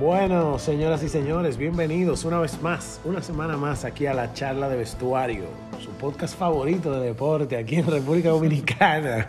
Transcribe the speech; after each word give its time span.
Bueno, 0.00 0.58
señoras 0.58 1.02
y 1.02 1.10
señores, 1.10 1.58
bienvenidos 1.58 2.24
una 2.24 2.38
vez 2.38 2.62
más, 2.62 3.02
una 3.04 3.20
semana 3.20 3.58
más 3.58 3.84
aquí 3.84 4.06
a 4.06 4.14
la 4.14 4.32
charla 4.32 4.70
de 4.70 4.78
vestuario, 4.78 5.44
su 5.78 5.90
podcast 5.90 6.38
favorito 6.38 6.98
de 6.98 7.08
deporte 7.08 7.54
aquí 7.58 7.74
en 7.76 7.86
República 7.86 8.30
Dominicana. 8.30 9.26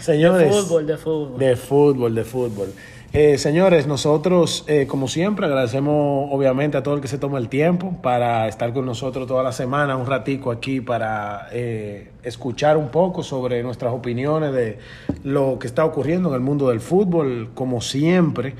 señores, 0.00 0.48
De 0.48 0.62
fútbol, 0.62 0.86
de 0.86 0.96
fútbol. 0.96 1.38
De 1.38 1.56
fútbol, 1.56 2.14
de 2.14 2.24
fútbol. 2.24 2.68
Eh, 3.12 3.36
señores, 3.36 3.86
nosotros, 3.86 4.64
eh, 4.66 4.86
como 4.86 5.08
siempre, 5.08 5.44
agradecemos 5.44 6.30
obviamente 6.32 6.78
a 6.78 6.82
todo 6.82 6.94
el 6.94 7.02
que 7.02 7.08
se 7.08 7.18
toma 7.18 7.36
el 7.36 7.50
tiempo 7.50 7.94
para 8.00 8.48
estar 8.48 8.72
con 8.72 8.86
nosotros 8.86 9.26
toda 9.26 9.42
la 9.42 9.52
semana, 9.52 9.98
un 9.98 10.06
ratico 10.06 10.50
aquí 10.50 10.80
para 10.80 11.48
eh, 11.52 12.08
escuchar 12.22 12.78
un 12.78 12.88
poco 12.88 13.22
sobre 13.22 13.62
nuestras 13.62 13.92
opiniones 13.92 14.54
de 14.54 14.78
lo 15.22 15.58
que 15.58 15.66
está 15.66 15.84
ocurriendo 15.84 16.30
en 16.30 16.36
el 16.36 16.40
mundo 16.40 16.70
del 16.70 16.80
fútbol, 16.80 17.50
como 17.52 17.82
siempre. 17.82 18.54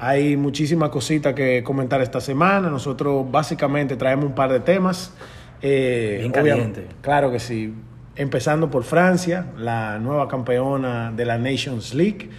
Hay 0.00 0.36
muchísimas 0.36 0.88
cositas 0.88 1.34
que 1.34 1.62
comentar 1.62 2.00
esta 2.00 2.22
semana. 2.22 2.70
Nosotros 2.70 3.30
básicamente 3.30 3.96
traemos 3.96 4.24
un 4.24 4.34
par 4.34 4.50
de 4.50 4.60
temas. 4.60 5.12
Eh, 5.60 6.16
Bien 6.20 6.32
caliente. 6.32 6.86
Claro 7.02 7.30
que 7.30 7.38
sí. 7.38 7.74
Empezando 8.16 8.70
por 8.70 8.82
Francia, 8.84 9.48
la 9.58 9.98
nueva 9.98 10.26
campeona 10.26 11.12
de 11.12 11.24
la 11.26 11.36
Nations 11.36 11.92
League. 11.92 12.30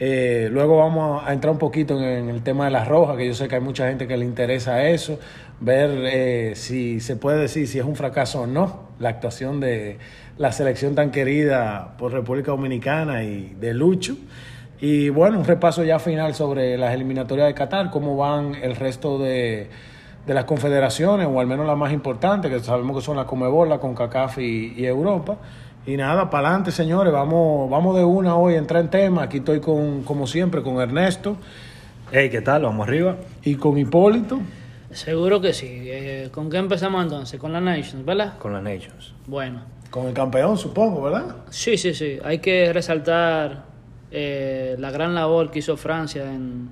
Eh, 0.00 0.48
luego 0.50 0.78
vamos 0.78 1.22
a 1.24 1.32
entrar 1.32 1.52
un 1.52 1.58
poquito 1.58 1.96
en, 1.96 2.04
en 2.04 2.28
el 2.30 2.42
tema 2.42 2.64
de 2.64 2.72
las 2.72 2.88
rojas, 2.88 3.16
que 3.16 3.28
yo 3.28 3.34
sé 3.34 3.46
que 3.46 3.54
hay 3.54 3.60
mucha 3.60 3.86
gente 3.88 4.08
que 4.08 4.16
le 4.16 4.24
interesa 4.24 4.88
eso, 4.88 5.20
ver 5.60 5.90
eh, 6.02 6.52
si 6.56 6.98
se 6.98 7.14
puede 7.14 7.38
decir 7.38 7.68
si 7.68 7.78
es 7.78 7.84
un 7.84 7.94
fracaso 7.94 8.40
o 8.40 8.46
no 8.48 8.88
la 8.98 9.10
actuación 9.10 9.60
de 9.60 9.98
la 10.36 10.50
selección 10.50 10.96
tan 10.96 11.12
querida 11.12 11.94
por 11.96 12.12
República 12.12 12.50
Dominicana 12.50 13.22
y 13.22 13.54
de 13.60 13.72
Lucho. 13.72 14.16
Y 14.86 15.08
bueno, 15.08 15.38
un 15.38 15.46
repaso 15.46 15.82
ya 15.82 15.98
final 15.98 16.34
sobre 16.34 16.76
las 16.76 16.92
eliminatorias 16.92 17.46
de 17.46 17.54
Qatar, 17.54 17.90
cómo 17.90 18.18
van 18.18 18.54
el 18.54 18.76
resto 18.76 19.18
de, 19.18 19.70
de 20.26 20.34
las 20.34 20.44
confederaciones, 20.44 21.26
o 21.26 21.40
al 21.40 21.46
menos 21.46 21.66
las 21.66 21.78
más 21.78 21.90
importantes, 21.90 22.50
que 22.50 22.60
sabemos 22.60 22.94
que 22.98 23.02
son 23.02 23.16
la 23.16 23.24
Comebol, 23.24 23.70
la 23.70 23.78
CONCACAF 23.78 24.36
y, 24.40 24.74
y 24.76 24.84
Europa. 24.84 25.38
Y 25.86 25.96
nada, 25.96 26.28
para 26.28 26.48
adelante, 26.48 26.70
señores, 26.70 27.14
vamos, 27.14 27.70
vamos 27.70 27.96
de 27.96 28.04
una 28.04 28.36
hoy 28.36 28.56
a 28.56 28.58
entrar 28.58 28.82
en 28.82 28.90
tema. 28.90 29.22
Aquí 29.22 29.38
estoy 29.38 29.60
con, 29.60 30.02
como 30.02 30.26
siempre, 30.26 30.62
con 30.62 30.78
Ernesto 30.80 31.38
Hey, 32.12 32.28
¿qué 32.28 32.42
tal? 32.42 32.62
Vamos 32.64 32.86
arriba. 32.86 33.16
y 33.42 33.54
con 33.54 33.78
Hipólito. 33.78 34.38
Seguro 34.90 35.40
que 35.40 35.54
sí. 35.54 35.66
Eh, 35.86 36.28
¿Con 36.30 36.50
qué 36.50 36.58
empezamos 36.58 37.02
entonces? 37.02 37.40
Con 37.40 37.54
la 37.54 37.60
Nations, 37.62 38.04
¿verdad? 38.04 38.36
Con 38.38 38.52
las 38.52 38.62
Nations. 38.62 39.14
Bueno, 39.26 39.62
Con 39.90 40.08
el 40.08 40.12
campeón, 40.12 40.58
supongo, 40.58 41.00
¿verdad? 41.04 41.36
sí, 41.48 41.78
sí, 41.78 41.94
sí. 41.94 42.18
Hay 42.22 42.40
que 42.40 42.70
resaltar 42.74 43.72
eh, 44.14 44.76
la 44.78 44.90
gran 44.90 45.14
labor 45.14 45.50
que 45.50 45.58
hizo 45.58 45.76
Francia 45.76 46.22
en... 46.32 46.68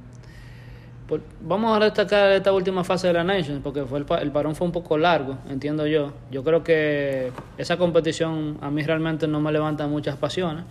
por- 1.09 1.21
vamos 1.41 1.77
a 1.77 1.85
destacar 1.85 2.31
esta 2.33 2.53
última 2.53 2.85
fase 2.85 3.09
de 3.09 3.13
la 3.15 3.25
Nations, 3.25 3.61
porque 3.63 3.83
fue 3.85 3.99
el, 3.99 4.07
el 4.21 4.31
parón 4.31 4.55
fue 4.55 4.67
un 4.67 4.73
poco 4.73 4.97
largo, 4.97 5.39
entiendo 5.51 5.87
yo. 5.87 6.13
Yo 6.31 6.43
creo 6.45 6.63
que 6.63 7.33
esa 7.59 7.77
competición 7.77 8.59
a 8.61 8.71
mí 8.71 8.83
realmente 8.83 9.27
no 9.27 9.41
me 9.41 9.51
levanta 9.53 9.87
muchas 9.89 10.17
pasiones. 10.17 10.65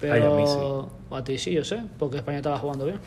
Pero 0.00 0.36
Ay, 0.36 0.42
a 0.42 0.46
sí. 0.46 0.58
a 1.10 1.24
ti 1.24 1.38
sí, 1.38 1.52
yo 1.52 1.64
sé, 1.64 1.80
porque 1.98 2.18
España 2.18 2.36
estaba 2.38 2.58
jugando 2.58 2.84
bien. 2.84 2.98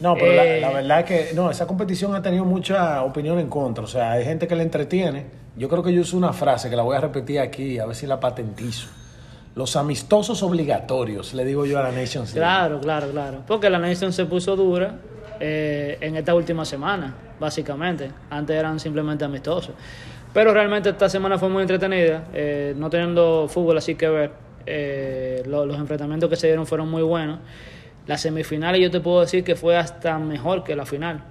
No, 0.00 0.14
pero 0.14 0.32
la, 0.34 0.44
Eh, 0.44 0.60
la 0.60 0.70
verdad 0.70 1.00
es 1.00 1.04
que 1.06 1.34
no, 1.34 1.50
esa 1.50 1.66
competición 1.66 2.14
ha 2.14 2.20
tenido 2.20 2.44
mucha 2.44 3.02
opinión 3.02 3.38
en 3.38 3.48
contra. 3.48 3.82
O 3.84 3.86
sea, 3.86 4.12
hay 4.12 4.24
gente 4.24 4.46
que 4.46 4.54
le 4.54 4.62
entretiene. 4.62 5.24
Yo 5.56 5.70
creo 5.70 5.82
que 5.82 5.90
yo 5.92 6.02
uso 6.02 6.16
una 6.18 6.32
frase 6.34 6.68
que 6.68 6.76
la 6.76 6.82
voy 6.82 6.96
a 6.96 7.00
repetir 7.00 7.40
aquí, 7.40 7.78
a 7.78 7.86
ver 7.86 7.94
si 7.96 8.06
la 8.06 8.20
patentizo. 8.20 8.88
Los 9.54 9.76
amistosos 9.76 10.42
obligatorios, 10.42 11.34
le 11.34 11.44
digo 11.44 11.66
yo 11.66 11.78
a 11.78 11.82
la 11.82 11.90
League. 11.90 12.32
Claro, 12.32 12.80
claro, 12.80 13.10
claro. 13.10 13.42
Porque 13.46 13.68
la 13.68 13.78
Nation 13.78 14.12
se 14.12 14.24
puso 14.24 14.56
dura 14.56 14.94
eh, 15.40 15.98
en 16.00 16.16
esta 16.16 16.34
última 16.34 16.64
semana, 16.64 17.14
básicamente. 17.38 18.10
Antes 18.30 18.56
eran 18.56 18.80
simplemente 18.80 19.24
amistosos. 19.24 19.74
Pero 20.32 20.54
realmente 20.54 20.88
esta 20.88 21.08
semana 21.10 21.38
fue 21.38 21.50
muy 21.50 21.60
entretenida, 21.62 22.24
eh, 22.32 22.72
no 22.76 22.88
teniendo 22.88 23.46
fútbol 23.48 23.76
así 23.78 23.94
que 23.94 24.08
ver. 24.08 24.30
eh, 24.64 25.42
lo- 25.46 25.66
los 25.66 25.76
enfrentamientos 25.76 26.30
que 26.30 26.36
se 26.36 26.46
dieron 26.46 26.66
fueron 26.66 26.88
muy 26.88 27.02
buenos. 27.02 27.40
Las 28.06 28.20
semifinales 28.20 28.80
yo 28.80 28.90
te 28.92 29.00
puedo 29.00 29.20
decir 29.20 29.42
que 29.42 29.56
fue 29.56 29.76
hasta 29.76 30.18
mejor 30.20 30.62
que 30.64 30.76
la 30.76 30.86
final. 30.86 31.24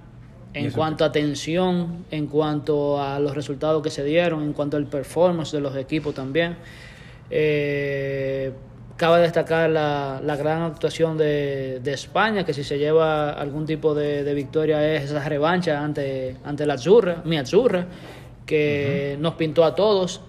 En 0.52 0.64
cuanto 0.76 1.04
a 1.06 1.12
tensión, 1.12 2.04
en 2.10 2.26
cuanto 2.26 3.02
a 3.02 3.18
los 3.18 3.34
resultados 3.34 3.82
que 3.82 3.88
se 3.88 4.04
dieron, 4.04 4.42
en 4.42 4.52
cuanto 4.52 4.76
al 4.76 4.84
performance 4.86 5.50
de 5.52 5.60
los 5.62 5.74
equipos 5.76 6.14
también. 6.14 6.56
Eh, 7.34 8.52
cabe 8.98 9.22
destacar 9.22 9.70
la, 9.70 10.20
la 10.22 10.36
gran 10.36 10.62
actuación 10.62 11.16
de, 11.16 11.80
de 11.80 11.92
España, 11.94 12.44
que 12.44 12.52
si 12.52 12.62
se 12.62 12.78
lleva 12.78 13.30
algún 13.30 13.64
tipo 13.64 13.94
de, 13.94 14.22
de 14.22 14.34
victoria 14.34 14.94
es 14.94 15.04
esa 15.04 15.26
revancha 15.26 15.82
ante, 15.82 16.36
ante 16.44 16.66
la 16.66 16.74
Azzurra, 16.74 17.22
mi 17.24 17.38
Azzurra, 17.38 17.86
que 18.44 19.16
nos 19.18 19.34
pintó 19.34 19.64
a 19.64 19.74
todos, 19.74 20.20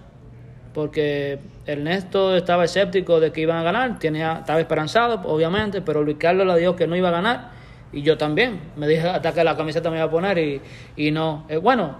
porque 0.72 1.38
Ernesto 1.66 2.34
estaba 2.34 2.64
escéptico 2.64 3.20
de 3.20 3.30
que 3.32 3.42
iban 3.42 3.58
a 3.58 3.62
ganar, 3.62 3.98
tenía, 3.98 4.38
estaba 4.40 4.58
esperanzado, 4.58 5.20
obviamente, 5.28 5.82
pero 5.82 6.02
Luis 6.02 6.16
Carlos 6.18 6.46
le 6.46 6.58
dijo 6.58 6.74
que 6.74 6.86
no 6.86 6.96
iba 6.96 7.10
a 7.10 7.12
ganar, 7.12 7.50
y 7.92 8.02
yo 8.02 8.16
también, 8.16 8.60
me 8.76 8.88
dije 8.88 9.06
hasta 9.06 9.32
que 9.32 9.44
la 9.44 9.56
camiseta 9.56 9.90
me 9.90 9.98
iba 9.98 10.06
a 10.06 10.10
poner, 10.10 10.38
y, 10.38 10.60
y 10.96 11.10
no. 11.10 11.44
Eh, 11.48 11.58
bueno, 11.58 11.96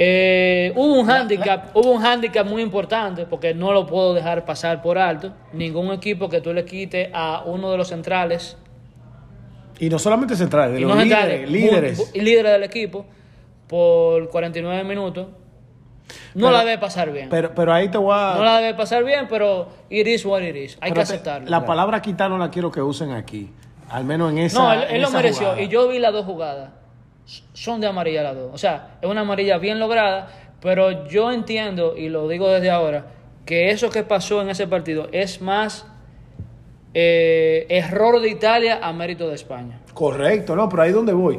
eh, 0.00 0.72
hubo 0.76 0.94
un 1.00 1.10
handicap, 1.10 1.74
hubo 1.76 1.90
un 1.90 2.04
handicap 2.06 2.46
muy 2.46 2.62
importante 2.62 3.26
porque 3.26 3.52
no 3.52 3.72
lo 3.72 3.84
puedo 3.84 4.14
dejar 4.14 4.44
pasar 4.44 4.80
por 4.80 4.96
alto. 4.96 5.32
Ningún 5.52 5.90
equipo 5.90 6.28
que 6.28 6.40
tú 6.40 6.52
le 6.52 6.64
quites 6.64 7.08
a 7.12 7.42
uno 7.44 7.70
de 7.72 7.78
los 7.78 7.88
centrales 7.88 8.56
Y 9.80 9.88
no 9.88 9.98
solamente 9.98 10.36
centrales, 10.36 10.74
de 10.74 10.80
y 10.80 10.82
los 10.84 10.94
no 10.96 11.02
líderes, 11.02 11.50
líderes. 11.50 12.12
líderes 12.14 12.52
del 12.52 12.62
equipo 12.62 13.06
por 13.66 14.28
49 14.30 14.84
minutos, 14.84 15.26
no 16.34 16.46
Pero- 16.46 16.50
la 16.52 16.64
debe 16.64 16.78
pasar 16.78 17.10
bien. 17.12 17.28
Pero, 17.28 17.52
pero 17.54 17.72
ahí 17.72 17.88
te 17.88 17.98
voy 17.98 18.14
a... 18.16 18.34
no 18.36 18.44
la 18.44 18.58
debe 18.60 18.74
pasar 18.74 19.02
bien, 19.04 19.26
pero 19.28 19.68
it 19.90 20.06
is 20.06 20.24
what 20.24 20.42
it 20.42 20.54
is. 20.56 20.78
Hay 20.80 20.90
pero 20.92 21.02
que 21.02 21.06
te- 21.08 21.12
aceptarlo. 21.14 21.48
La 21.50 21.64
palabra 21.64 22.00
quitar 22.00 22.30
no 22.30 22.38
la 22.38 22.50
quiero 22.50 22.70
que 22.70 22.80
usen 22.80 23.10
aquí. 23.12 23.50
Al 23.90 24.04
menos 24.04 24.30
en 24.30 24.38
esa 24.38 24.58
no, 24.62 24.72
él, 24.84 25.02
lo 25.02 25.10
mereció. 25.10 25.46
jugada. 25.48 25.62
Y 25.62 25.68
yo 25.68 25.88
vi 25.88 25.98
las 25.98 26.12
dos 26.12 26.24
jugadas. 26.24 26.70
Son 27.52 27.80
de 27.80 27.86
amarilla 27.86 28.22
las 28.22 28.36
dos. 28.36 28.50
O 28.54 28.58
sea, 28.58 28.98
es 29.02 29.08
una 29.08 29.20
amarilla 29.20 29.58
bien 29.58 29.78
lograda, 29.78 30.28
pero 30.60 31.06
yo 31.06 31.30
entiendo, 31.30 31.96
y 31.96 32.08
lo 32.08 32.26
digo 32.26 32.48
desde 32.48 32.70
ahora, 32.70 33.06
que 33.44 33.70
eso 33.70 33.90
que 33.90 34.02
pasó 34.02 34.40
en 34.40 34.50
ese 34.50 34.66
partido 34.66 35.08
es 35.12 35.40
más 35.42 35.86
eh, 36.94 37.66
error 37.68 38.20
de 38.20 38.30
Italia 38.30 38.80
a 38.82 38.92
mérito 38.92 39.28
de 39.28 39.34
España. 39.34 39.80
Correcto, 39.92 40.56
no, 40.56 40.68
pero 40.68 40.82
ahí 40.82 40.88
es 40.88 40.94
donde 40.94 41.12
voy. 41.12 41.38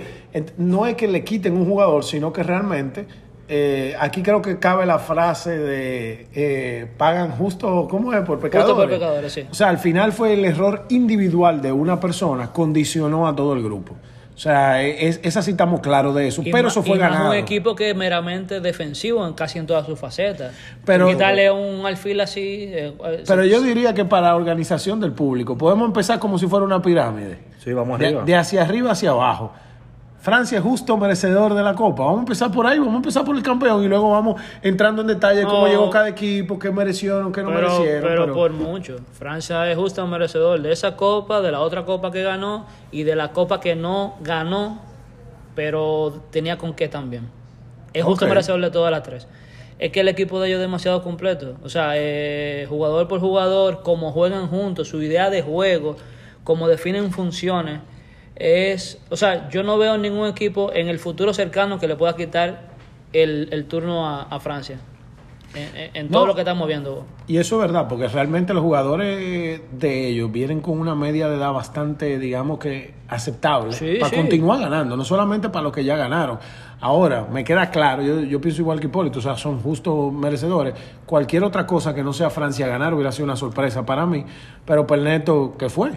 No 0.57 0.85
es 0.85 0.95
que 0.95 1.07
le 1.07 1.23
quiten 1.23 1.57
un 1.57 1.65
jugador, 1.65 2.03
sino 2.03 2.31
que 2.31 2.43
realmente 2.43 3.07
eh, 3.47 3.95
aquí 3.99 4.21
creo 4.21 4.43
que 4.43 4.59
cabe 4.59 4.85
la 4.85 4.99
frase 4.99 5.57
de 5.57 6.27
eh, 6.35 6.87
pagan 6.97 7.31
justo, 7.31 7.87
¿cómo 7.89 8.13
es? 8.13 8.21
Por 8.21 8.39
pecadores. 8.39 8.75
por 8.75 8.89
pecadores, 8.89 9.33
sí. 9.33 9.47
O 9.49 9.55
sea, 9.55 9.69
al 9.69 9.79
final 9.79 10.11
fue 10.11 10.33
el 10.33 10.45
error 10.45 10.85
individual 10.89 11.59
de 11.59 11.71
una 11.71 11.99
persona, 11.99 12.51
condicionó 12.53 13.27
a 13.27 13.35
todo 13.35 13.53
el 13.53 13.63
grupo. 13.63 13.95
O 14.39 14.41
sea, 14.41 14.81
es, 14.81 15.19
esa 15.21 15.41
sí 15.41 15.51
estamos 15.51 15.81
claros 15.81 16.15
de 16.15 16.29
eso, 16.29 16.41
Y 16.45 16.49
pero 16.49 16.63
más- 16.63 16.71
eso 16.71 16.81
fue 16.81 16.95
y 16.95 16.99
más 17.01 17.11
ganado. 17.11 17.31
un 17.31 17.35
equipo 17.35 17.75
que 17.75 17.89
es 17.89 17.95
meramente 17.97 18.61
defensivo 18.61 19.27
en 19.27 19.33
casi 19.33 19.59
en 19.59 19.67
todas 19.67 19.85
sus 19.85 19.99
facetas. 19.99 20.53
Pero- 20.85 21.09
quitarle 21.09 21.51
un 21.51 21.85
alfil 21.85 22.21
así. 22.21 22.69
eh, 22.71 22.93
eh, 23.03 23.23
Pero 23.27 23.43
se- 23.43 23.49
yo 23.49 23.59
diría 23.61 23.93
que 23.93 24.05
para 24.05 24.27
la 24.27 24.35
organización 24.37 25.01
del 25.01 25.11
público, 25.11 25.57
podemos 25.57 25.85
empezar 25.87 26.19
como 26.19 26.39
si 26.39 26.47
fuera 26.47 26.63
una 26.65 26.81
pirámide. 26.81 27.37
Sí, 27.61 27.73
vamos 27.73 27.99
De, 27.99 28.05
arriba. 28.05 28.23
de 28.23 28.35
hacia 28.37 28.61
arriba 28.61 28.91
hacia 28.91 29.09
abajo. 29.09 29.51
Francia 30.19 30.57
es 30.57 30.63
justo 30.63 30.97
merecedor 30.97 31.53
de 31.53 31.63
la 31.63 31.73
Copa. 31.75 32.03
Vamos 32.03 32.17
a 32.17 32.21
empezar 32.21 32.51
por 32.51 32.67
ahí, 32.67 32.77
vamos 32.77 32.93
a 32.93 32.97
empezar 32.97 33.23
por 33.23 33.35
el 33.37 33.41
campeón 33.43 33.83
y 33.83 33.87
luego 33.87 34.11
vamos 34.11 34.41
entrando 34.61 35.01
en 35.01 35.07
detalle 35.07 35.43
cómo 35.43 35.61
No. 35.61 35.67
llegó 35.67 35.89
cada 35.89 36.09
equipo, 36.09 36.59
qué 36.59 36.71
merecieron, 36.71 37.31
qué 37.31 37.41
no 37.41 37.49
pero, 37.53 37.61
merecieron. 37.69 38.01
pero 38.01 38.21
pero- 38.23 38.33
por 38.33 38.51
mucho. 38.51 38.97
Francia 39.13 39.69
es 39.71 39.77
justo 39.77 40.05
merecedor 40.07 40.61
de 40.61 40.71
esa 40.73 40.97
copa, 40.97 41.39
de 41.41 41.51
la 41.51 41.61
otra 41.61 41.85
copa 41.85 42.11
que 42.11 42.21
ganó 42.21 42.65
y 42.91 43.03
de 43.03 43.15
la 43.15 43.31
copa 43.31 43.61
que 43.61 43.75
no 43.77 44.15
ganó, 44.21 44.79
pero 45.55 46.21
tenía 46.31 46.57
con 46.57 46.73
qué 46.73 46.87
también. 46.89 47.29
Es 47.93 48.03
justo 48.03 48.27
merecedor 48.27 48.61
de 48.61 48.71
todas 48.71 48.91
las 48.91 49.03
tres. 49.03 49.27
Es 49.79 49.91
que 49.93 50.01
el 50.01 50.09
equipo 50.09 50.41
de 50.41 50.49
ellos 50.49 50.57
es 50.57 50.61
demasiado 50.63 51.01
completo. 51.01 51.55
O 51.63 51.69
sea, 51.69 51.91
eh, 51.95 52.65
jugador 52.69 53.07
por 53.07 53.21
jugador, 53.21 53.81
cómo 53.83 54.11
juegan 54.11 54.47
juntos, 54.47 54.89
su 54.89 55.01
idea 55.01 55.29
de 55.29 55.41
juego, 55.41 55.95
cómo 56.43 56.67
definen 56.67 57.11
funciones. 57.11 57.79
Es, 58.39 58.97
o 59.09 59.17
sea, 59.17 59.49
yo 59.49 59.63
no 59.63 59.77
veo 59.77 59.97
ningún 59.97 60.27
equipo 60.27 60.71
en 60.73 60.87
el 60.87 60.97
futuro 60.99 61.33
cercano 61.33 61.77
que 61.77 61.87
le 61.87 61.95
pueda 61.95 62.15
quitar 62.15 62.61
el, 63.13 63.49
el 63.51 63.65
turno 63.65 64.07
a, 64.07 64.23
a 64.23 64.39
Francia. 64.39 64.79
En, 65.55 65.89
en- 65.95 66.09
todo 66.09 66.21
No. 66.21 66.27
lo 66.27 66.35
que 66.35 66.41
estamos 66.41 66.67
viendo. 66.67 67.05
Y 67.27 67.37
eso 67.37 67.55
es 67.55 67.61
verdad, 67.61 67.87
porque 67.89 68.07
realmente 68.07 68.53
los 68.53 68.61
jugadores 68.63 69.59
de 69.71 70.07
ellos 70.07 70.31
vienen 70.31 70.61
con 70.61 70.79
una 70.79 70.93
media 70.93 71.27
de 71.27 71.37
edad 71.37 71.51
bastante, 71.51 72.19
digamos 72.19 72.59
que 72.59 72.93
aceptable, 73.07 73.73
Sí, 73.73 73.95
para 73.99 74.11
sí. 74.11 74.15
continuar 74.15 74.59
ganando, 74.61 74.95
no 74.95 75.03
solamente 75.03 75.49
para 75.49 75.63
los 75.63 75.73
que 75.73 75.83
ya 75.83 75.97
ganaron. 75.97 76.37
Ahora, 76.81 77.25
me 77.31 77.43
queda 77.43 77.71
claro, 77.71 78.03
yo, 78.03 78.21
yo 78.21 78.39
pienso 78.39 78.61
igual 78.61 78.79
que 78.79 78.85
Hipólito, 78.87 79.19
o 79.19 79.21
sea, 79.23 79.35
son 79.37 79.59
justos 79.59 80.13
merecedores. 80.13 80.75
Cualquier 81.07 81.43
otra 81.43 81.65
cosa 81.65 81.95
que 81.95 82.03
no 82.03 82.13
sea 82.13 82.29
Francia 82.29 82.67
ganar 82.67 82.93
hubiera 82.93 83.11
sido 83.11 83.25
una 83.25 83.35
sorpresa 83.35 83.83
para 83.85 84.05
mí, 84.05 84.23
pero 84.65 84.85
Perneto, 84.85 85.55
¿qué 85.57 85.67
fue? 85.69 85.91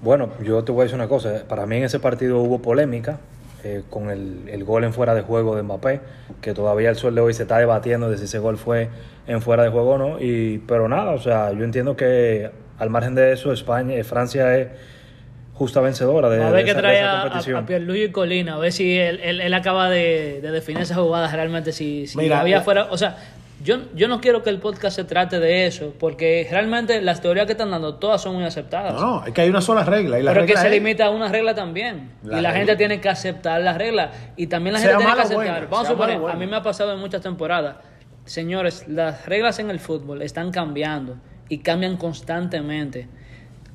Bueno, 0.00 0.30
yo 0.42 0.62
te 0.64 0.72
voy 0.72 0.82
a 0.82 0.84
decir 0.84 0.94
una 0.96 1.08
cosa. 1.08 1.42
Para 1.48 1.66
mí 1.66 1.76
en 1.76 1.84
ese 1.84 1.98
partido 1.98 2.38
hubo 2.38 2.60
polémica 2.60 3.18
eh, 3.64 3.82
con 3.90 4.10
el, 4.10 4.48
el 4.48 4.64
gol 4.64 4.84
en 4.84 4.92
fuera 4.92 5.14
de 5.14 5.22
juego 5.22 5.56
de 5.56 5.62
Mbappé, 5.62 6.00
que 6.40 6.54
todavía 6.54 6.90
el 6.90 6.96
sol 6.96 7.14
de 7.14 7.20
hoy 7.20 7.34
se 7.34 7.42
está 7.42 7.58
debatiendo 7.58 8.08
de 8.08 8.16
si 8.16 8.24
ese 8.24 8.38
gol 8.38 8.56
fue 8.58 8.88
en 9.26 9.42
fuera 9.42 9.64
de 9.64 9.70
juego 9.70 9.94
o 9.94 9.98
no. 9.98 10.20
Y, 10.20 10.58
pero 10.66 10.88
nada, 10.88 11.10
o 11.10 11.18
sea, 11.18 11.52
yo 11.52 11.64
entiendo 11.64 11.96
que 11.96 12.50
al 12.78 12.90
margen 12.90 13.14
de 13.16 13.32
eso, 13.32 13.52
España, 13.52 13.94
eh, 13.94 14.04
Francia 14.04 14.56
es 14.56 14.68
justa 15.54 15.80
vencedora 15.80 16.30
de, 16.30 16.40
a 16.40 16.46
de 16.46 16.52
ver 16.52 16.64
qué 16.64 16.70
esa, 16.70 16.76
de 16.78 16.82
trae 16.82 16.98
esa 16.98 17.10
a, 17.10 17.18
a, 17.18 17.22
competición. 17.24 17.56
a 17.56 17.66
Pierluigi 17.66 18.12
Colina, 18.12 18.54
a 18.54 18.58
ver 18.58 18.70
si 18.70 18.96
él, 18.96 19.18
él, 19.24 19.40
él 19.40 19.54
acaba 19.54 19.90
de, 19.90 20.38
de 20.40 20.50
definir 20.52 20.84
esa 20.84 20.94
jugada 20.94 21.28
realmente, 21.32 21.72
si, 21.72 22.06
si 22.06 22.16
Mira, 22.16 22.38
había 22.40 22.58
eh, 22.58 22.60
fuera... 22.60 22.86
O 22.92 22.96
sea, 22.96 23.16
yo, 23.62 23.78
yo 23.94 24.08
no 24.08 24.20
quiero 24.20 24.42
que 24.42 24.50
el 24.50 24.58
podcast 24.60 24.94
se 24.96 25.04
trate 25.04 25.40
de 25.40 25.66
eso, 25.66 25.92
porque 25.98 26.46
realmente 26.50 27.00
las 27.00 27.20
teorías 27.20 27.46
que 27.46 27.52
están 27.52 27.70
dando 27.70 27.96
todas 27.96 28.20
son 28.22 28.34
muy 28.36 28.44
aceptadas. 28.44 28.94
No, 28.94 29.00
no, 29.20 29.26
es 29.26 29.32
que 29.32 29.40
hay 29.40 29.50
una 29.50 29.60
sola 29.60 29.84
regla. 29.84 30.18
Y 30.18 30.22
la 30.22 30.32
pero 30.32 30.46
que 30.46 30.56
se 30.56 30.66
es- 30.66 30.72
limita 30.72 31.06
a 31.06 31.10
una 31.10 31.28
regla 31.28 31.54
también. 31.54 32.12
La 32.22 32.38
y 32.38 32.42
la 32.42 32.50
regla. 32.50 32.52
gente 32.52 32.76
tiene 32.76 33.00
que 33.00 33.08
aceptar 33.08 33.60
las 33.60 33.76
reglas. 33.76 34.10
Y 34.36 34.46
también 34.46 34.74
la 34.74 34.80
Sea 34.80 34.90
gente 34.90 35.04
tiene 35.04 35.14
que 35.16 35.22
aceptar. 35.22 35.44
buena, 35.46 35.66
Vamos 35.70 35.86
a 35.86 35.90
suponer, 35.90 36.20
a 36.30 36.34
mí 36.34 36.46
me 36.46 36.56
ha 36.56 36.62
pasado 36.62 36.92
en 36.92 37.00
muchas 37.00 37.20
temporadas. 37.20 37.76
Señores, 38.24 38.86
las 38.88 39.26
reglas 39.26 39.58
en 39.58 39.70
el 39.70 39.80
fútbol 39.80 40.22
están 40.22 40.50
cambiando 40.52 41.16
y 41.48 41.58
cambian 41.58 41.96
constantemente. 41.96 43.08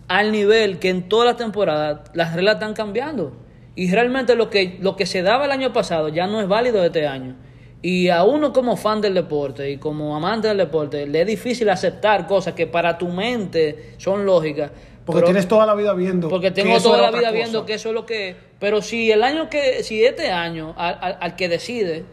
Al 0.07 0.31
nivel 0.31 0.79
que 0.79 0.89
en 0.89 1.09
todas 1.09 1.25
las 1.27 1.37
temporadas 1.37 2.01
las 2.13 2.35
reglas 2.35 2.55
están 2.55 2.73
cambiando. 2.73 3.35
Y 3.75 3.91
realmente 3.91 4.35
lo 4.35 4.49
que, 4.51 4.77
lo 4.79 4.95
que 4.95 5.05
se 5.07 5.23
daba 5.23 5.45
el 5.45 5.51
año 5.51 5.73
pasado 5.73 6.09
ya 6.09 6.27
no 6.27 6.39
es 6.39 6.47
válido 6.47 6.83
este 6.85 7.07
año. 7.07 7.35
Y 7.83 8.07
a 8.09 8.23
uno 8.23 8.51
como 8.53 8.75
fan 8.77 9.01
del 9.01 9.13
deporte 9.13 9.69
y 9.69 9.77
como 9.77 10.15
amante 10.15 10.47
del 10.47 10.57
deporte, 10.57 11.05
le 11.05 11.21
es 11.21 11.27
difícil 11.27 11.69
aceptar 11.69 12.25
cosas 12.25 12.53
que 12.53 12.65
para 12.65 12.97
tu 12.97 13.09
mente 13.09 13.93
son 13.97 14.25
lógicas. 14.25 14.71
Porque 15.05 15.17
pero- 15.19 15.25
tienes 15.27 15.47
toda 15.49 15.65
la 15.65 15.75
vida 15.75 15.93
viendo. 15.93 16.29
porque 16.29 16.47
que 16.53 16.61
tengo 16.63 16.79
toda 16.79 16.97
la 17.01 17.09
vida 17.11 17.19
cosa. 17.27 17.31
viendo 17.33 17.65
que 17.65 17.73
eso 17.73 17.89
es 17.89 17.93
lo 17.95 18.05
que 18.05 18.29
es. 18.29 18.35
Pero 18.57 18.81
si 18.81 19.11
el 19.11 19.21
año 19.21 19.49
que, 19.49 19.83
si 19.83 20.03
este 20.03 20.31
año 20.31 20.73
al, 20.77 20.97
al- 21.01 21.17
al 21.19 21.35
que 21.35 21.49
decide 21.49 22.05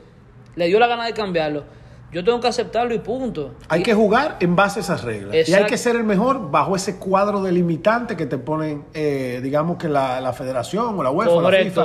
le 0.57 0.67
dio 0.67 0.81
la 0.81 0.89
gana 0.89 1.07
de 1.07 1.13
cambiarlo, 1.13 1.63
yo 2.13 2.25
tengo 2.25 2.41
que 2.41 2.49
aceptarlo 2.49 2.93
y 2.93 2.99
punto. 2.99 3.55
Hay 3.69 3.83
Y- 3.83 3.85
que 3.85 3.95
jugar 3.95 4.39
en 4.41 4.57
base 4.57 4.81
a 4.81 4.83
esas 4.83 5.05
reglas. 5.05 5.49
Y 5.49 5.55
hay 5.55 5.67
que 5.67 5.79
ser 5.79 5.95
el 5.95 6.03
mejor 6.03 6.51
bajo 6.51 6.75
ese 6.75 6.99
cuadro 6.99 7.41
delimitante 7.45 8.17
que 8.17 8.27
te 8.27 8.39
ponen, 8.39 8.87
eh, 8.93 9.39
digamos 9.41 9.77
que 9.79 9.89
la, 9.89 10.21
la 10.21 10.33
federación 10.33 10.99
o 10.99 11.03
la 11.05 11.13
UEFA 11.13 11.31
o 11.31 11.41
la. 11.49 11.57
FIFA. 11.59 11.85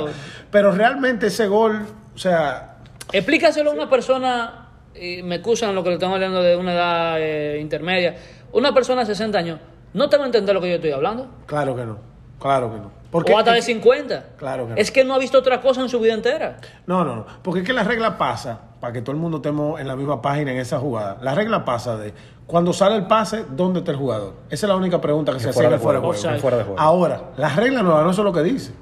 Pero 0.50 0.72
realmente 0.72 1.28
ese 1.28 1.46
gol, 1.46 1.86
o 2.12 2.18
sea, 2.18 2.75
Explícaselo 3.12 3.70
a 3.70 3.74
una 3.74 3.88
persona, 3.88 4.68
y 4.94 5.22
me 5.22 5.36
excusan 5.36 5.74
lo 5.74 5.82
que 5.82 5.90
le 5.90 5.94
estamos 5.94 6.14
hablando 6.14 6.42
de 6.42 6.56
una 6.56 6.72
edad 6.74 7.16
eh, 7.20 7.58
intermedia, 7.60 8.16
una 8.52 8.72
persona 8.74 9.02
de 9.02 9.06
60 9.06 9.38
años, 9.38 9.60
no 9.94 10.08
te 10.08 10.16
va 10.16 10.24
a 10.24 10.26
entender 10.26 10.54
lo 10.54 10.60
que 10.60 10.68
yo 10.68 10.74
estoy 10.76 10.90
hablando. 10.92 11.26
claro 11.46 11.74
que 11.76 11.84
no. 11.84 12.16
Claro 12.38 12.70
que 12.70 12.78
no. 12.78 12.90
Porque 13.10 13.32
o 13.32 13.38
hasta 13.38 13.52
de 13.52 13.60
es 13.60 13.66
que- 13.66 13.72
50. 13.72 14.24
Claro 14.36 14.64
que 14.66 14.70
no. 14.72 14.76
Es 14.76 14.90
que 14.90 15.04
no 15.04 15.14
ha 15.14 15.18
visto 15.18 15.38
otra 15.38 15.62
cosa 15.62 15.80
en 15.80 15.88
su 15.88 15.98
vida 15.98 16.12
entera. 16.12 16.58
No, 16.86 17.02
no, 17.02 17.16
no. 17.16 17.26
Porque 17.42 17.60
es 17.60 17.66
que 17.66 17.72
la 17.72 17.82
regla 17.82 18.18
pasa, 18.18 18.60
para 18.78 18.92
que 18.92 19.00
todo 19.00 19.12
el 19.12 19.16
mundo 19.18 19.38
estemos 19.38 19.80
en 19.80 19.88
la 19.88 19.96
misma 19.96 20.20
página 20.20 20.52
en 20.52 20.58
esa 20.58 20.78
jugada, 20.78 21.16
la 21.22 21.34
regla 21.34 21.64
pasa 21.64 21.96
de 21.96 22.12
cuando 22.46 22.74
sale 22.74 22.96
el 22.96 23.06
pase, 23.06 23.46
¿dónde 23.50 23.78
está 23.78 23.90
el 23.92 23.96
jugador? 23.96 24.34
Esa 24.50 24.66
es 24.66 24.68
la 24.68 24.76
única 24.76 25.00
pregunta 25.00 25.32
que 25.32 25.40
se 25.40 25.48
hacía 25.48 25.62
fuera 25.62 25.78
fuera 25.78 25.98
de 25.98 26.00
juego, 26.04 26.12
juego. 26.12 26.28
Offside. 26.28 26.40
fuera 26.42 26.56
de 26.58 26.64
juego. 26.64 26.78
Ahora, 26.80 27.22
la 27.38 27.48
regla 27.48 27.82
nueva 27.82 28.02
no 28.04 28.10
es 28.10 28.18
lo 28.18 28.32
que 28.32 28.42
dice. 28.42 28.72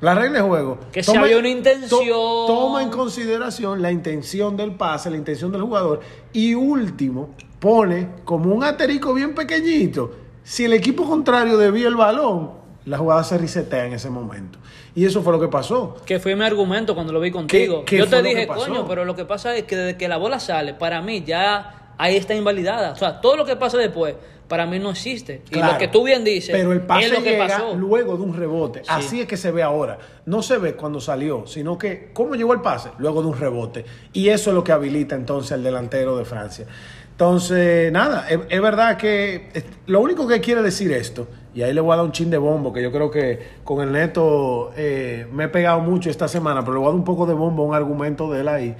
La 0.00 0.14
regla 0.14 0.42
de 0.42 0.48
juego. 0.48 0.78
Que 0.92 1.02
si 1.02 1.16
había 1.16 1.38
una 1.38 1.48
intención. 1.48 1.90
to- 1.90 2.44
toma 2.46 2.82
en 2.82 2.90
consideración 2.90 3.82
la 3.82 3.90
intención 3.90 4.56
del 4.56 4.74
pase, 4.76 5.10
la 5.10 5.16
intención 5.16 5.50
del 5.50 5.62
jugador. 5.62 6.00
Y 6.32 6.54
último, 6.54 7.30
pone 7.58 8.08
como 8.24 8.54
un 8.54 8.62
aterico 8.64 9.12
bien 9.12 9.34
pequeñito. 9.34 10.12
Si 10.44 10.64
el 10.64 10.72
equipo 10.72 11.04
contrario 11.04 11.58
desvía 11.58 11.88
el 11.88 11.96
balón, 11.96 12.52
la 12.84 12.96
jugada 12.98 13.24
se 13.24 13.36
resetea 13.38 13.86
en 13.86 13.94
ese 13.94 14.08
momento. 14.08 14.58
Y 14.94 15.04
eso 15.04 15.22
fue 15.22 15.32
lo 15.32 15.40
que 15.40 15.48
pasó. 15.48 15.96
Que 16.06 16.18
fue 16.20 16.34
mi 16.36 16.44
argumento 16.44 16.94
cuando 16.94 17.12
lo 17.12 17.20
vi 17.20 17.30
contigo. 17.30 17.84
qué 17.84 17.98
Yo 17.98 18.06
te 18.06 18.22
dije, 18.22 18.46
coño, 18.46 18.86
pero 18.86 19.04
lo 19.04 19.14
que 19.14 19.24
pasa 19.24 19.54
es 19.56 19.64
que 19.64 19.76
desde 19.76 19.98
que 19.98 20.08
la 20.08 20.16
bola 20.16 20.40
sale, 20.40 20.74
para 20.74 21.02
mí 21.02 21.22
ya 21.26 21.92
ahí 21.98 22.16
está 22.16 22.34
invalidada. 22.34 22.92
O 22.92 22.96
sea, 22.96 23.20
todo 23.20 23.36
lo 23.36 23.44
que 23.44 23.56
pasa 23.56 23.76
después, 23.76 24.14
para 24.48 24.66
mí 24.66 24.78
no 24.78 24.90
existe. 24.90 25.42
y 25.50 25.58
lo 25.60 25.76
que 25.78 25.88
tú 25.88 26.04
bien 26.04 26.24
dices, 26.24 26.50
Pero 26.50 26.72
el 26.72 26.80
pase 26.80 27.06
es 27.06 27.12
lo 27.12 27.22
que 27.22 27.30
llega 27.32 27.46
pasó. 27.48 27.74
luego 27.74 28.16
de 28.16 28.22
un 28.22 28.34
rebote. 28.34 28.82
Así 28.88 29.20
es 29.20 29.26
que 29.26 29.36
se 29.36 29.50
ve 29.50 29.62
ahora. 29.62 29.98
No 30.26 30.42
se 30.42 30.56
ve 30.58 30.74
cuando 30.74 31.00
salió, 31.00 31.46
sino 31.46 31.76
que 31.78 32.10
cómo 32.12 32.34
llegó 32.34 32.52
el 32.54 32.60
pase 32.62 32.88
luego 32.98 33.22
de 33.22 33.28
un 33.28 33.38
rebote. 33.38 33.84
Y 34.12 34.28
eso 34.30 34.50
es 34.50 34.54
lo 34.54 34.64
que 34.64 34.72
habilita 34.72 35.14
entonces 35.14 35.52
al 35.52 35.62
delantero 35.62 36.16
de 36.16 36.24
Francia. 36.24 36.66
Entonces, 37.10 37.90
nada, 37.90 38.28
es, 38.28 38.38
es 38.48 38.60
verdad 38.62 38.96
que 38.96 39.48
es- 39.52 39.64
lo 39.86 40.00
único 40.00 40.26
que 40.28 40.40
quiere 40.40 40.62
decir 40.62 40.92
esto, 40.92 41.26
y 41.52 41.62
ahí 41.62 41.72
le 41.74 41.80
voy 41.80 41.92
a 41.92 41.96
dar 41.96 42.04
un 42.04 42.12
chin 42.12 42.30
de 42.30 42.38
bombo, 42.38 42.72
que 42.72 42.80
yo 42.80 42.92
creo 42.92 43.10
que 43.10 43.40
con 43.64 43.80
el 43.82 43.90
neto 43.90 44.70
eh, 44.76 45.26
me 45.32 45.44
he 45.44 45.48
pegado 45.48 45.80
mucho 45.80 46.10
esta 46.10 46.28
semana, 46.28 46.60
pero 46.60 46.74
le 46.74 46.78
voy 46.78 46.86
a 46.86 46.90
dar 46.90 46.96
un 46.96 47.04
poco 47.04 47.26
de 47.26 47.34
bombo 47.34 47.64
a 47.64 47.66
un 47.66 47.74
argumento 47.74 48.30
de 48.32 48.40
él 48.42 48.48
ahí. 48.48 48.76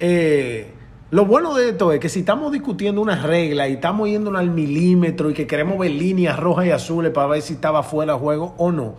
Eh, 0.00 0.66
lo 1.14 1.26
bueno 1.26 1.54
de 1.54 1.68
esto 1.68 1.92
es 1.92 2.00
que 2.00 2.08
si 2.08 2.18
estamos 2.18 2.50
discutiendo 2.50 3.00
una 3.00 3.14
regla 3.14 3.68
y 3.68 3.74
estamos 3.74 4.08
yendo 4.08 4.36
al 4.36 4.50
milímetro 4.50 5.30
y 5.30 5.32
que 5.32 5.46
queremos 5.46 5.78
ver 5.78 5.92
líneas 5.92 6.36
rojas 6.36 6.66
y 6.66 6.72
azules 6.72 7.12
para 7.12 7.28
ver 7.28 7.40
si 7.40 7.52
estaba 7.52 7.84
fuera 7.84 8.14
de 8.14 8.18
juego 8.18 8.56
o 8.58 8.72
no, 8.72 8.96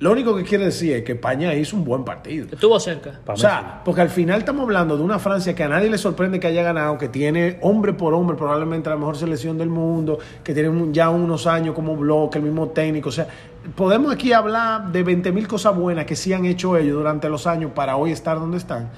lo 0.00 0.10
único 0.10 0.34
que 0.34 0.42
quiere 0.42 0.64
decir 0.64 0.92
es 0.96 1.04
que 1.04 1.12
España 1.12 1.54
hizo 1.54 1.76
un 1.76 1.84
buen 1.84 2.04
partido. 2.04 2.48
Estuvo 2.50 2.80
cerca. 2.80 3.20
O 3.28 3.36
sea, 3.36 3.80
porque 3.84 4.00
al 4.00 4.08
final 4.08 4.40
estamos 4.40 4.64
hablando 4.64 4.96
de 4.96 5.04
una 5.04 5.20
Francia 5.20 5.54
que 5.54 5.62
a 5.62 5.68
nadie 5.68 5.88
le 5.88 5.98
sorprende 5.98 6.40
que 6.40 6.48
haya 6.48 6.64
ganado, 6.64 6.98
que 6.98 7.08
tiene 7.08 7.60
hombre 7.62 7.92
por 7.92 8.12
hombre 8.12 8.36
probablemente 8.36 8.90
la 8.90 8.96
mejor 8.96 9.16
selección 9.16 9.56
del 9.56 9.68
mundo, 9.68 10.18
que 10.42 10.54
tiene 10.54 10.88
ya 10.90 11.10
unos 11.10 11.46
años 11.46 11.76
como 11.76 11.94
bloque, 11.94 12.38
el 12.38 12.44
mismo 12.44 12.70
técnico. 12.70 13.10
O 13.10 13.12
sea, 13.12 13.28
podemos 13.76 14.12
aquí 14.12 14.32
hablar 14.32 14.90
de 14.90 15.04
20 15.04 15.30
mil 15.30 15.46
cosas 15.46 15.76
buenas 15.76 16.06
que 16.06 16.16
sí 16.16 16.32
han 16.32 16.44
hecho 16.44 16.76
ellos 16.76 16.96
durante 16.96 17.28
los 17.28 17.46
años 17.46 17.70
para 17.72 17.94
hoy 17.94 18.10
estar 18.10 18.40
donde 18.40 18.56
están. 18.56 18.90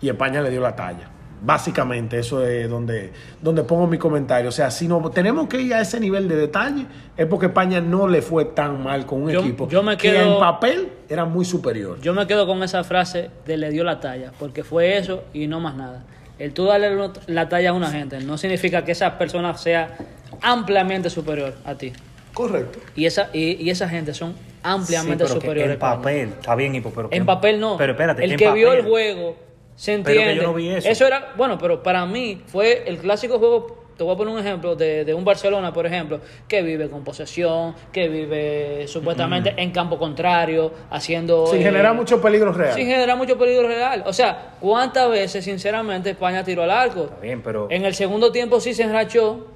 Y 0.00 0.08
España 0.08 0.40
le 0.40 0.48
dio 0.48 0.62
la 0.62 0.74
talla. 0.74 1.19
Básicamente, 1.42 2.18
eso 2.18 2.44
es 2.46 2.68
donde, 2.68 3.10
donde 3.40 3.62
pongo 3.62 3.86
mi 3.86 3.96
comentario. 3.96 4.48
O 4.50 4.52
sea, 4.52 4.70
si 4.70 4.86
no 4.86 5.10
tenemos 5.10 5.48
que 5.48 5.60
ir 5.60 5.72
a 5.74 5.80
ese 5.80 5.98
nivel 5.98 6.28
de 6.28 6.36
detalle, 6.36 6.86
es 7.16 7.26
porque 7.26 7.46
España 7.46 7.80
no 7.80 8.06
le 8.08 8.20
fue 8.22 8.44
tan 8.44 8.82
mal 8.82 9.06
con 9.06 9.22
un 9.22 9.30
Yo- 9.30 9.40
equipo 9.40 9.68
yo 9.68 9.82
me 9.82 9.96
que 9.96 10.10
quedo- 10.12 10.34
en 10.34 10.38
papel 10.40 10.88
era 11.08 11.24
muy 11.24 11.44
superior. 11.44 11.98
Yo 12.02 12.12
me 12.12 12.26
quedo 12.26 12.46
con 12.46 12.62
esa 12.62 12.84
frase 12.84 13.30
de 13.46 13.56
le 13.56 13.70
dio 13.70 13.84
la 13.84 14.00
talla, 14.00 14.32
porque 14.38 14.64
fue 14.64 14.98
eso 14.98 15.24
y 15.32 15.46
no 15.46 15.60
más 15.60 15.74
nada. 15.76 16.04
El 16.38 16.52
tú 16.52 16.64
darle 16.66 16.90
la 17.26 17.48
talla 17.48 17.70
a 17.70 17.72
una 17.72 17.90
gente 17.90 18.20
no 18.20 18.36
significa 18.38 18.84
que 18.84 18.92
esa 18.92 19.16
persona 19.18 19.56
sea 19.56 19.96
ampliamente 20.42 21.10
superior 21.10 21.54
a 21.64 21.74
ti. 21.74 21.92
Correcto. 22.32 22.78
Y 22.94 23.06
esa, 23.06 23.28
y, 23.32 23.62
y 23.62 23.70
esa 23.70 23.88
gente 23.88 24.14
son 24.14 24.34
ampliamente 24.62 25.24
Sí, 25.24 25.28
pero 25.28 25.40
que 25.40 25.46
superiores. 25.46 25.72
En 25.74 25.78
para 25.78 25.96
mí. 25.96 26.02
papel, 26.02 26.28
está 26.28 26.54
bien, 26.54 26.74
Hipo, 26.74 26.90
pero 26.94 27.10
que 27.10 27.16
En 27.16 27.26
papel 27.26 27.60
no. 27.60 27.76
Pero 27.76 27.92
espérate, 27.92 28.24
el 28.24 28.32
en 28.32 28.36
que 28.38 28.50
vio 28.52 28.72
el 28.72 28.82
juego 28.84 29.36
se 29.80 29.92
Pero 29.92 30.04
que 30.04 30.14
yo 30.14 30.20
entiende. 30.20 30.42
no 30.42 30.52
vi 30.52 30.68
eso. 30.68 31.06
era, 31.06 31.32
bueno, 31.38 31.56
pero 31.56 31.82
para 31.82 32.04
mí 32.04 32.42
fue 32.46 32.82
el 32.86 32.98
clásico 32.98 33.38
juego. 33.38 33.78
Te 33.96 34.04
voy 34.04 34.14
a 34.14 34.16
poner 34.16 34.34
un 34.34 34.40
ejemplo 34.40 34.76
de, 34.76 35.06
de 35.06 35.14
un 35.14 35.24
Barcelona, 35.24 35.72
por 35.72 35.86
ejemplo, 35.86 36.20
que 36.46 36.60
vive 36.60 36.90
con 36.90 37.02
posesión, 37.02 37.74
que 37.90 38.08
vive 38.10 38.86
supuestamente 38.88 39.54
en 39.56 39.70
campo 39.70 39.98
contrario, 39.98 40.70
haciendo. 40.90 41.46
Sin 41.46 41.60
eh, 41.60 41.64
generar 41.64 41.94
mucho 41.94 42.20
peligro 42.20 42.52
real. 42.52 42.74
Sin 42.74 42.86
generar 42.86 43.16
mucho 43.16 43.38
peligro 43.38 43.68
real. 43.68 44.04
O 44.06 44.12
sea, 44.12 44.56
¿cuántas 44.60 45.08
veces, 45.10 45.46
sinceramente, 45.46 46.10
España 46.10 46.44
tiró 46.44 46.62
al 46.62 46.70
arco? 46.70 47.04
Está 47.04 47.20
bien, 47.20 47.40
pero. 47.42 47.66
En 47.70 47.86
el 47.86 47.94
segundo 47.94 48.30
tiempo 48.30 48.60
sí 48.60 48.74
se 48.74 48.82
enrachó, 48.82 49.46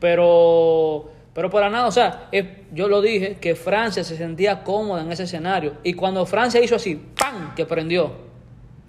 pero, 0.00 1.08
pero 1.32 1.50
para 1.50 1.70
nada. 1.70 1.86
O 1.86 1.92
sea, 1.92 2.28
yo 2.72 2.88
lo 2.88 3.00
dije, 3.00 3.36
que 3.40 3.54
Francia 3.54 4.02
se 4.02 4.16
sentía 4.16 4.64
cómoda 4.64 5.02
en 5.02 5.12
ese 5.12 5.22
escenario. 5.22 5.74
Y 5.84 5.94
cuando 5.94 6.26
Francia 6.26 6.60
hizo 6.60 6.74
así, 6.74 7.00
¡pam! 7.16 7.54
que 7.54 7.64
prendió. 7.64 8.31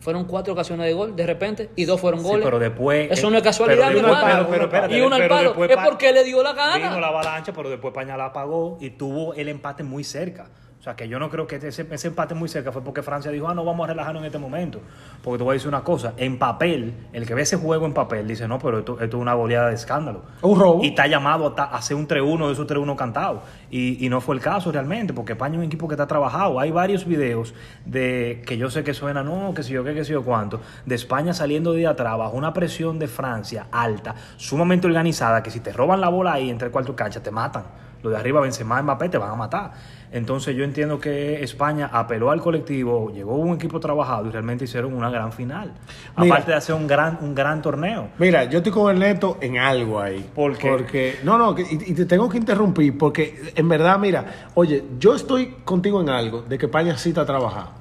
Fueron 0.03 0.25
cuatro 0.25 0.51
ocasiones 0.51 0.85
de 0.85 0.91
gol 0.91 1.15
de 1.15 1.25
repente 1.25 1.69
y 1.77 1.85
dos 1.85 2.01
fueron 2.01 2.19
Sí, 2.19 2.27
goles. 2.27 2.43
pero 2.43 2.59
después. 2.59 3.09
Eso 3.09 3.29
eh, 3.29 3.31
no 3.31 3.37
es 3.37 3.43
casualidad, 3.43 3.89
mi 3.89 3.99
hermano. 3.99 4.25
pero- 4.25 4.47
pero 4.49 4.63
espérate, 4.65 4.97
y 4.97 5.01
uno 5.01 5.15
al 5.15 5.27
palo. 5.29 5.49
después 5.51 5.71
Es 5.71 5.77
porque 5.77 6.11
le 6.11 6.25
dio 6.25 6.43
la 6.43 6.51
gana. 6.51 6.75
Vino 6.89 6.99
la 6.99 7.07
avalancha, 7.07 7.53
pero 7.53 7.69
después 7.69 7.93
España 7.93 8.17
la 8.17 8.25
apagó 8.25 8.77
y 8.81 8.89
tuvo 8.89 9.33
el 9.33 9.47
empate 9.47 9.81
muy 9.83 10.03
cerca. 10.03 10.49
O 10.83 10.85
sea, 10.85 10.97
que 10.97 11.07
yo 11.07 11.17
no 11.17 11.29
creo 11.29 11.47
que 11.47 11.55
ese, 11.55 11.87
ese 11.89 12.07
empate 12.09 12.35
muy 12.35 12.49
cerca 12.49 12.73
fue 12.73 12.83
porque 12.83 13.01
Francia 13.01 13.31
dijo, 13.31 13.47
ah, 13.47 13.53
no, 13.53 13.63
vamos 13.63 13.85
a 13.85 13.93
relajarnos 13.93 14.21
en 14.21 14.25
este 14.25 14.37
momento. 14.37 14.81
Porque 15.21 15.37
te 15.37 15.43
voy 15.45 15.51
a 15.51 15.53
decir 15.53 15.69
una 15.69 15.81
cosa, 15.81 16.13
en 16.17 16.37
papel, 16.37 16.93
el 17.13 17.25
que 17.25 17.33
ve 17.33 17.43
ese 17.43 17.55
juego 17.55 17.85
en 17.85 17.93
papel 17.93 18.27
dice, 18.27 18.49
no, 18.49 18.59
pero 18.59 18.79
esto, 18.79 18.99
esto 18.99 19.15
es 19.15 19.21
una 19.21 19.33
goleada 19.33 19.69
de 19.69 19.75
escándalo. 19.75 20.23
Un 20.41 20.59
robo. 20.59 20.83
Y 20.83 20.87
está 20.87 21.07
llamado 21.07 21.55
a, 21.57 21.63
hacer 21.77 21.95
un 21.95 22.05
3-1 22.05 22.47
de 22.47 22.51
esos 22.51 22.67
3-1 22.67 22.97
cantados. 22.97 23.43
Y, 23.71 24.05
y 24.05 24.09
no 24.09 24.19
fue 24.19 24.35
el 24.35 24.41
caso 24.41 24.73
realmente, 24.73 25.13
porque 25.13 25.31
España 25.31 25.53
es 25.53 25.59
un 25.59 25.63
equipo 25.63 25.87
que 25.87 25.93
está 25.93 26.05
trabajado. 26.05 26.59
Hay 26.59 26.71
varios 26.71 27.05
videos 27.05 27.53
de 27.85 28.43
que 28.45 28.57
yo 28.57 28.69
sé 28.69 28.83
que 28.83 28.93
suena, 28.93 29.23
no, 29.23 29.53
que 29.53 29.63
si 29.63 29.71
yo 29.71 29.85
qué, 29.85 29.93
que 29.93 30.03
si 30.03 30.11
yo 30.11 30.21
cuánto, 30.21 30.59
de 30.85 30.95
España 30.95 31.33
saliendo 31.33 31.71
de 31.71 31.87
atrás 31.87 32.17
bajo 32.17 32.35
una 32.35 32.51
presión 32.51 32.99
de 32.99 33.07
Francia 33.07 33.67
alta, 33.71 34.15
sumamente 34.35 34.85
organizada, 34.85 35.43
que 35.43 35.49
si 35.49 35.61
te 35.61 35.71
roban 35.71 36.01
la 36.01 36.09
bola 36.09 36.33
ahí 36.33 36.49
entre 36.49 36.65
el 36.65 36.73
cuarto 36.73 36.93
cancha, 36.93 37.23
te 37.23 37.31
matan. 37.31 37.63
Los 38.03 38.11
de 38.11 38.19
arriba, 38.19 38.41
Benzema, 38.41 38.81
Mbappé, 38.81 39.07
te 39.07 39.17
van 39.17 39.31
a 39.31 39.35
matar. 39.35 39.71
Entonces 40.13 40.55
yo 40.55 40.63
entiendo 40.63 40.99
que 40.99 41.43
España 41.43 41.89
apeló 41.91 42.29
al 42.29 42.39
colectivo, 42.39 43.11
llegó 43.11 43.35
un 43.35 43.55
equipo 43.55 43.79
trabajado 43.79 44.27
y 44.27 44.31
realmente 44.31 44.65
hicieron 44.65 44.93
una 44.93 45.09
gran 45.09 45.33
final. 45.33 45.73
Mira. 46.15 46.35
Aparte 46.35 46.51
de 46.51 46.57
hacer 46.57 46.75
un 46.75 46.85
gran, 46.85 47.17
un 47.21 47.33
gran 47.33 47.63
torneo. 47.63 48.09
Mira, 48.19 48.43
yo 48.43 48.59
estoy 48.59 48.71
con 48.71 48.93
el 48.93 48.99
neto 48.99 49.39
en 49.41 49.57
algo 49.57 49.99
ahí. 49.99 50.29
¿Por 50.35 50.55
qué? 50.55 50.69
Porque, 50.69 51.15
no, 51.23 51.39
no, 51.39 51.55
y, 51.59 51.63
y 51.71 51.93
te 51.95 52.05
tengo 52.05 52.29
que 52.29 52.37
interrumpir 52.37 52.95
porque 52.95 53.53
en 53.55 53.67
verdad, 53.67 53.97
mira, 53.97 54.49
oye, 54.53 54.83
yo 54.99 55.15
estoy 55.15 55.55
contigo 55.65 55.99
en 55.99 56.09
algo 56.09 56.43
de 56.43 56.59
que 56.59 56.67
España 56.67 56.95
sí 56.95 57.09
está 57.09 57.25
trabajando. 57.25 57.71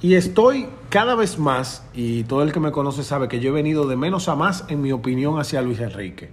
Y 0.00 0.14
estoy 0.14 0.68
cada 0.90 1.14
vez 1.16 1.38
más, 1.38 1.84
y 1.92 2.22
todo 2.24 2.42
el 2.42 2.52
que 2.52 2.60
me 2.60 2.70
conoce 2.70 3.02
sabe 3.02 3.26
que 3.26 3.40
yo 3.40 3.50
he 3.50 3.52
venido 3.52 3.88
de 3.88 3.96
menos 3.96 4.28
a 4.28 4.36
más 4.36 4.64
en 4.68 4.80
mi 4.80 4.92
opinión 4.92 5.40
hacia 5.40 5.60
Luis 5.60 5.80
Enrique. 5.80 6.30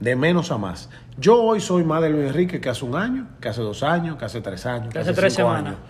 De 0.00 0.16
menos 0.16 0.50
a 0.50 0.58
más. 0.58 0.88
Yo 1.18 1.42
hoy 1.42 1.60
soy 1.60 1.84
más 1.84 2.00
de 2.02 2.10
Luis 2.10 2.26
Enrique 2.28 2.60
que 2.60 2.68
hace 2.70 2.84
un 2.84 2.96
año, 2.96 3.26
que 3.40 3.48
hace 3.50 3.60
dos 3.60 3.82
años, 3.82 4.16
que 4.16 4.24
hace 4.24 4.40
tres 4.40 4.64
años, 4.66 4.86
que, 4.88 4.94
Que 4.94 4.98
hace 5.00 5.12
tres 5.12 5.34
cinco 5.34 5.48
semanas. 5.50 5.74
años. 5.74 5.80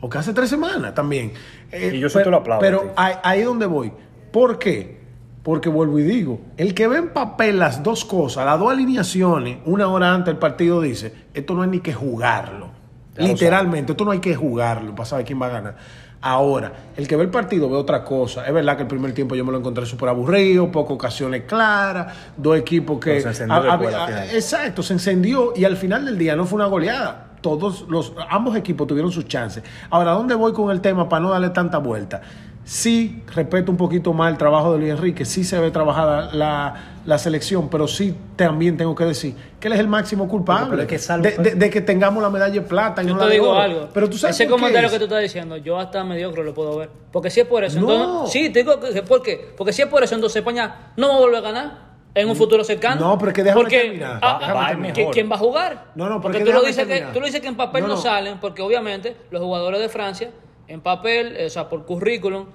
O 0.00 0.08
que 0.08 0.18
hace 0.18 0.32
tres 0.32 0.50
semanas 0.50 0.94
también. 0.94 1.32
Eh, 1.70 1.92
Y 1.94 2.00
yo 2.00 2.08
sí 2.08 2.14
te 2.14 2.20
pero- 2.20 2.30
lo 2.32 2.36
aplaudo, 2.38 2.60
Pero 2.60 2.92
ahí, 2.96 3.14
ahí 3.22 3.40
es 3.40 3.46
donde 3.46 3.66
voy. 3.66 3.92
¿Por 4.32 4.58
qué? 4.58 4.98
Porque 5.42 5.68
vuelvo 5.68 5.98
y 5.98 6.02
digo, 6.02 6.40
el 6.56 6.74
que 6.74 6.88
ve 6.88 6.98
en 6.98 7.10
papel 7.10 7.58
las 7.58 7.82
dos 7.82 8.04
cosas, 8.04 8.44
las 8.44 8.58
dos 8.58 8.70
alineaciones, 8.72 9.58
una 9.64 9.88
hora 9.88 10.12
antes 10.14 10.26
del 10.26 10.38
partido 10.38 10.80
dice, 10.80 11.14
esto 11.32 11.54
no 11.54 11.62
hay 11.62 11.70
ni 11.70 11.80
que 11.80 11.94
jugarlo. 11.94 12.70
Ya 13.16 13.24
Literalmente, 13.24 13.92
esto 13.92 14.04
no 14.04 14.10
hay 14.10 14.20
que 14.20 14.34
jugarlo 14.34 14.94
para 14.94 15.06
saber 15.06 15.24
quién 15.26 15.40
va 15.40 15.46
a 15.46 15.50
ganar. 15.50 15.76
Ahora, 16.22 16.72
el 16.96 17.08
que 17.08 17.16
ve 17.16 17.22
el 17.22 17.30
partido 17.30 17.70
ve 17.70 17.76
otra 17.76 18.04
cosa. 18.04 18.46
Es 18.46 18.52
verdad 18.52 18.76
que 18.76 18.82
el 18.82 18.88
primer 18.88 19.12
tiempo 19.14 19.34
yo 19.34 19.44
me 19.44 19.52
lo 19.52 19.58
encontré 19.58 19.86
súper 19.86 20.10
aburrido, 20.10 20.70
pocas 20.70 20.92
ocasiones 20.92 21.44
claras, 21.44 22.14
dos 22.36 22.58
equipos 22.58 23.00
que... 23.00 23.20
Se 23.22 23.44
ah, 23.48 23.56
al 23.56 23.78
final. 23.78 24.28
Exacto, 24.30 24.82
se 24.82 24.92
encendió 24.92 25.54
y 25.56 25.64
al 25.64 25.78
final 25.78 26.04
del 26.04 26.18
día 26.18 26.36
no 26.36 26.44
fue 26.44 26.56
una 26.56 26.66
goleada. 26.66 27.28
Todos 27.40 27.86
los, 27.88 28.12
ambos 28.28 28.54
equipos 28.54 28.86
tuvieron 28.86 29.10
sus 29.10 29.26
chances. 29.26 29.64
Ahora, 29.88 30.10
¿dónde 30.10 30.34
voy 30.34 30.52
con 30.52 30.70
el 30.70 30.82
tema 30.82 31.08
para 31.08 31.22
no 31.22 31.30
darle 31.30 31.50
tanta 31.50 31.78
vuelta? 31.78 32.20
Sí, 32.64 33.22
respeto 33.34 33.72
un 33.72 33.78
poquito 33.78 34.12
más 34.12 34.30
el 34.30 34.36
trabajo 34.36 34.74
de 34.74 34.78
Luis 34.78 34.90
Enrique, 34.92 35.24
sí 35.24 35.44
se 35.44 35.58
ve 35.58 35.70
trabajada 35.70 36.32
la, 36.34 36.74
la 37.06 37.16
selección, 37.18 37.68
pero 37.70 37.88
sí 37.88 38.14
también 38.36 38.76
tengo 38.76 38.94
que 38.94 39.04
decir 39.04 39.34
que 39.58 39.68
él 39.68 39.72
es 39.74 39.80
el 39.80 39.88
máximo 39.88 40.28
culpable 40.28 40.66
Pero 40.70 40.82
es 40.82 40.88
que 40.88 40.98
salvo- 40.98 41.22
de, 41.22 41.36
de- 41.38 41.54
de 41.54 41.70
que 41.70 41.80
tengamos 41.80 42.22
la 42.22 42.28
medalla 42.30 42.52
de 42.54 42.60
plata 42.62 43.02
y 43.02 43.06
Yo 43.06 43.14
no 43.14 43.20
te 43.20 43.24
la 43.26 43.30
digo 43.32 43.48
oro. 43.50 43.58
algo. 43.60 43.88
Pero 43.94 44.10
tú 44.10 44.18
sabes 44.18 44.36
Ese 44.38 44.48
comentario 44.48 44.86
es? 44.86 44.92
que 44.92 44.98
tú 44.98 45.04
estás 45.04 45.22
diciendo, 45.22 45.56
yo 45.56 45.78
hasta 45.78 46.04
mediocre 46.04 46.44
lo 46.44 46.52
puedo 46.54 46.76
ver. 46.76 46.90
Porque 47.10 47.30
si 47.30 47.40
es 47.40 47.46
por 47.46 47.64
eso, 47.64 47.80
No. 47.80 47.90
entonces. 47.92 48.32
Sí, 48.32 48.50
te 48.50 48.60
digo 48.60 48.78
que 48.80 49.02
¿por 49.02 49.22
qué? 49.22 49.52
Porque 49.56 49.72
si 49.72 49.82
es 49.82 49.88
por 49.88 50.02
eso, 50.04 50.14
entonces 50.14 50.36
España 50.36 50.92
no 50.96 51.08
va 51.08 51.14
a 51.16 51.18
volver 51.20 51.36
a 51.38 51.40
ganar 51.40 51.90
en 52.14 52.28
un 52.28 52.36
futuro 52.36 52.62
cercano. 52.64 53.00
No, 53.00 53.18
pero 53.18 53.30
es 53.30 53.34
que 53.34 53.42
déjame 53.44 53.62
Porque, 53.62 53.78
terminar. 53.80 54.22
va 54.22 54.36
a 54.68 54.72
¿qui- 54.72 54.76
mejor. 54.78 55.14
¿Quién 55.14 55.30
va 55.30 55.36
a 55.36 55.38
jugar? 55.38 55.84
No, 55.94 56.04
no, 56.08 56.20
pero 56.20 56.32
porque 56.34 56.38
tú 56.40 56.44
lo, 56.46 56.50
déjame 56.60 56.66
dices 56.68 56.84
que, 56.84 56.88
terminar. 56.92 57.12
tú 57.14 57.20
lo 57.20 57.26
dices 57.26 57.40
que 57.40 57.48
en 57.48 57.56
papel 57.56 57.82
No, 57.82 57.88
no, 57.88 57.94
no. 57.94 58.00
salen, 58.00 58.38
porque 58.40 58.62
obviamente 58.62 59.16
los 59.30 59.40
jugadores 59.42 59.80
de 59.80 59.88
Francia, 59.88 60.30
en 60.68 60.80
papel, 60.80 61.34
eh, 61.36 61.46
o 61.46 61.50
sea, 61.50 61.68
por 61.68 61.84
currículum, 61.86 62.46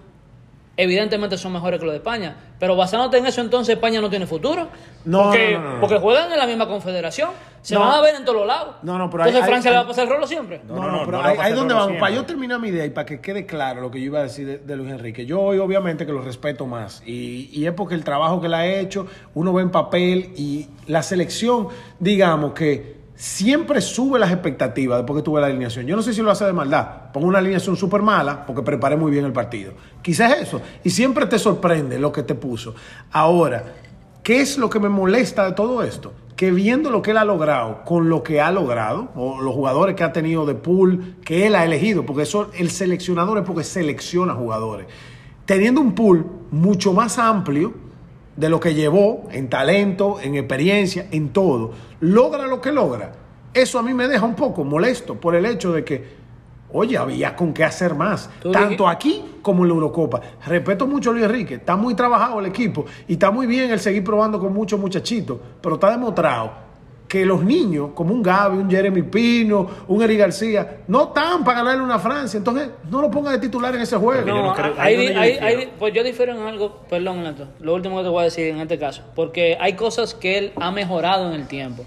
evidentemente 0.77 1.38
son 1.38 1.53
mejores 1.53 1.79
que 1.79 1.86
los 1.86 1.94
de 1.94 1.98
España. 1.98 2.36
Pero 2.60 2.75
basándote 2.75 3.17
en 3.17 3.25
eso, 3.25 3.41
entonces 3.41 3.75
España 3.75 4.00
no 4.01 4.10
tiene 4.10 4.25
futuro. 4.27 4.67
No, 5.05 5.24
porque, 5.24 5.53
no, 5.53 5.60
no, 5.63 5.74
no. 5.75 5.79
porque 5.82 5.98
juegan 6.00 6.32
en 6.32 6.38
la 6.38 6.48
misma 6.48 6.67
confederación. 6.67 7.29
Se 7.62 7.74
No. 7.74 7.79
van 7.82 7.91
a 7.94 8.01
ver 8.01 8.15
en 8.15 8.24
todos 8.25 8.38
los 8.39 8.48
lados. 8.48 8.75
No, 8.84 8.98
no, 9.00 9.10
pero 9.10 9.24
hay- 9.24 9.29
entonces 9.29 9.44
hay- 9.48 9.50
Francia 9.51 9.72
hay- 9.72 9.75
le 9.75 9.79
va 9.79 9.86
a 9.86 9.88
pasar 9.88 10.03
el 10.05 10.10
rolo 10.12 10.27
siempre. 10.27 10.62
No, 10.67 10.75
No, 10.75 10.82
no, 10.84 10.91
no, 10.91 11.05
pero 11.05 11.22
no 11.22 11.27
le 11.34 11.41
ahí, 11.41 11.53
donde 11.53 11.74
vamos. 11.74 11.98
Para 12.00 12.13
yo 12.15 12.24
terminar 12.24 12.60
mi 12.60 12.67
idea 12.70 12.86
y 12.86 12.91
para 12.91 13.05
que 13.05 13.20
quede 13.20 13.46
claro 13.46 13.82
lo 13.82 13.89
que 13.89 14.00
yo 14.00 14.05
iba 14.05 14.20
a 14.20 14.24
decir 14.24 14.46
de, 14.46 14.58
de 14.60 14.75
Luis 14.75 14.91
Enrique. 14.91 15.25
Yo 15.25 15.41
hoy 15.41 15.58
obviamente 15.60 16.05
que 16.05 16.12
lo 16.12 16.22
respeto 16.22 16.65
más 16.67 17.01
y, 17.05 17.50
y 17.51 17.65
es 17.65 17.74
porque 17.74 17.96
el 17.96 18.03
trabajo 18.03 18.39
que 18.39 18.48
él 18.48 18.53
ha 18.53 18.65
hecho, 18.67 19.08
uno 19.34 19.51
ve 19.53 19.63
en 19.63 19.72
papel 19.72 20.32
y 20.38 20.67
la 20.88 21.01
selección, 21.01 21.70
digamos 22.00 22.53
que 22.53 22.96
siempre 23.16 23.82
sube 23.82 24.20
las 24.20 24.32
expectativas 24.32 25.00
después 25.00 25.18
que 25.18 25.24
tuve 25.24 25.42
la 25.42 25.48
alineación. 25.48 25.86
Yo 25.86 25.96
no 25.96 26.02
sé 26.02 26.14
si 26.14 26.22
lo 26.22 26.32
hace 26.32 26.46
de 26.46 26.54
maldad. 26.54 27.12
Pongo 27.14 27.28
una 27.28 27.40
alineación 27.40 27.76
súper 27.76 28.02
mala 28.02 28.46
porque 28.46 28.62
preparé 28.62 28.98
muy 28.98 29.12
bien 29.12 29.26
el 29.26 29.34
partido. 29.34 29.74
Quizás 30.02 30.40
eso. 30.42 30.62
Y 30.84 30.90
siempre 30.90 31.26
te 31.26 31.40
sorprende 31.40 31.98
lo 32.00 32.12
que 32.12 32.24
te 32.24 32.36
puso. 32.36 32.76
Ahora, 33.12 33.64
¿Qué 34.26 34.42
es 34.42 34.58
lo 34.58 34.72
que 34.72 34.80
me 34.80 34.90
molesta 34.90 35.46
de 35.46 35.52
todo 35.52 35.84
esto? 35.84 36.12
Que 36.36 36.50
viendo 36.50 36.90
lo 36.90 37.04
que 37.04 37.12
él 37.12 37.18
ha 37.18 37.26
logrado, 37.26 37.84
con 37.86 38.10
lo 38.10 38.24
que 38.24 38.42
ha 38.42 38.50
logrado, 38.50 39.10
o 39.16 39.40
los 39.40 39.54
jugadores 39.54 39.96
que 39.96 40.04
ha 40.04 40.14
tenido 40.14 40.48
de 40.48 40.56
pool, 40.56 41.18
que 41.24 41.46
él 41.46 41.54
ha 41.54 41.64
elegido, 41.64 42.08
porque 42.08 42.24
eso, 42.24 42.50
el 42.58 42.72
seleccionador 42.72 43.38
es 43.38 43.44
porque 43.44 43.64
selecciona 43.64 44.34
jugadores, 44.34 44.88
teniendo 45.46 45.80
un 45.80 45.94
pool 45.94 46.26
mucho 46.50 46.92
más 46.92 47.20
amplio 47.20 47.76
de 48.36 48.50
lo 48.50 48.60
que 48.60 48.74
llevó 48.74 49.24
en 49.32 49.50
talento, 49.50 50.20
en 50.22 50.36
experiencia, 50.36 51.08
en 51.12 51.30
todo, 51.30 51.72
logra 52.01 52.48
lo 52.48 52.62
que 52.62 52.72
logra. 52.72 53.13
Eso 53.54 53.80
a 53.80 53.84
mí 53.84 53.94
me 53.94 54.08
deja 54.08 54.25
un 54.25 54.36
poco 54.36 54.63
molesto 54.63 55.15
por 55.15 55.36
el 55.36 55.46
hecho 55.46 55.72
de 55.72 55.86
que, 55.86 56.15
oye, 56.74 56.98
había 56.98 57.36
con 57.36 57.54
qué 57.54 57.63
hacer 57.63 57.96
más, 57.96 58.30
tanto 58.51 58.88
aquí 58.88 59.24
como 59.42 59.63
en 59.63 59.70
la 59.70 59.75
Eurocopa. 59.75 60.20
Respeto 60.46 60.86
mucho 60.88 61.12
a 61.12 61.13
Luis 61.13 61.25
Enrique, 61.25 61.56
está 61.56 61.75
muy 61.77 61.96
trabajado 61.96 62.39
el 62.39 62.48
equipo 62.48 62.86
y 63.08 63.13
está 63.13 63.32
muy 63.32 63.48
bien 63.48 63.72
el 63.72 63.80
seguir 63.80 64.04
probando 64.04 64.39
con 64.39 64.54
muchos 64.54 64.80
muchachitos, 64.80 65.38
pero 65.62 65.75
está 65.75 65.92
demostrado 65.92 66.65
que 67.16 67.26
los 67.26 67.44
niños, 67.46 67.92
como 67.96 68.14
un 68.14 68.22
Gaby, 68.22 68.58
un 68.58 68.70
Jeremy 68.70 69.04
Pino, 69.04 69.68
un 69.88 70.04
Eric 70.04 70.20
García, 70.20 70.80
no 70.90 71.04
están 71.04 71.46
para 71.46 71.60
ganarle 71.60 71.82
una 71.82 71.98
Francia, 71.98 72.38
entonces 72.38 72.70
no 72.92 73.02
lo 73.02 73.10
ponga 73.10 73.32
de 73.32 73.40
titular 73.40 73.74
en 73.74 73.80
ese 73.82 73.96
juego. 73.96 74.28
Yo 74.28 74.34
No, 74.36 74.44
no 74.48 74.54
creo- 74.54 74.74
es 74.86 74.98
donde 74.98 75.64
yo 75.64 75.70
pues 75.80 75.94
yo 75.94 76.04
difiero 76.04 76.34
en 76.34 76.42
algo, 76.42 76.82
perdón, 76.90 77.24
Neto, 77.24 77.48
lo 77.62 77.74
último 77.74 77.96
que 77.98 78.04
te 78.04 78.10
voy 78.10 78.20
a 78.20 78.24
decir 78.26 78.48
en 78.48 78.60
este 78.60 78.78
caso, 78.78 79.02
porque 79.16 79.58
hay 79.62 79.74
cosas 79.74 80.14
que 80.14 80.38
él 80.38 80.52
ha 80.58 80.72
mejorado 80.72 81.30
en 81.30 81.40
el 81.40 81.48
tiempo. 81.48 81.86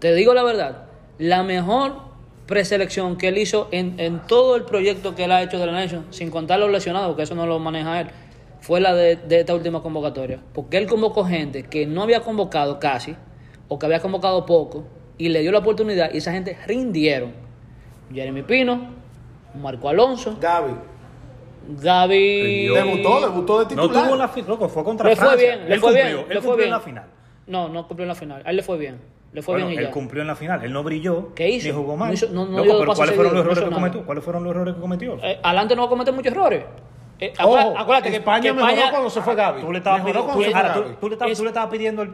Te 0.00 0.12
digo 0.12 0.34
la 0.34 0.42
verdad, 0.42 0.86
la 1.18 1.44
mejor 1.44 1.92
preselección 2.46 3.16
que 3.16 3.28
él 3.28 3.38
hizo 3.38 3.68
en, 3.70 3.94
en 4.00 4.18
todo 4.26 4.56
el 4.56 4.64
proyecto 4.64 5.14
que 5.14 5.24
él 5.26 5.30
ha 5.32 5.40
hecho 5.42 5.58
de 5.60 5.66
la 5.66 5.72
Nation, 5.72 6.06
sin 6.10 6.30
contar 6.32 6.58
los 6.58 6.68
lesionados, 6.70 7.06
porque 7.10 7.22
eso 7.22 7.36
no 7.36 7.46
lo 7.46 7.60
maneja 7.60 8.00
él, 8.00 8.08
fue 8.60 8.80
la 8.80 8.92
de, 8.92 9.14
de 9.14 9.38
esta 9.40 9.54
última 9.54 9.82
convocatoria. 9.82 10.40
Porque 10.52 10.78
él 10.78 10.86
convocó 10.88 11.24
gente 11.24 11.62
que 11.62 11.86
no 11.86 12.02
había 12.02 12.20
convocado 12.20 12.80
casi, 12.80 13.14
o 13.72 13.78
que 13.78 13.86
había 13.86 14.00
convocado 14.00 14.44
poco, 14.44 14.84
y 15.18 15.28
le 15.30 15.40
dio 15.40 15.50
la 15.52 15.58
oportunidad, 15.58 16.12
y 16.12 16.18
esa 16.18 16.32
gente 16.32 16.56
rindieron. 16.66 17.32
Jeremy 18.12 18.42
Pino, 18.42 18.80
Marco 19.60 19.88
Alonso, 19.88 20.36
Gaby, 20.40 20.72
Gaby. 21.80 22.42
Rindió. 22.42 22.74
debutó, 22.74 23.20
debutó 23.20 23.64
de 23.64 23.76
No 23.76 23.82
titular. 23.82 24.04
tuvo 24.06 24.16
la 24.16 24.28
final, 24.28 24.50
loco, 24.50 24.68
fue 24.68 24.84
contra 24.84 25.08
Le 25.08 25.16
fue 25.16 25.26
Francia. 25.26 25.48
bien, 25.56 25.68
le 25.68 25.74
él 25.74 25.80
fue 25.80 25.88
cumplió, 25.92 26.04
bien, 26.04 26.18
él 26.18 26.28
le 26.28 26.34
fue 26.34 26.40
cumplió 26.40 26.56
bien. 26.56 26.66
en 26.68 26.70
la 26.72 26.80
final. 26.80 27.04
No, 27.46 27.68
no 27.68 27.86
cumplió 27.88 28.04
en 28.04 28.08
la 28.08 28.14
final. 28.14 28.42
A 28.44 28.50
él 28.50 28.56
le 28.56 28.62
fue 28.62 28.78
bien. 28.78 28.98
Le 29.32 29.40
fue 29.40 29.54
Bueno, 29.54 29.68
bien 29.68 29.78
y 29.78 29.82
él 29.82 29.88
ya. 29.88 29.92
cumplió 29.92 30.20
en 30.20 30.28
la 30.28 30.36
final, 30.36 30.62
él 30.62 30.72
no 30.72 30.82
brilló, 30.82 31.32
¿Qué 31.34 31.48
hizo? 31.48 31.66
ni 31.68 31.72
jugó 31.74 31.96
mal. 31.96 32.08
No 32.08 32.14
hizo- 32.14 32.28
no- 32.30 32.44
no 32.44 32.62
Loco, 32.64 32.80
pero 32.80 32.94
¿cuáles 32.94 33.14
fueron 33.14 33.32
los 33.34 33.44
no 33.44 33.50
errores 33.50 33.68
que 33.68 33.74
cometió? 33.74 34.04
¿Cuáles 34.04 34.24
fueron 34.24 34.44
los 34.44 34.50
errores 34.54 34.74
que 34.74 34.80
cometió? 34.80 35.16
Eh, 35.22 35.38
adelante 35.42 35.74
no 35.74 35.82
va 35.82 35.86
a 35.86 35.88
cometer 35.90 36.12
muchos 36.12 36.32
errores. 36.32 36.64
Eh, 37.18 37.32
Ojo, 37.40 37.52
acuérdate, 37.56 37.78
acuérdate 37.78 38.10
que 38.10 38.16
España 38.16 38.42
que 38.42 38.52
mejoró 38.52 38.72
España- 38.72 38.90
cuando 38.90 39.10
se 39.10 39.22
fue 39.22 39.34
Gaby. 39.34 39.60
Tú 39.62 39.72
le 39.72 39.78
estabas 39.78 40.00
pidiendo, 40.02 40.26
tú 41.00 41.42
le 41.44 41.48
estabas 41.48 41.70
pidiendo 41.70 42.02
el... 42.02 42.10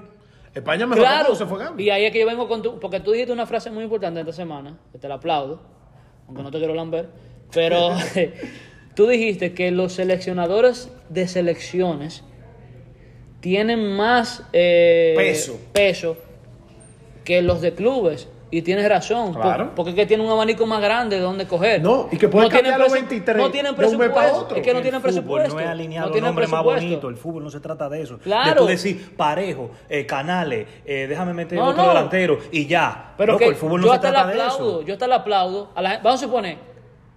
España 0.58 0.86
mejoró 0.86 1.06
Claro, 1.06 1.34
se 1.34 1.46
fue 1.46 1.64
y 1.78 1.90
ahí 1.90 2.04
es 2.04 2.12
que 2.12 2.20
yo 2.20 2.26
vengo 2.26 2.48
con 2.48 2.62
tu, 2.62 2.78
porque 2.78 3.00
tú 3.00 3.12
dijiste 3.12 3.32
una 3.32 3.46
frase 3.46 3.70
muy 3.70 3.84
importante 3.84 4.20
esta 4.20 4.32
semana, 4.32 4.78
que 4.92 4.98
te 4.98 5.08
la 5.08 5.14
aplaudo, 5.16 5.60
aunque 6.26 6.42
no 6.42 6.50
te 6.50 6.58
quiero 6.58 6.74
lamber, 6.74 7.08
pero 7.52 7.90
tú 8.94 9.06
dijiste 9.06 9.54
que 9.54 9.70
los 9.70 9.94
seleccionadores 9.94 10.90
de 11.08 11.26
selecciones 11.28 12.24
tienen 13.40 13.96
más 13.96 14.44
eh, 14.52 15.14
Peso. 15.16 15.60
peso 15.72 16.16
que 17.24 17.42
los 17.42 17.60
de 17.60 17.74
clubes. 17.74 18.28
Y 18.50 18.62
tienes 18.62 18.88
razón, 18.88 19.32
por- 19.34 19.42
Claro. 19.42 19.72
porque 19.76 19.90
es 19.90 19.96
que 19.96 20.06
tienen 20.06 20.24
un 20.24 20.32
abanico 20.32 20.64
más 20.64 20.80
grande 20.80 21.16
de 21.16 21.22
donde 21.22 21.46
coger. 21.46 21.82
No, 21.82 22.08
y 22.10 22.16
que 22.16 22.28
pueden 22.28 22.48
tienen 22.48 22.70
cambiar 22.72 22.80
los 22.80 22.88
presu- 22.88 23.08
23 23.08 23.36
No 23.36 23.50
tienen 23.50 23.76
de 23.76 23.86
un 23.86 23.98
mes 23.98 24.08
para 24.08 24.12
presupuesto. 24.22 24.38
otro. 24.44 24.56
Es 24.56 24.62
que 24.62 24.70
no 24.72 24.78
El 24.78 24.82
tienen 24.82 25.00
fútbol 25.02 25.12
presupuesto. 25.12 25.54
No 25.54 25.60
es 25.60 25.66
alinear 25.66 26.04
no 26.06 26.10
tienen 26.12 26.28
nombres 26.28 26.48
más 26.48 26.60
presupuesto. 26.62 26.86
bonitos. 26.86 27.10
El 27.10 27.16
fútbol 27.18 27.44
no 27.44 27.50
se 27.50 27.60
trata 27.60 27.88
de 27.90 28.02
eso. 28.02 28.18
Claro. 28.18 28.50
De 28.50 28.56
tú 28.56 28.66
decir 28.66 29.14
parejo, 29.16 29.70
eh, 29.90 30.06
canales, 30.06 30.66
eh, 30.86 31.06
déjame 31.06 31.34
meter 31.34 31.58
No, 31.58 31.66
otro 31.66 31.82
no. 31.82 31.88
delantero 31.88 32.38
y 32.50 32.66
ya. 32.66 33.12
Pero 33.18 33.32
Loco, 33.34 33.38
que 33.40 33.50
el 33.50 33.54
fútbol 33.56 33.80
no 33.82 33.86
yo 33.88 33.92
se 33.92 33.96
hasta 33.96 34.08
le 34.08 34.14
trata 34.14 34.26
de 34.28 34.40
aplaudo, 34.40 34.70
eso. 34.78 34.82
yo 34.86 34.92
hasta 34.94 35.06
le 35.06 35.14
aplaudo. 35.14 35.70
A 35.74 35.82
la 35.82 35.98
vamos 35.98 36.22
a 36.22 36.24
suponer, 36.24 36.56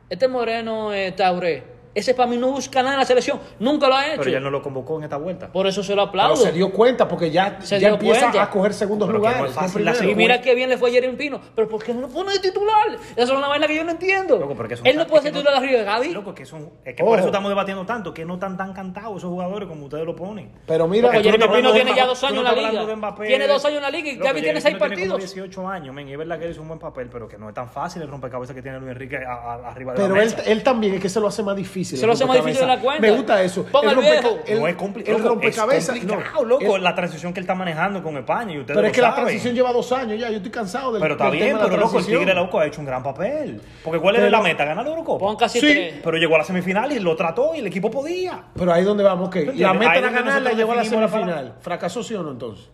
este 0.09 0.27
Moreno 0.27 0.93
eh, 0.93 1.13
Tauré, 1.13 1.63
ese 1.93 2.13
para 2.13 2.27
mí 2.29 2.37
no 2.37 2.51
busca 2.51 2.81
nada 2.81 2.95
en 2.95 2.99
la 3.01 3.05
selección, 3.05 3.39
nunca 3.59 3.87
lo 3.87 3.95
ha 3.95 4.07
hecho. 4.07 4.19
Pero 4.19 4.31
ya 4.31 4.39
no 4.39 4.49
lo 4.49 4.61
convocó 4.61 4.97
en 4.97 5.03
esta 5.03 5.17
vuelta. 5.17 5.51
Por 5.51 5.67
eso 5.67 5.83
se 5.83 5.93
lo 5.95 6.09
Pero 6.11 6.23
aplaudo. 6.23 6.35
se 6.43 6.51
dio 6.51 6.71
cuenta 6.71 7.07
porque 7.07 7.31
ya, 7.31 7.59
Se 7.61 7.75
ya 7.79 7.87
dio 7.87 7.95
empieza 7.95 8.21
cuenta. 8.21 8.43
a 8.43 8.49
coger 8.49 8.73
segundos 8.73 9.07
Pero 9.07 9.19
que 9.21 9.27
no 9.27 9.33
lugares. 9.33 9.51
es 9.51 9.55
fácil 9.55 9.85
no 9.85 10.09
y 10.11 10.15
mira 10.15 10.41
qué 10.41 10.55
bien 10.55 10.69
le 10.69 10.77
fue 10.77 10.89
a 10.89 10.93
Jeremy 10.93 11.15
Pino, 11.17 11.39
pero 11.55 11.67
¿por 11.67 11.83
qué 11.83 11.93
no 11.93 12.01
lo 12.01 12.07
pone 12.09 12.33
de 12.33 12.39
titular? 12.39 12.71
Esa 13.15 13.21
es 13.23 13.29
una 13.29 13.47
vaina 13.47 13.67
que 13.67 13.75
yo 13.75 13.83
no 13.83 13.91
entiendo. 13.91 14.37
Loco, 14.37 14.55
porque 14.55 14.77
son- 14.77 14.85
Él 14.87 14.97
no 14.97 15.05
puede 15.07 15.23
ser 15.23 15.33
titular 15.33 15.55
arriba 15.55 15.79
de 15.79 15.83
Gaby. 15.85 16.09
Loco, 16.13 16.33
que 16.33 16.45
son, 16.45 16.69
es 16.85 16.95
que 16.95 17.03
Ojo. 17.03 17.11
por 17.11 17.19
eso 17.19 17.27
estamos 17.27 17.49
debatiendo 17.49 17.85
tanto, 17.85 18.13
que 18.13 18.25
no 18.25 18.35
están 18.35 18.57
tan 18.57 18.73
cantados 18.73 19.17
esos 19.17 19.29
jugadores 19.29 19.67
como 19.67 19.85
ustedes 19.85 20.05
lo 20.05 20.15
ponen. 20.15 20.51
Pero 20.65 20.87
mira, 20.87 21.09
Porque 21.09 21.23
Jeremy 21.23 21.53
Pino 21.55 21.73
tiene 21.73 21.95
ya 21.95 22.05
dos 22.05 22.23
años 22.23 22.37
en 22.39 22.43
la 22.43 22.53
liga. 22.53 23.15
Tiene 23.25 23.47
dos 23.47 23.65
años 23.65 23.77
en 23.77 23.83
la 23.83 23.89
liga 23.91 24.09
y 24.11 24.15
Gaby 24.17 24.41
tiene 24.41 24.61
seis 24.61 24.77
partidos. 24.77 25.17
18 25.19 25.67
años, 25.67 25.93
men, 25.93 26.07
y 26.07 26.13
es 26.13 26.17
verdad 26.17 26.39
que 26.39 26.45
él 26.45 26.51
hizo 26.51 26.61
un 26.61 26.67
buen 26.67 26.79
papel, 26.79 27.09
pero 27.11 27.27
que 27.27 27.37
no 27.37 27.49
es 27.49 27.55
tan 27.55 27.69
fácil 27.69 28.01
el 28.01 28.07
rompecabezas 28.07 28.55
que 28.55 28.61
tiene 28.61 28.79
Luis 28.79 28.91
Enrique 28.91 29.17
arriba 29.17 29.93
de 29.93 29.99
Pero 30.01 30.15
él 30.21 30.63
también 30.63 30.93
es 30.95 31.01
que 31.01 31.09
se 31.09 31.19
lo 31.19 31.27
hace 31.27 31.43
más 31.43 31.55
difícil. 31.55 31.80
Difícil. 31.81 31.97
Se 31.99 32.05
lo 32.07 32.13
hace 32.13 32.25
más 32.25 32.37
difícil 32.37 32.61
de 32.61 32.67
la 32.67 32.79
cuenta. 32.79 33.01
Me 33.01 33.11
gusta 33.11 33.41
eso. 33.43 33.65
Ponga 33.71 33.91
el 33.91 33.97
viejo. 33.99 34.39
el- 34.45 34.59
no 34.59 34.67
es 34.67 34.75
complicado. 34.75 35.17
El 35.17 35.23
rompecabezas. 35.23 35.95
Es 35.97 36.03
no, 36.03 36.13
complicado, 36.15 36.45
loco, 36.45 36.75
el- 36.77 36.83
la 36.83 36.95
transición 36.95 37.33
que 37.33 37.39
él 37.39 37.43
está 37.43 37.55
manejando 37.55 38.01
con 38.03 38.17
España. 38.17 38.53
Y 38.53 38.59
ustedes 38.59 38.67
pero 38.75 38.81
lo 38.81 38.87
es 38.87 38.93
que 38.93 39.01
la 39.01 39.15
transición 39.15 39.55
lleva 39.55 39.71
dos 39.73 39.91
años 39.91 40.19
ya. 40.19 40.29
Yo 40.29 40.37
estoy 40.37 40.51
cansado 40.51 40.91
del 40.93 41.01
Pero 41.01 41.13
está 41.15 41.25
del 41.25 41.33
bien, 41.35 41.47
tema 41.57 41.63
pero 41.65 41.77
loco, 41.77 41.99
el. 41.99 42.05
Tigre 42.05 42.33
loco 42.33 42.59
ha 42.59 42.65
hecho 42.67 42.79
un 42.81 42.85
gran 42.87 43.03
papel. 43.03 43.61
Porque 43.83 43.99
¿cuál 43.99 44.15
era 44.15 44.25
Pero- 44.25 44.37
la 44.37 44.43
meta? 44.43 44.65
¿Ganar 44.65 44.83
la 44.85 44.89
Eurocopa? 44.91 45.19
Pon 45.25 45.35
casi 45.35 45.59
Sí, 45.59 45.67
tres. 45.67 45.93
Pero 46.03 46.17
llegó 46.17 46.35
a 46.35 46.39
la 46.39 46.43
semifinal 46.43 46.91
y 46.91 46.99
lo 46.99 47.15
trató 47.15 47.53
y 47.55 47.59
el 47.59 47.67
equipo 47.67 47.89
podía. 47.91 48.43
Pero 48.55 48.71
ahí 48.73 48.83
donde 48.83 49.03
vamos, 49.03 49.29
que 49.29 49.41
¿Tú 49.43 49.51
la 49.55 49.73
meta 49.73 49.95
era 49.95 50.07
donde 50.07 50.19
ganar, 50.19 50.25
la 50.25 50.31
nosotros 50.51 50.57
llevó 50.57 50.71
a 50.71 50.75
la 50.75 50.85
semifinal. 50.85 51.55
¿Fracasó 51.61 52.03
sí 52.03 52.13
o 52.15 52.23
no 52.23 52.31
entonces? 52.31 52.69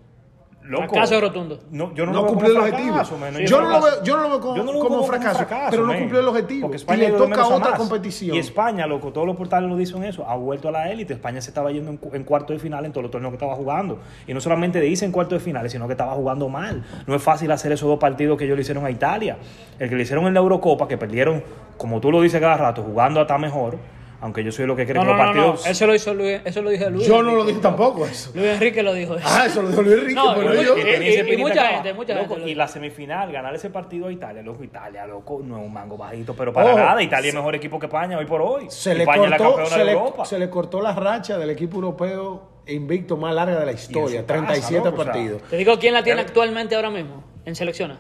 Loco. 0.68 0.90
Fracaso 0.90 1.22
rotundo. 1.22 1.60
No, 1.72 1.94
yo 1.96 2.06
no, 2.06 2.12
No, 2.12 2.18
lo 2.18 2.24
veo 2.24 2.32
cumplió 2.34 2.52
el 2.52 2.58
objetivo. 2.58 2.94
fracaso, 2.94 3.18
yo, 3.46 3.62
no 3.62 3.70
lo 3.70 3.82
veo, 3.82 4.04
yo 4.04 4.18
no 4.18 4.24
lo 4.24 4.30
veo 4.30 4.42
como, 4.42 4.56
Yo 4.58 4.64
no 4.64 4.74
lo 4.74 4.80
como 4.80 4.90
veo 4.90 4.98
como 5.00 5.04
fracaso, 5.08 5.38
fracaso, 5.38 5.72
pero 5.72 5.86
no 5.86 5.98
cumplió 5.98 6.20
el 6.20 6.28
objetivo. 6.28 6.70
Porque 6.70 6.94
Y 6.94 6.98
le 6.98 7.12
toca 7.12 7.48
otra 7.48 7.70
más. 7.72 7.80
competición. 7.80 8.36
Y 8.36 8.40
España, 8.40 8.86
loco, 8.86 9.12
todos 9.14 9.26
los 9.26 9.36
portales 9.38 9.70
lo 9.70 9.78
dicen 9.78 10.04
eso, 10.04 10.28
ha 10.28 10.36
vuelto 10.36 10.68
a 10.68 10.72
la 10.72 10.92
élite. 10.92 11.14
España 11.14 11.40
se 11.42 11.50
estaba 11.52 11.72
yendo 11.72 11.92
en, 11.92 12.00
en 12.14 12.24
cuarto 12.24 12.52
de 12.54 12.60
final 12.60 12.84
en 12.86 12.92
todos 12.92 13.04
los 13.04 13.12
torneos 13.12 13.32
que 13.32 13.36
estaba 13.38 13.56
jugando. 13.56 14.00
Y 14.28 14.34
no 14.34 14.42
solamente 14.42 14.82
dicen 14.82 15.12
cuarto 15.12 15.36
de 15.36 15.40
finales, 15.42 15.72
sino 15.72 15.88
que 15.88 15.94
estaba 15.94 16.12
jugando 16.14 16.50
mal. 16.50 16.84
No 17.08 17.16
es 17.16 17.24
fácil 17.24 17.50
hacer 17.52 17.72
esos 17.72 17.88
dos 17.88 18.00
partidos 18.00 18.38
que 18.38 18.44
ellos 18.46 18.58
le 18.58 18.62
hicieron 18.64 18.86
a 18.86 18.92
Italia. 18.92 19.38
El 19.80 19.90
que 19.90 19.96
le 19.96 20.04
hicieron 20.04 20.28
en 20.28 20.34
la 20.34 20.42
Eurocopa, 20.42 20.88
que 20.88 20.98
perdieron, 20.98 21.44
como 21.78 22.02
tú 22.02 22.12
lo 22.12 22.22
dices 22.22 22.42
cada 22.42 22.58
rato, 22.58 22.84
jugando 22.84 23.22
hasta 23.22 23.38
mejor. 23.38 23.78
Aunque 24.20 24.44
yo 24.44 24.52
soy 24.52 24.66
lo 24.66 24.76
que 24.76 24.86
cree 24.86 24.96
No, 24.96 25.02
que 25.02 25.08
no, 25.08 25.14
los 25.14 25.18
no, 25.20 25.34
no. 25.34 25.42
partidos. 25.52 25.68
Eso 25.68 25.86
lo 25.86 25.94
hizo 25.94 26.12
Luis, 26.16 26.42
eso 26.44 26.62
lo 26.64 26.72
dije 26.72 26.90
Luis. 26.90 27.08
Yo 27.08 27.22
no 27.22 27.36
lo 27.36 27.46
dije 27.46 27.60
tampoco 27.60 28.04
eso. 28.08 28.32
Luis 28.34 28.48
Enrique 28.48 28.82
lo 28.82 28.92
dijo. 28.94 29.16
eso. 29.16 29.28
Ah, 29.30 29.46
eso 29.46 29.62
lo 29.62 29.70
dijo 29.70 29.82
Luis 29.84 29.94
Enrique, 29.96 30.16
No, 30.16 30.34
pero 30.36 30.60
y- 30.60 30.66
yo... 30.66 30.76
y- 30.76 30.82
y 30.82 31.24
pinita 31.24 31.38
mucha 31.38 31.62
acá. 31.62 31.74
gente, 31.76 31.94
mucha 31.94 32.14
Loco, 32.16 32.28
gente 32.30 32.42
lo 32.42 32.48
Y 32.48 32.56
la 32.56 32.68
semifinal, 32.68 33.32
ganar 33.32 33.54
ese 33.54 33.70
partido 33.70 34.08
a 34.08 34.12
Italia, 34.12 34.42
loco, 34.42 34.64
Italia, 34.64 35.06
loco, 35.06 35.40
no 35.44 35.60
es 35.60 35.66
un 35.66 35.72
mango 35.72 35.98
bajito, 35.98 36.34
pero 36.34 36.52
para 36.52 36.70
Ojo, 36.72 36.80
nada. 36.80 37.04
Italia 37.04 37.30
es 37.30 37.36
mejor 37.36 37.54
equipo 37.56 37.78
que 37.80 37.86
España 37.86 38.18
hoy 38.18 38.26
por 38.26 38.42
hoy. 38.42 38.66
Se 38.70 38.96
le, 38.96 39.04
España 39.04 39.26
es 39.26 39.30
la 39.30 39.38
cortó, 39.38 39.56
campeona 39.56 39.70
se, 39.76 39.80
de 39.80 39.86
le, 39.86 39.92
Europa. 39.92 40.26
se 40.26 40.40
le 40.40 40.50
cortó 40.50 40.82
la 40.82 40.94
racha 40.96 41.38
del 41.38 41.52
equipo 41.52 41.76
europeo 41.76 42.50
invicto 42.66 43.18
más 43.18 43.36
larga 43.36 43.60
de 43.60 43.66
la 43.68 43.72
historia, 43.74 44.22
su 44.22 44.26
casa, 44.26 44.42
37 44.42 44.78
loco, 44.78 44.90
o 44.90 45.04
sea, 45.04 45.14
partidos. 45.14 45.42
Te 45.44 45.58
digo 45.58 45.78
quién 45.78 45.94
la 45.94 46.02
tiene 46.04 46.22
actualmente 46.22 46.76
ahora 46.76 46.90
mismo 46.90 47.24
en 47.46 47.56
selecciona. 47.56 47.98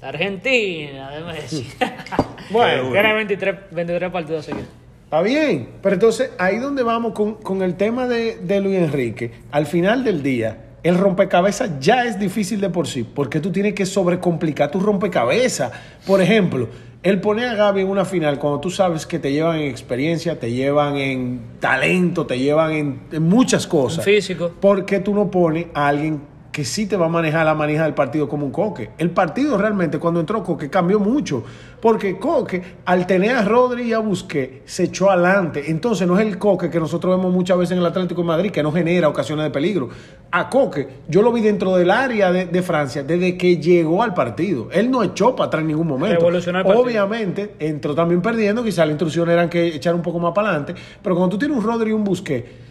La 0.00 0.08
Argentina 0.08 1.10
de 1.10 1.20
Messi. 1.20 1.70
Bueno, 2.50 2.90
tiene 2.92 3.12
23, 3.14 3.56
23 3.70 4.10
partidos 4.10 4.44
seguidos. 4.44 4.68
Está 5.12 5.20
bien, 5.20 5.68
pero 5.82 5.92
entonces 5.92 6.30
ahí 6.38 6.56
donde 6.56 6.82
vamos 6.82 7.12
con, 7.12 7.34
con 7.34 7.60
el 7.60 7.74
tema 7.74 8.08
de, 8.08 8.38
de 8.38 8.62
Luis 8.62 8.78
Enrique, 8.78 9.30
al 9.50 9.66
final 9.66 10.04
del 10.04 10.22
día, 10.22 10.78
el 10.82 10.96
rompecabezas 10.96 11.78
ya 11.80 12.06
es 12.06 12.18
difícil 12.18 12.62
de 12.62 12.70
por 12.70 12.86
sí, 12.86 13.04
porque 13.04 13.38
tú 13.38 13.52
tienes 13.52 13.74
que 13.74 13.84
sobrecomplicar 13.84 14.70
tu 14.70 14.80
rompecabezas. 14.80 15.70
Por 16.06 16.22
ejemplo, 16.22 16.70
él 17.02 17.20
pone 17.20 17.44
a 17.44 17.52
Gaby 17.52 17.82
en 17.82 17.88
una 17.88 18.06
final 18.06 18.38
cuando 18.38 18.60
tú 18.60 18.70
sabes 18.70 19.04
que 19.04 19.18
te 19.18 19.30
llevan 19.32 19.58
en 19.58 19.68
experiencia, 19.68 20.40
te 20.40 20.50
llevan 20.50 20.96
en 20.96 21.42
talento, 21.60 22.24
te 22.24 22.38
llevan 22.38 22.72
en, 22.72 23.00
en 23.12 23.22
muchas 23.22 23.66
cosas. 23.66 24.06
En 24.06 24.14
físico. 24.14 24.52
¿Por 24.62 24.86
qué 24.86 25.00
tú 25.00 25.14
no 25.14 25.30
pones 25.30 25.66
a 25.74 25.88
alguien 25.88 26.22
que 26.52 26.64
sí 26.64 26.86
te 26.86 26.96
va 26.96 27.06
a 27.06 27.08
manejar 27.08 27.46
la 27.46 27.54
manija 27.54 27.84
del 27.84 27.94
partido 27.94 28.28
como 28.28 28.44
un 28.44 28.52
Coque? 28.52 28.90
El 28.98 29.10
partido 29.10 29.56
realmente 29.56 29.98
cuando 29.98 30.20
entró 30.20 30.44
Coque 30.44 30.68
cambió 30.68 31.00
mucho, 31.00 31.42
porque 31.80 32.18
Coque 32.18 32.62
al 32.84 33.06
tener 33.06 33.34
a 33.34 33.42
Rodri 33.42 33.84
y 33.84 33.92
a 33.94 33.98
Busquets 33.98 34.70
se 34.70 34.84
echó 34.84 35.10
adelante. 35.10 35.64
Entonces 35.68 36.06
no 36.06 36.18
es 36.18 36.26
el 36.26 36.38
Coque 36.38 36.70
que 36.70 36.78
nosotros 36.78 37.16
vemos 37.16 37.32
muchas 37.32 37.56
veces 37.56 37.72
en 37.72 37.78
el 37.78 37.86
Atlético 37.86 38.20
de 38.20 38.26
Madrid, 38.26 38.50
que 38.50 38.62
no 38.62 38.70
genera 38.70 39.08
ocasiones 39.08 39.44
de 39.44 39.50
peligro. 39.50 39.88
A 40.30 40.50
Coque, 40.50 40.88
yo 41.08 41.22
lo 41.22 41.32
vi 41.32 41.40
dentro 41.40 41.74
del 41.74 41.90
área 41.90 42.30
de, 42.30 42.46
de 42.46 42.62
Francia 42.62 43.02
desde 43.02 43.36
que 43.38 43.56
llegó 43.56 44.02
al 44.02 44.12
partido. 44.12 44.68
Él 44.72 44.90
no 44.90 45.02
echó 45.02 45.34
para 45.34 45.48
atrás 45.48 45.62
en 45.62 45.68
ningún 45.68 45.88
momento. 45.88 46.26
Obviamente 46.78 47.54
entró 47.58 47.94
también 47.94 48.20
perdiendo, 48.20 48.62
quizás 48.62 48.86
las 48.86 48.90
instrucciones 48.90 49.32
eran 49.32 49.48
que 49.48 49.68
echar 49.68 49.94
un 49.94 50.02
poco 50.02 50.18
más 50.18 50.32
para 50.32 50.50
adelante, 50.50 50.74
pero 51.02 51.16
cuando 51.16 51.34
tú 51.34 51.38
tienes 51.38 51.56
un 51.56 51.64
Rodri 51.64 51.90
y 51.90 51.92
un 51.94 52.04
Busquets, 52.04 52.62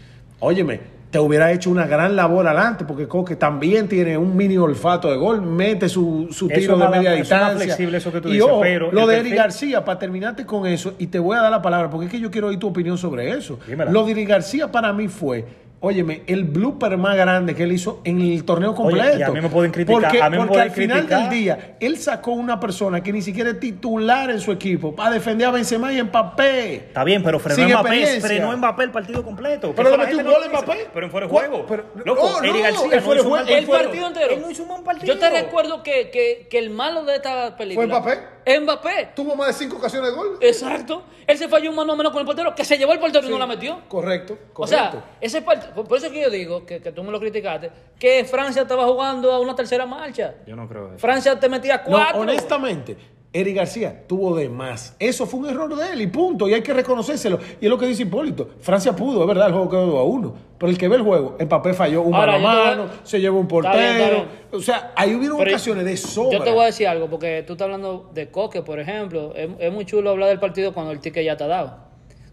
Óyeme, 0.43 0.79
te 1.12 1.20
hubiera 1.20 1.51
hecho 1.51 1.70
una 1.70 1.86
gran 1.86 2.15
labor 2.15 2.48
adelante, 2.48 2.86
porque 2.86 3.06
Coque 3.06 3.36
también 3.36 3.89
tiene 3.89 4.18
un 4.18 4.36
mini 4.36 4.58
olfato 4.58 5.12
de 5.12 5.18
gol, 5.18 5.41
mete 5.41 5.89
su, 5.89 6.30
su 6.32 6.48
tiro 6.48 6.77
de 6.77 6.88
media 6.88 7.12
distancia. 7.12 7.65
flexible 7.65 7.98
eso 7.98 8.13
que 8.13 8.22
tú 8.22 8.30
y 8.30 8.34
dices, 8.34 8.50
pero 8.62 8.91
lo 8.94 9.06
de 9.06 9.18
Eric 9.18 9.36
García, 9.36 9.84
para 9.84 10.00
terminarte 10.00 10.46
con 10.46 10.65
eso, 10.65 10.94
y 10.98 11.08
te 11.08 11.20
voy 11.20 11.38
a 11.38 11.41
dar 11.41 11.51
la 11.51 11.62
palabra, 11.62 11.89
porque 11.89 12.06
es 12.06 12.12
que 12.12 12.20
yo 12.20 12.32
quiero 12.32 12.48
oír 12.48 12.58
tu 12.58 12.68
opinión 12.68 12.98
sobre 12.98 13.30
eso. 13.30 13.60
Dímela. 13.68 13.91
Lo 13.91 14.06
de 14.06 14.13
Eric 14.13 14.30
García 14.30 14.72
para 14.72 14.94
mí 14.94 15.10
fue, 15.10 15.46
óyeme, 15.81 16.21
el 16.27 16.43
blooper 16.43 16.95
más 16.97 17.15
grande 17.17 17.55
que 17.55 17.63
él 17.63 17.71
hizo 17.71 18.01
en 18.03 18.21
el 18.21 18.45
torneo 18.45 18.69
Oye, 18.69 18.77
completo. 18.77 19.17
y 19.17 19.21
a 19.23 19.29
mí 19.31 19.41
me 19.41 19.50
pueden 19.50 19.71
criticar, 19.71 20.01
Porque, 20.01 20.21
a 20.21 20.29
mí 20.29 20.38
me 20.38 20.45
porque 20.45 20.53
pueden 20.53 20.69
al 20.69 20.75
final 20.75 21.08
del 21.08 21.29
día, 21.29 21.75
él 21.79 21.97
sacó 21.97 22.32
una 22.34 22.60
persona 22.60 23.01
que 23.01 23.12
ni 23.12 23.21
siquiera 23.21 23.49
es 23.49 23.60
titular 23.60 24.29
en 24.29 24.39
su 24.39 24.51
equipo 24.51 24.95
para 24.95 25.12
defender 25.12 25.47
a 25.47 25.51
Benzema 25.51 25.91
y 25.91 26.01
Mbappé. 26.01 26.75
Está 26.75 27.03
bien, 27.03 27.23
pero 27.23 27.39
frenó 27.39 27.56
Sin 27.56 27.67
Mbappé, 27.69 28.21
frenó 28.21 28.56
Mbappé 28.56 28.84
el 28.84 28.91
partido 28.91 29.23
completo. 29.23 29.73
Pero 29.75 29.89
le 29.89 29.97
metió 29.97 30.17
un 30.19 30.23
gol 30.25 30.43
a 30.43 30.49
Mbappé. 30.49 30.88
Pero 30.93 31.06
en 31.08 31.12
fuera 31.12 31.25
de 31.27 31.32
juego. 31.32 31.65
Pero- 31.67 31.86
Loco, 32.06 32.29
no, 32.29 32.43
Eric 32.43 32.56
no, 32.56 32.62
García 32.62 32.84
en 32.84 32.95
no 32.97 33.01
fuera 33.01 33.01
de 33.01 33.19
hizo 33.19 33.23
un 33.25 33.32
mal 33.32 33.45
juego, 33.45 33.60
El 33.60 33.65
partido 33.67 34.08
entero. 34.08 34.34
Él 34.34 34.41
no 34.41 34.51
hizo 34.51 34.63
un 34.63 34.84
partido. 34.84 35.13
Yo 35.13 35.19
te 35.19 35.29
recuerdo 35.29 35.84
que, 35.84 36.10
que, 36.12 36.47
que 36.49 36.60
el 36.60 36.69
malo 36.69 37.06
de 37.06 37.15
esta 37.15 37.58
película. 37.58 37.88
¿Fue 37.88 37.99
Mbappé? 37.99 38.40
Mbappé. 38.45 39.12
Tuvo 39.15 39.36
más 39.36 39.47
de 39.47 39.54
cinco 39.54 39.77
ocasiones 39.77 40.10
de 40.12 40.15
gol. 40.15 40.38
Exacto. 40.41 41.04
Él 41.27 41.38
se 41.38 41.47
falló 41.47 41.69
un 41.69 41.75
mano 41.75 41.93
a 41.93 41.95
mano 41.95 42.12
con 42.12 42.19
el 42.19 42.25
portero, 42.25 42.54
que 42.56 42.65
se 42.65 42.77
llevó 42.77 42.93
el 42.93 42.99
portero 42.99 43.25
y 43.27 43.30
no 43.30 43.38
la 43.38 43.47
metió. 43.47 43.82
Correcto, 43.88 44.38
correcto. 44.54 44.58
O 44.58 44.67
sea, 44.67 45.04
ese 45.21 45.41
por 45.41 45.97
eso 45.97 46.08
es 46.08 46.12
que 46.12 46.21
yo 46.21 46.30
digo, 46.30 46.65
que, 46.65 46.82
que 46.82 46.91
tú 46.91 47.04
me 47.04 47.12
lo 47.12 47.19
criticaste, 47.19 47.71
que 47.97 48.25
Francia 48.25 48.63
estaba 48.63 48.86
jugando 48.86 49.32
a 49.32 49.39
una 49.39 49.56
tercera 49.56 49.86
marcha. 49.86 50.36
Yo 50.45 50.56
no 50.56 50.67
creo 50.67 50.89
eso. 50.89 50.99
Francia 50.99 51.39
te 51.39 51.47
metía 51.47 51.77
no, 51.77 51.84
cuatro. 51.86 52.21
honestamente, 52.21 52.97
Eric 53.34 53.56
García 53.56 54.04
tuvo 54.08 54.36
de 54.36 54.50
más. 54.50 54.94
Eso 55.00 55.26
fue 55.26 55.39
un 55.39 55.50
error 55.50 55.74
de 55.74 55.94
él 55.94 56.02
y 56.02 56.08
punto. 56.08 56.50
Y 56.50 56.54
hay 56.54 56.62
que 56.62 56.74
reconocérselo. 56.74 57.39
Y 57.62 57.65
es 57.65 57.70
lo 57.70 57.78
que 57.78 57.86
dice 57.86 58.04
Hipólito. 58.04 58.50
Francia 58.60 58.94
pudo, 58.94 59.22
es 59.22 59.28
verdad, 59.28 59.48
el 59.48 59.54
juego 59.54 59.70
quedó 59.70 59.86
2 59.86 59.96
a 60.00 60.04
1. 60.04 60.34
Pero 60.58 60.70
el 60.70 60.78
que 60.78 60.88
ve 60.89 60.98
el 60.98 61.02
juego, 61.04 61.38
Mbappé 61.39 61.74
falló 61.74 62.02
un 62.02 62.13
Ahora, 62.13 62.38
mano 62.38 62.50
a 62.50 62.54
voy- 62.76 62.78
mano, 62.78 62.89
se 63.04 63.22
llevó 63.22 63.39
un 63.39 63.46
Está 63.50 63.72
bien, 63.72 63.84
está 63.86 63.98
portero. 64.00 64.15
bien. 64.17 64.28
O 64.52 64.60
sea, 64.60 64.91
ahí 64.98 65.15
hubieron 65.15 65.38
Pero 65.38 65.50
ocasiones 65.52 65.86
de 65.86 65.96
sobra. 65.98 66.39
Yo 66.39 66.44
te 66.44 66.52
voy 66.52 66.63
a 66.63 66.65
decir 66.65 66.88
algo, 66.88 67.10
porque 67.10 67.44
tú 67.48 67.54
estás 67.54 67.65
hablando 67.65 68.10
de 68.13 68.30
Coque, 68.30 68.62
por 68.63 68.80
ejemplo. 68.82 69.34
Es, 69.34 69.50
es 69.60 69.72
muy 69.72 69.86
chulo 69.86 70.10
hablar 70.10 70.28
del 70.28 70.39
partido 70.39 70.74
cuando 70.74 70.91
el 70.91 71.00
ticket 71.00 71.24
ya 71.24 71.38
te 71.38 71.46
ha 71.46 71.48
dado. 71.48 71.78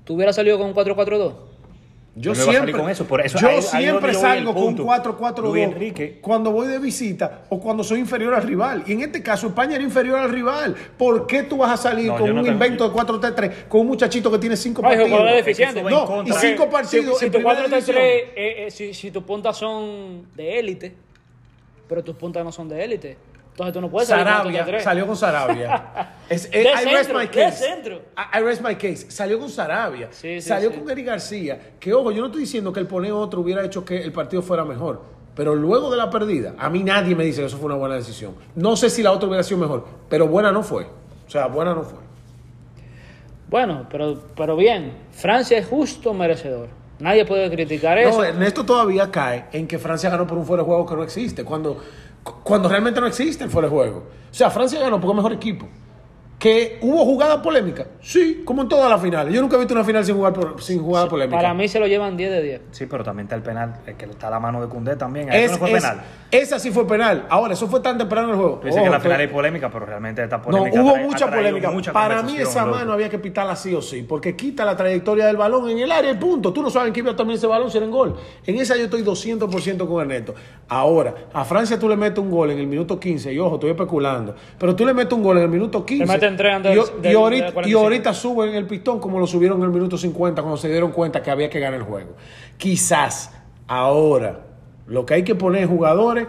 ¿Tú 0.02 0.14
hubieras 0.14 0.34
salido 0.34 0.58
con 0.58 0.66
un 0.66 0.74
4-4-2? 0.74 1.32
Yo 2.20 2.34
no 2.34 2.42
siempre, 2.42 2.72
con 2.72 2.90
eso, 2.90 3.04
por 3.04 3.20
eso 3.24 3.38
yo 3.38 3.48
ahí- 3.48 3.56
ahí 3.56 3.62
siempre 3.62 4.12
voy 4.12 4.20
salgo 4.20 4.52
con 4.54 4.62
un 4.62 4.76
punto. 4.76 4.84
4-4-2 4.84 5.50
Luis 5.52 5.64
Enrique. 5.64 6.18
cuando 6.20 6.50
voy 6.50 6.66
de 6.66 6.78
visita 6.78 7.42
o 7.48 7.60
cuando 7.60 7.84
soy 7.84 8.00
inferior 8.00 8.34
al 8.34 8.42
rival. 8.42 8.82
Y 8.86 8.92
en 8.94 9.02
este 9.02 9.22
caso, 9.22 9.46
España 9.46 9.76
era 9.76 9.84
inferior 9.84 10.18
al 10.18 10.30
rival. 10.30 10.74
¿Por 10.96 11.26
qué 11.26 11.44
tú 11.44 11.58
vas 11.58 11.70
a 11.72 11.76
salir 11.76 12.06
No, 12.08 12.14
con 12.18 12.28
un 12.30 12.36
no 12.36 12.42
tengo- 12.42 12.52
invento 12.54 12.88
de 12.88 12.92
4-3-3 12.92 13.52
con 13.68 13.82
un 13.82 13.86
muchachito 13.86 14.30
que 14.30 14.38
tiene 14.38 14.56
5 14.56 14.82
Ay, 14.84 14.96
partidos? 14.96 15.10
jugador 15.10 15.36
deficiente. 15.36 15.82
No, 15.82 16.22
y 16.24 16.32
cinco 16.32 16.56
Porque 16.64 16.72
partidos 16.72 17.18
Si, 17.18 17.24
en 17.26 17.30
si 17.32 17.38
tu 17.38 17.38
primera 17.38 17.54
4 17.54 17.64
3 17.68 17.86
división. 17.86 18.04
eh, 18.36 18.66
eh, 18.66 18.70
si, 18.70 18.94
si 18.94 19.10
tus 19.10 19.22
puntas 19.22 19.56
son 19.56 20.26
de 20.34 20.58
élite, 20.58 20.92
pero 21.88 22.02
tus 22.02 22.16
puntas 22.16 22.44
no 22.44 22.50
son 22.52 22.68
de 22.68 22.84
élite, 22.84 23.16
entonces 23.58 23.74
tú 23.74 23.80
no 23.80 23.90
puedes 23.90 24.08
salir 24.08 24.24
Sarabia, 24.24 24.66
4-3-3. 24.66 24.80
salió 24.82 25.06
con 25.06 25.16
Sarabia. 25.16 26.12
Es- 26.28 26.50
De 26.50 26.60
I 26.60 26.64
rest 26.64 26.84
centro, 26.92 27.18
my 27.18 27.26
de 27.26 27.30
case. 27.30 27.64
centro. 27.64 27.96
I, 28.16 28.38
I 28.38 28.42
rest 28.42 28.62
my 28.62 28.74
case. 28.76 29.10
Salió 29.10 29.38
con 29.40 29.48
Sarabia. 29.50 30.08
Sí, 30.12 30.40
sí, 30.40 30.48
salió 30.48 30.70
sí. 30.70 30.78
con 30.78 30.88
Eric 30.90 31.06
García. 31.06 31.58
Que 31.80 31.92
ojo, 31.92 32.12
yo 32.12 32.20
no 32.20 32.26
estoy 32.26 32.42
diciendo 32.42 32.72
que 32.72 32.80
el 32.80 32.86
poner 32.86 33.12
otro 33.12 33.40
hubiera 33.40 33.64
hecho 33.64 33.84
que 33.84 34.00
el 34.02 34.12
partido 34.12 34.42
fuera 34.42 34.64
mejor. 34.64 35.02
Pero 35.34 35.54
luego 35.54 35.90
de 35.90 35.96
la 35.96 36.10
perdida, 36.10 36.54
a 36.58 36.68
mí 36.70 36.82
nadie 36.84 37.14
me 37.14 37.24
dice 37.24 37.40
que 37.40 37.46
eso 37.46 37.56
fue 37.58 37.66
una 37.66 37.76
buena 37.76 37.94
decisión. 37.96 38.34
No 38.54 38.76
sé 38.76 38.90
si 38.90 39.02
la 39.02 39.12
otra 39.12 39.28
hubiera 39.28 39.42
sido 39.42 39.58
mejor, 39.58 39.86
pero 40.08 40.26
buena 40.28 40.50
no 40.52 40.62
fue. 40.62 40.84
O 41.26 41.30
sea, 41.30 41.46
buena 41.46 41.74
no 41.74 41.82
fue. 41.82 41.98
Bueno, 43.48 43.86
pero, 43.90 44.20
pero 44.36 44.56
bien, 44.56 44.92
Francia 45.12 45.56
es 45.58 45.66
justo 45.66 46.12
merecedor. 46.12 46.68
Nadie 46.98 47.24
puede 47.24 47.48
criticar 47.50 47.96
eso. 47.96 48.18
No, 48.18 48.24
Ernesto 48.24 48.64
todavía 48.64 49.10
cae 49.10 49.46
en 49.52 49.66
que 49.68 49.78
Francia 49.78 50.10
ganó 50.10 50.26
por 50.26 50.36
un 50.36 50.44
fuera 50.44 50.62
de 50.64 50.66
juego 50.66 50.84
que 50.84 50.96
no 50.96 51.02
existe, 51.04 51.44
cuando, 51.44 51.78
cuando 52.22 52.68
realmente 52.68 53.00
no 53.00 53.06
existe 53.06 53.44
el 53.44 53.50
fuera 53.50 53.68
juego. 53.68 54.04
O 54.30 54.34
sea, 54.34 54.50
Francia 54.50 54.80
ganó 54.80 55.00
porque 55.00 55.12
es 55.12 55.16
mejor 55.16 55.32
equipo. 55.32 55.68
¿Que 56.38 56.78
hubo 56.82 57.04
jugada 57.04 57.42
polémica? 57.42 57.86
Sí, 58.00 58.42
como 58.44 58.62
en 58.62 58.68
todas 58.68 58.88
las 58.88 59.02
finales. 59.02 59.34
Yo 59.34 59.40
nunca 59.40 59.56
he 59.56 59.58
visto 59.58 59.74
una 59.74 59.82
final 59.82 60.04
sin, 60.04 60.14
jugar 60.14 60.32
por- 60.32 60.62
sin 60.62 60.80
jugada 60.80 61.08
polémica. 61.08 61.36
Para 61.36 61.52
mí 61.52 61.66
se 61.66 61.80
lo 61.80 61.88
llevan 61.88 62.16
10 62.16 62.30
de 62.30 62.42
10. 62.42 62.60
Sí, 62.70 62.86
pero 62.86 63.02
también 63.02 63.24
está 63.26 63.34
el 63.34 63.42
penal, 63.42 63.80
el 63.84 63.96
que 63.96 64.04
está 64.04 64.30
la 64.30 64.38
mano 64.38 64.60
de 64.60 64.68
Cundé 64.68 64.94
también. 64.94 65.28
Es- 65.32 65.46
Eso 65.46 65.52
no 65.54 65.58
fue 65.58 65.72
es- 65.72 65.82
penal. 65.82 66.00
Esa 66.30 66.60
sí 66.60 66.70
fue 66.70 66.86
penal. 66.86 67.26
Ahora, 67.28 67.54
eso 67.54 67.66
fue 67.66 67.80
tan 67.80 67.98
temprano 67.98 68.28
en 68.28 68.34
el 68.34 68.40
juego. 68.40 68.58
Tú 68.60 68.66
dices 68.68 68.80
que 68.80 68.86
en 68.86 68.92
la 68.92 69.00
fue- 69.00 69.08
final 69.08 69.20
hay 69.20 69.26
polémica, 69.26 69.68
pero 69.68 69.84
realmente 69.86 70.22
esta 70.22 70.36
No, 70.36 70.42
polémica 70.44 70.80
hubo 70.80 70.90
ha 70.90 70.92
tra- 70.92 71.00
ha 71.00 71.06
mucha 71.06 71.30
polémica. 71.30 71.70
mucha 71.72 71.92
Para 71.92 72.22
mí 72.22 72.36
esa 72.36 72.64
loco. 72.64 72.76
mano 72.76 72.92
había 72.92 73.08
que 73.08 73.18
pitarla 73.18 73.56
sí 73.56 73.74
o 73.74 73.82
sí, 73.82 74.04
porque 74.08 74.36
quita 74.36 74.64
la 74.64 74.76
trayectoria 74.76 75.26
del 75.26 75.36
balón 75.38 75.68
en 75.70 75.80
el 75.80 75.90
área 75.90 76.12
y 76.12 76.14
punto. 76.18 76.52
Tú 76.52 76.62
no 76.62 76.70
sabes 76.70 76.92
que 76.92 77.00
iba 77.00 77.16
también 77.16 77.38
ese 77.38 77.48
balón 77.48 77.68
si 77.68 77.78
era 77.78 77.86
en 77.86 77.90
gol. 77.92 78.14
En 78.46 78.56
esa 78.58 78.76
yo 78.76 78.84
estoy 78.84 79.02
200% 79.02 79.88
con 79.88 80.02
Ernesto. 80.02 80.34
Ahora, 80.68 81.14
a 81.32 81.44
Francia 81.44 81.78
tú 81.80 81.88
le 81.88 81.96
metes 81.96 82.18
un 82.18 82.30
gol 82.30 82.50
en 82.52 82.58
el 82.60 82.66
minuto 82.68 83.00
15, 83.00 83.32
y 83.32 83.38
ojo, 83.40 83.54
estoy 83.56 83.70
especulando, 83.70 84.36
pero 84.56 84.76
tú 84.76 84.86
le 84.86 84.94
metes 84.94 85.12
un 85.14 85.22
gol 85.24 85.38
en 85.38 85.42
el 85.44 85.48
minuto 85.48 85.84
15 85.84 86.27
meten 86.30 86.36
tres 86.36 86.54
antes 86.54 86.72
y, 87.02 87.08
y 87.08 87.14
ahorita, 87.14 87.44
del 87.44 87.50
y 87.50 87.54
45. 87.54 87.80
ahorita 87.80 88.14
suben 88.14 88.54
el 88.54 88.66
pistón 88.66 89.00
como 89.00 89.18
lo 89.18 89.26
subieron 89.26 89.58
en 89.58 89.64
el 89.64 89.70
minuto 89.70 89.96
50 89.98 90.42
cuando 90.42 90.56
se 90.56 90.68
dieron 90.68 90.92
cuenta 90.92 91.22
que 91.22 91.30
había 91.30 91.48
que 91.50 91.60
ganar 91.60 91.80
el 91.80 91.86
juego. 91.86 92.14
Quizás 92.56 93.32
ahora 93.66 94.40
lo 94.86 95.04
que 95.06 95.14
hay 95.14 95.22
que 95.22 95.34
poner 95.34 95.62
es 95.64 95.68
jugadores 95.68 96.26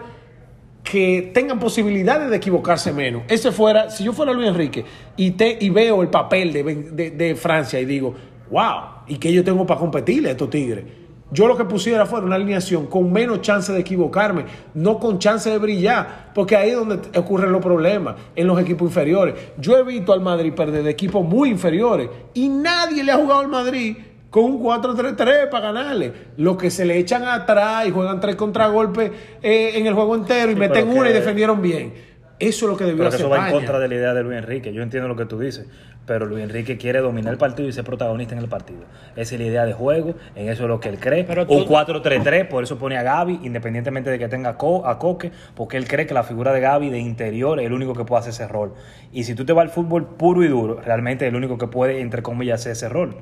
que 0.82 1.30
tengan 1.34 1.58
posibilidades 1.60 2.30
de 2.30 2.36
equivocarse 2.36 2.92
menos. 2.92 3.22
Ese 3.28 3.52
fuera, 3.52 3.90
si 3.90 4.04
yo 4.04 4.12
fuera 4.12 4.32
Luis 4.32 4.48
Enrique 4.48 4.84
y, 5.16 5.32
te, 5.32 5.56
y 5.60 5.68
veo 5.70 6.02
el 6.02 6.08
papel 6.08 6.52
de, 6.52 6.62
de- 6.64 7.10
de 7.10 7.34
Francia 7.36 7.78
y 7.80 7.84
digo, 7.84 8.14
wow, 8.50 9.04
¿y 9.06 9.18
qué 9.18 9.32
yo 9.32 9.44
tengo 9.44 9.66
para 9.66 9.78
competirle 9.78 10.28
a 10.28 10.32
estos 10.32 10.48
tigres? 10.50 10.84
Yo 11.32 11.46
lo 11.46 11.56
que 11.56 11.64
pusiera 11.64 12.06
fuera 12.06 12.26
una 12.26 12.36
alineación 12.36 12.86
con 12.86 13.12
menos 13.12 13.40
chance 13.40 13.72
de 13.72 13.80
equivocarme, 13.80 14.44
no 14.74 14.98
con 14.98 15.18
chance 15.18 15.48
de 15.48 15.58
brillar, 15.58 16.32
porque 16.34 16.56
ahí 16.56 16.70
es 16.70 16.76
donde 16.76 17.00
ocurren 17.18 17.52
los 17.52 17.62
problemas, 17.62 18.16
en 18.34 18.46
los 18.46 18.60
equipos 18.60 18.88
inferiores. 18.88 19.34
Yo 19.58 19.76
he 19.76 19.84
visto 19.84 20.12
al 20.12 20.20
Madrid 20.20 20.52
perder 20.52 20.82
de 20.82 20.90
equipos 20.90 21.24
muy 21.24 21.50
inferiores 21.50 22.08
y 22.34 22.48
nadie 22.48 23.04
le 23.04 23.12
ha 23.12 23.16
jugado 23.16 23.40
al 23.40 23.48
Madrid 23.48 23.96
con 24.30 24.44
un 24.44 24.62
4-3-3 24.62 25.48
para 25.50 25.72
ganarle. 25.72 26.12
Lo 26.36 26.56
que 26.56 26.70
se 26.70 26.84
le 26.84 26.98
echan 26.98 27.24
atrás 27.24 27.86
y 27.86 27.90
juegan 27.90 28.20
tres 28.20 28.36
contragolpes 28.36 29.10
eh, 29.42 29.72
en 29.74 29.86
el 29.86 29.94
juego 29.94 30.14
entero 30.14 30.50
y 30.50 30.54
Sí, 30.54 30.60
meten 30.60 30.88
una 30.88 31.10
y 31.10 31.12
defendieron 31.12 31.60
bien. 31.60 32.09
Eso 32.40 32.64
es 32.64 32.70
lo 32.70 32.76
que 32.76 32.84
debió 32.84 32.98
Pero 32.98 33.10
que 33.10 33.16
hacer 33.16 33.26
eso 33.26 33.30
va 33.30 33.48
en 33.48 33.54
contra 33.54 33.78
de 33.78 33.88
la 33.88 33.94
idea 33.94 34.14
de 34.14 34.22
Luis 34.22 34.38
Enrique. 34.38 34.72
Yo 34.72 34.82
entiendo 34.82 35.08
lo 35.08 35.14
que 35.14 35.26
tú 35.26 35.38
dices, 35.38 35.66
pero 36.06 36.24
Luis 36.24 36.42
Enrique 36.42 36.78
quiere 36.78 37.00
dominar 37.00 37.32
el 37.34 37.38
partido 37.38 37.68
y 37.68 37.72
ser 37.72 37.84
protagonista 37.84 38.34
en 38.34 38.40
el 38.40 38.48
partido. 38.48 38.80
Esa 39.14 39.34
es 39.34 39.40
la 39.40 39.46
idea 39.46 39.66
de 39.66 39.74
juego, 39.74 40.14
en 40.34 40.48
eso 40.48 40.62
es 40.62 40.68
lo 40.68 40.80
que 40.80 40.88
él 40.88 40.98
cree. 40.98 41.24
Pero 41.24 41.42
Un 41.42 41.66
tú- 41.66 41.70
4-3-3, 41.70 42.48
por 42.48 42.64
eso 42.64 42.78
pone 42.78 42.96
a 42.96 43.02
Gaby, 43.02 43.40
independientemente 43.42 44.08
de 44.10 44.18
que 44.18 44.26
tenga 44.28 44.50
a 44.50 44.98
Coque, 44.98 45.30
porque 45.54 45.76
él 45.76 45.86
cree 45.86 46.06
que 46.06 46.14
la 46.14 46.22
figura 46.22 46.52
de 46.54 46.60
Gaby 46.60 46.88
de 46.88 46.98
interior 46.98 47.60
es 47.60 47.66
el 47.66 47.74
único 47.74 47.92
que 47.94 48.04
puede 48.06 48.20
hacer 48.20 48.30
ese 48.32 48.48
rol. 48.48 48.72
Y 49.12 49.24
si 49.24 49.34
tú 49.34 49.44
te 49.44 49.52
vas 49.52 49.64
al 49.64 49.70
fútbol 49.70 50.06
puro 50.16 50.42
y 50.42 50.48
duro, 50.48 50.80
realmente 50.82 51.26
es 51.26 51.28
el 51.28 51.36
único 51.36 51.58
que 51.58 51.66
puede, 51.66 52.00
entre 52.00 52.22
comillas, 52.22 52.60
hacer 52.60 52.72
ese 52.72 52.88
rol. 52.88 53.16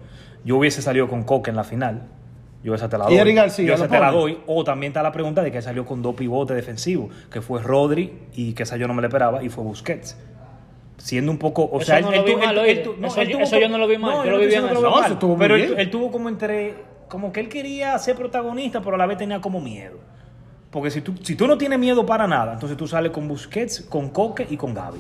Yo 0.45 0.57
hubiese 0.57 0.81
salido 0.81 1.09
con 1.09 1.25
Coque 1.25 1.51
en 1.51 1.57
la 1.57 1.65
final. 1.65 2.03
Yo 2.63 2.75
esa 2.75 2.89
te 2.89 2.99
la 2.99 3.05
Y 3.05 3.09
doy. 3.09 3.19
Eric 3.19 3.37
García, 3.37 3.67
Yo 3.67 3.75
esa 3.75 3.85
¿lo 3.85 3.91
te 3.91 4.01
la 4.01 4.11
doy. 4.11 4.39
O 4.47 4.65
también 4.65 4.91
está 4.91 5.03
la 5.03 5.13
pregunta 5.13 5.43
de 5.43 5.53
que 5.53 5.63
salió 5.63 5.85
con 5.87 6.03
dos 6.03 6.15
pivotes 6.17 6.57
defensivos, 6.57 7.15
que 7.31 7.41
fue 7.41 7.63
Rodri 7.63 8.13
y 8.35 8.53
que 8.53 8.65
esa 8.65 8.77
yo 8.77 8.89
no 8.89 8.95
me 8.95 9.01
la 9.03 9.09
esperaba, 9.09 9.43
y 9.43 9.49
fue 9.49 9.63
Busquets. 9.65 10.17
Siendo 10.97 11.31
un 11.31 11.39
poco. 11.39 11.69
O 11.73 11.81
sea, 11.81 11.99
él, 11.99 12.05
mal, 12.05 12.13
no, 12.99 13.07
Eso 13.07 13.23
yo- 13.23 13.31
tuvo 13.33 13.43
eso 13.45 13.51
como- 13.51 13.61
yo 13.63 13.69
no 13.69 13.79
lo 13.79 13.87
vi 13.87 13.99
mal, 13.99 14.11
no, 14.11 14.25
yo 14.25 14.31
no 14.33 14.37
lo 14.37 14.43
vi 14.43 14.47
bien 14.49 14.63
lo 14.67 14.73
eso 14.73 14.91
mal, 14.91 15.39
Pero 15.39 15.55
él 15.57 15.91
tuvo 15.91 16.11
como 16.11 16.29
entre. 16.29 16.75
Como 17.09 17.33
que 17.33 17.41
él 17.41 17.49
quería 17.49 17.97
ser 17.99 18.17
protagonista, 18.17 18.81
pero 18.83 18.97
a 18.97 18.99
la 18.99 19.07
vez 19.07 19.17
tenía 19.17 19.41
como 19.41 19.61
miedo. 19.61 19.97
Porque 20.71 20.91
si 20.91 21.01
tú, 21.01 21.15
si 21.23 21.37
tú 21.37 21.47
no 21.47 21.57
tienes 21.57 21.79
miedo 21.79 22.05
para 22.05 22.27
nada, 22.27 22.53
entonces 22.55 22.77
tú 22.77 22.87
sales 22.87 23.13
con 23.13 23.27
Busquets, 23.29 23.83
con 23.83 24.11
Coque 24.11 24.47
y 24.51 24.57
con 24.59 24.75
Gaby. 24.75 24.99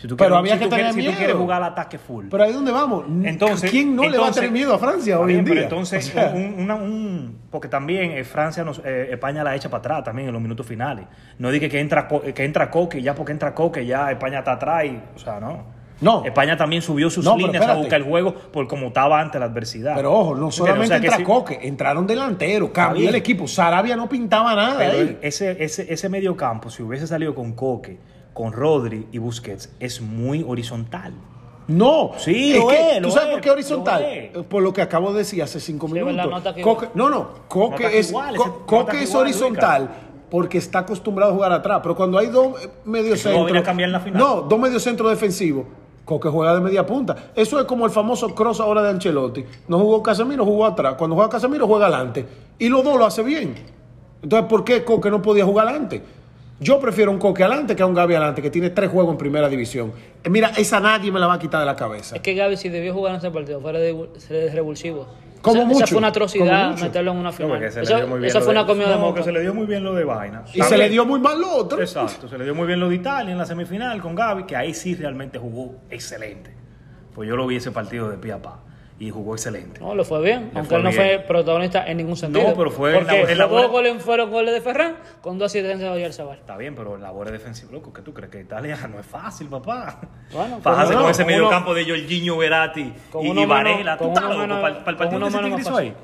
Si 0.00 0.08
tú 0.08 0.16
Pero 0.16 0.30
quieres- 0.30 0.38
había 0.38 0.52
si 0.54 0.58
que 0.60 0.64
tú 0.64 0.70
tener 0.70 0.84
quieres- 0.86 0.94
Si 0.94 1.00
miedo. 1.00 1.12
tú 1.12 1.18
quieres 1.18 1.36
jugar 1.36 1.62
al 1.62 1.72
ataque 1.72 1.98
full. 1.98 2.26
Pero 2.30 2.42
ahí 2.42 2.48
es 2.50 2.56
donde 2.56 2.72
vamos. 2.72 3.04
Entonces, 3.22 3.70
¿Quién 3.70 3.94
no 3.94 4.02
le 4.02 4.08
va 4.08 4.14
a 4.14 4.16
entonces- 4.16 4.34
tener 4.36 4.50
miedo 4.50 4.74
a 4.74 4.78
Francia 4.78 5.18
hoy 5.20 5.22
en 5.34 5.36
bien, 5.38 5.44
pero 5.44 5.54
día? 5.56 5.62
entonces, 5.64 6.08
O 6.08 6.12
sea, 6.12 6.32
un, 6.34 6.54
una- 6.58 6.74
un- 6.76 7.38
porque 7.50 7.68
también 7.68 8.12
eh, 8.12 8.24
Francia, 8.24 8.64
nos, 8.64 8.80
eh, 8.84 9.08
España 9.10 9.44
la 9.44 9.54
echa 9.54 9.68
para 9.68 9.80
atrás 9.80 10.04
también 10.04 10.28
en 10.28 10.32
los 10.32 10.40
minutos 10.40 10.66
finales. 10.66 11.04
No 11.38 11.50
dije 11.50 11.68
que 11.68 11.80
entra, 11.80 12.08
que 12.08 12.44
entra 12.44 12.70
Coque 12.70 13.02
ya 13.02 13.14
porque 13.14 13.32
entra 13.32 13.54
Coque 13.54 13.84
ya 13.84 14.10
España 14.10 14.38
está 14.38 14.52
atrás. 14.52 14.84
y- 14.86 15.00
o 15.14 15.18
sea, 15.18 15.38
no. 15.38 15.78
No. 16.00 16.24
España 16.24 16.56
también 16.56 16.80
subió 16.80 17.10
sus 17.10 17.22
No, 17.22 17.34
pero 17.34 17.48
líneas 17.48 17.66
a 17.68 17.74
buscar 17.74 18.00
el 18.00 18.06
juego 18.06 18.32
por 18.34 18.66
como 18.66 18.86
estaba 18.86 19.20
antes 19.20 19.38
la 19.38 19.44
adversidad. 19.48 19.94
Pero 19.96 20.14
ojo, 20.14 20.34
no 20.34 20.50
solamente 20.50 20.84
O 20.84 20.88
sea, 20.88 20.96
entra 20.96 21.16
si- 21.18 21.22
Coque, 21.24 21.58
entraron 21.62 22.06
delanteros, 22.06 22.70
cambió 22.70 23.06
el 23.10 23.14
equipo. 23.16 23.46
Sarabia 23.46 23.96
no 23.96 24.08
pintaba 24.08 24.54
nada 24.54 24.78
Pero 24.78 24.92
ahí. 24.92 25.18
ese, 25.20 25.62
ese, 25.62 25.92
ese 25.92 26.08
medio 26.08 26.34
campo, 26.38 26.70
si 26.70 26.82
hubiese 26.82 27.06
salido 27.06 27.34
con 27.34 27.52
Coque, 27.52 27.98
con 28.34 28.52
Rodri 28.52 29.06
y 29.12 29.18
Busquets, 29.18 29.70
es 29.80 30.00
muy 30.00 30.44
horizontal. 30.46 31.12
No, 31.68 32.12
Sí, 32.18 32.52
es 32.54 32.58
lo 32.58 32.66
que, 32.68 32.96
es, 32.96 33.00
lo 33.00 33.08
¿Tú 33.08 33.12
sabes 33.14 33.28
es, 33.28 33.32
por 33.34 33.40
qué 33.42 33.50
horizontal? 33.50 34.30
lo 34.34 34.42
Por 34.44 34.62
lo 34.62 34.72
que 34.72 34.82
acabo 34.82 35.12
de 35.12 35.18
decir 35.18 35.40
hace 35.42 35.60
cinco 35.60 35.86
Sí, 35.86 35.92
minutos. 35.94 36.16
no, 36.94 37.08
no, 37.10 37.28
Coque 37.48 37.98
es, 37.98 38.10
igual, 38.10 38.34
Co- 38.36 38.42
ese- 38.42 38.52
Coque 38.66 38.74
nota 38.76 38.92
que 38.92 39.02
es 39.04 39.10
igual, 39.10 39.22
horizontal 39.22 39.90
porque 40.30 40.58
está 40.58 40.80
acostumbrado 40.80 41.32
a 41.32 41.34
jugar 41.34 41.52
atrás. 41.52 41.80
Pero 41.82 41.94
cuando 41.96 42.18
hay 42.18 42.26
dos 42.28 42.60
eh, 42.64 42.68
mediocentros. 42.84 43.52
no 43.52 43.62
cambiar 43.62 43.90
la 43.90 44.00
final. 44.00 44.20
No, 44.20 44.40
dos 44.42 44.58
mediocentros 44.58 45.10
defensivos. 45.10 45.66
Coque 46.04 46.28
juega 46.28 46.54
de 46.54 46.60
media 46.60 46.84
punta. 46.84 47.14
Eso 47.36 47.58
es 47.60 47.66
como 47.66 47.84
el 47.84 47.92
famoso 47.92 48.34
cross 48.34 48.58
ahora 48.60 48.82
de 48.82 48.90
Ancelotti. 48.90 49.44
No 49.68 49.78
jugó 49.78 50.02
Casemiro, 50.02 50.44
jugó 50.44 50.66
atrás. 50.66 50.94
Cuando 50.98 51.14
juega 51.14 51.30
Casemiro, 51.30 51.68
juega 51.68 51.86
adelante. 51.86 52.26
Y 52.58 52.68
los 52.68 52.82
dos 52.82 52.98
lo 52.98 53.06
hace 53.06 53.22
bien. 53.22 53.54
Entonces, 54.22 54.48
¿por 54.48 54.64
qué 54.64 54.82
Coque 54.84 55.08
no 55.10 55.22
podía 55.22 55.44
jugar 55.44 55.68
adelante? 55.68 56.02
Yo 56.60 56.78
prefiero 56.78 57.10
un 57.10 57.18
Coque 57.18 57.42
adelante 57.42 57.74
que 57.74 57.82
a 57.82 57.86
un 57.86 57.94
Gaby 57.94 58.14
adelante, 58.14 58.42
que 58.42 58.50
tiene 58.50 58.68
tres 58.70 58.90
juegos 58.90 59.12
en 59.12 59.18
primera 59.18 59.48
división. 59.48 59.92
Eh, 60.22 60.28
Mira, 60.28 60.50
esa 60.58 60.78
nadie 60.78 61.10
me 61.10 61.18
la 61.18 61.26
va 61.26 61.34
a 61.34 61.38
quitar 61.38 61.58
de 61.60 61.66
la 61.66 61.74
cabeza. 61.74 62.16
Es 62.16 62.22
que 62.22 62.34
Gaby, 62.34 62.56
si 62.58 62.68
debió 62.68 62.92
jugar 62.92 63.12
en 63.12 63.18
ese 63.18 63.30
partido, 63.30 63.60
fuera 63.60 63.78
de, 63.78 63.94
de 64.28 64.50
revulsivo. 64.52 65.08
Como 65.40 65.56
esa, 65.56 65.64
mucho, 65.66 65.78
esa 65.78 65.86
fue 65.86 65.96
una 65.98 66.08
atrocidad 66.08 66.78
meterlo 66.78 67.12
en 67.12 67.16
una 67.16 67.32
final. 67.32 67.50
lo 67.50 67.56
fue 68.30 68.40
de- 68.42 68.50
una 68.50 68.66
comida 68.66 68.90
de 68.90 68.96
moco. 68.96 69.14
que 69.14 69.22
se 69.22 69.32
le 69.32 69.40
dio 69.40 69.54
muy 69.54 69.64
bien 69.64 69.82
lo 69.82 69.94
de 69.94 70.04
vaina. 70.04 70.44
Y 70.52 70.60
se 70.60 70.76
le 70.76 70.90
dio 70.90 71.06
muy 71.06 71.18
mal 71.18 71.40
lo 71.40 71.50
otro. 71.50 71.80
Exacto, 71.80 72.28
se 72.28 72.36
le 72.36 72.44
dio 72.44 72.54
muy 72.54 72.66
bien 72.66 72.78
lo 72.78 72.90
de 72.90 72.96
Italia 72.96 73.32
en 73.32 73.38
la 73.38 73.46
semifinal 73.46 73.98
con 74.02 74.14
Gaby, 74.14 74.44
que 74.44 74.54
ahí 74.54 74.74
sí 74.74 74.94
realmente 74.94 75.38
jugó 75.38 75.76
excelente. 75.88 76.54
Pues 77.14 77.26
yo 77.26 77.36
lo 77.36 77.46
vi 77.46 77.56
ese 77.56 77.70
partido 77.70 78.10
de 78.10 78.18
pie 78.18 78.32
a 78.32 78.42
pa 78.42 78.60
y 79.00 79.10
jugó 79.10 79.34
excelente. 79.34 79.80
No, 79.80 79.94
le 79.94 80.04
fue 80.04 80.20
bien, 80.22 80.50
Le 80.52 80.58
aunque 80.60 80.68
fue 80.68 80.76
él 80.76 80.84
no 80.84 80.90
bien. 80.90 81.02
fue 81.02 81.24
protagonista 81.26 81.86
en 81.86 81.96
ningún 81.96 82.16
sentido. 82.16 82.46
No, 82.48 82.54
pero 82.54 82.70
fue 82.70 82.92
Porque 82.94 83.06
la- 83.24 83.30
en 83.32 83.38
la 83.38 83.44
los 83.46 83.50
dos 83.50 83.70
buena- 83.70 83.90
goles 83.90 84.02
fueron 84.04 84.30
goles 84.30 84.52
de 84.54 84.60
Ferran 84.60 84.96
con 85.22 85.38
dos 85.38 85.46
asistencias 85.46 85.90
de 85.90 85.96
Oyarzabal. 85.96 86.38
Está 86.38 86.56
bien, 86.58 86.74
pero 86.76 86.94
en 86.96 87.00
labores 87.02 87.32
defensivas, 87.32 87.72
loco, 87.72 87.92
¿qué 87.94 88.02
tú 88.02 88.12
crees? 88.12 88.30
Que 88.30 88.40
Italia 88.42 88.76
no 88.92 89.00
es 89.00 89.06
fácil, 89.06 89.48
papá. 89.48 90.00
Bueno, 90.32 90.60
no, 90.62 91.00
con 91.00 91.10
ese 91.10 91.24
medio 91.24 91.40
uno- 91.44 91.50
campo 91.50 91.72
de 91.74 91.84
Jorginho 91.86 92.36
Verati 92.36 92.92
y, 93.22 93.26
y 93.40 93.46
Varela. 93.46 93.96
¿Tú 93.96 94.08
estás 94.08 94.22
loco 94.24 94.36
para, 94.60 94.68
el 94.68 94.84
partido 94.96 95.18
que 95.18 95.30
fácil. 95.64 95.74
ahí? 95.76 95.94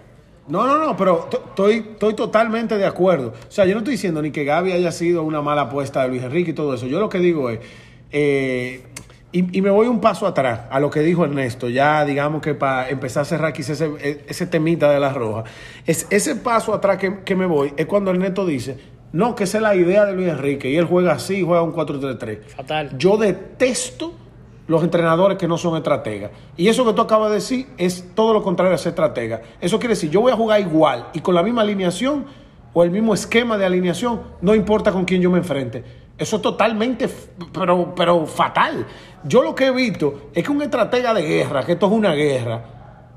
No, 0.48 0.64
no, 0.66 0.78
no, 0.78 0.96
pero 0.96 1.28
estoy, 1.30 1.88
estoy 1.92 2.14
totalmente 2.14 2.78
de 2.78 2.86
acuerdo. 2.86 3.34
O 3.46 3.50
sea, 3.50 3.66
yo 3.66 3.72
no 3.72 3.78
estoy 3.80 3.92
diciendo 3.94 4.22
ni 4.22 4.30
que 4.30 4.44
Gaby 4.44 4.72
haya 4.72 4.92
sido 4.92 5.22
una 5.24 5.42
mala 5.42 5.62
apuesta 5.62 6.02
de 6.02 6.08
Luis 6.08 6.22
Enrique 6.22 6.52
y 6.52 6.54
todo 6.54 6.72
eso. 6.74 6.86
Yo 6.86 6.98
lo 7.00 7.08
que 7.08 7.18
digo 7.18 7.50
es, 7.50 7.58
eh, 8.12 8.84
y, 9.36 9.58
y 9.58 9.60
me 9.60 9.68
voy 9.68 9.86
un 9.86 10.00
paso 10.00 10.26
atrás 10.26 10.62
a 10.70 10.80
lo 10.80 10.90
que 10.90 11.00
dijo 11.00 11.24
Ernesto, 11.24 11.68
ya 11.68 12.04
digamos 12.06 12.40
que 12.40 12.54
para 12.54 12.88
empezar 12.88 13.22
a 13.22 13.24
cerrar 13.26 13.52
quizás 13.52 13.80
ese, 13.82 14.24
ese 14.26 14.46
temita 14.46 14.90
de 14.90 14.98
la 14.98 15.12
roja. 15.12 15.44
Es, 15.84 16.06
ese 16.08 16.36
paso 16.36 16.72
atrás 16.72 16.96
que, 16.96 17.22
que 17.22 17.36
me 17.36 17.44
voy 17.44 17.74
es 17.76 17.84
cuando 17.84 18.10
Ernesto 18.10 18.46
dice, 18.46 18.78
no, 19.12 19.34
que 19.34 19.44
esa 19.44 19.58
es 19.58 19.62
la 19.62 19.76
idea 19.76 20.06
de 20.06 20.14
Luis 20.14 20.28
Enrique 20.28 20.70
y 20.70 20.76
él 20.76 20.86
juega 20.86 21.12
así, 21.12 21.42
juega 21.42 21.62
un 21.62 21.74
4-3-3. 21.74 22.44
Fatal. 22.46 22.96
Yo 22.96 23.18
detesto 23.18 24.14
los 24.68 24.82
entrenadores 24.82 25.36
que 25.36 25.46
no 25.46 25.58
son 25.58 25.76
estrategas. 25.76 26.30
Y 26.56 26.68
eso 26.68 26.86
que 26.86 26.94
tú 26.94 27.02
acabas 27.02 27.28
de 27.28 27.34
decir 27.34 27.66
es 27.76 28.14
todo 28.14 28.32
lo 28.32 28.42
contrario 28.42 28.74
a 28.74 28.78
ser 28.78 28.90
estratega. 28.90 29.42
Eso 29.60 29.78
quiere 29.78 29.94
decir, 29.94 30.08
yo 30.08 30.22
voy 30.22 30.32
a 30.32 30.36
jugar 30.36 30.60
igual 30.62 31.08
y 31.12 31.20
con 31.20 31.34
la 31.34 31.42
misma 31.42 31.60
alineación 31.60 32.24
o 32.72 32.82
el 32.84 32.90
mismo 32.90 33.12
esquema 33.12 33.58
de 33.58 33.66
alineación, 33.66 34.22
no 34.40 34.54
importa 34.54 34.92
con 34.92 35.04
quién 35.04 35.20
yo 35.20 35.30
me 35.30 35.38
enfrente. 35.38 36.05
Eso 36.18 36.36
es 36.36 36.42
totalmente, 36.42 37.08
pero, 37.52 37.94
pero 37.94 38.26
fatal. 38.26 38.86
Yo 39.24 39.42
lo 39.42 39.54
que 39.54 39.66
he 39.66 39.70
visto 39.70 40.30
es 40.34 40.44
que 40.44 40.50
un 40.50 40.62
estratega 40.62 41.12
de 41.12 41.22
guerra, 41.22 41.64
que 41.64 41.72
esto 41.72 41.86
es 41.86 41.92
una 41.92 42.14
guerra, 42.14 42.64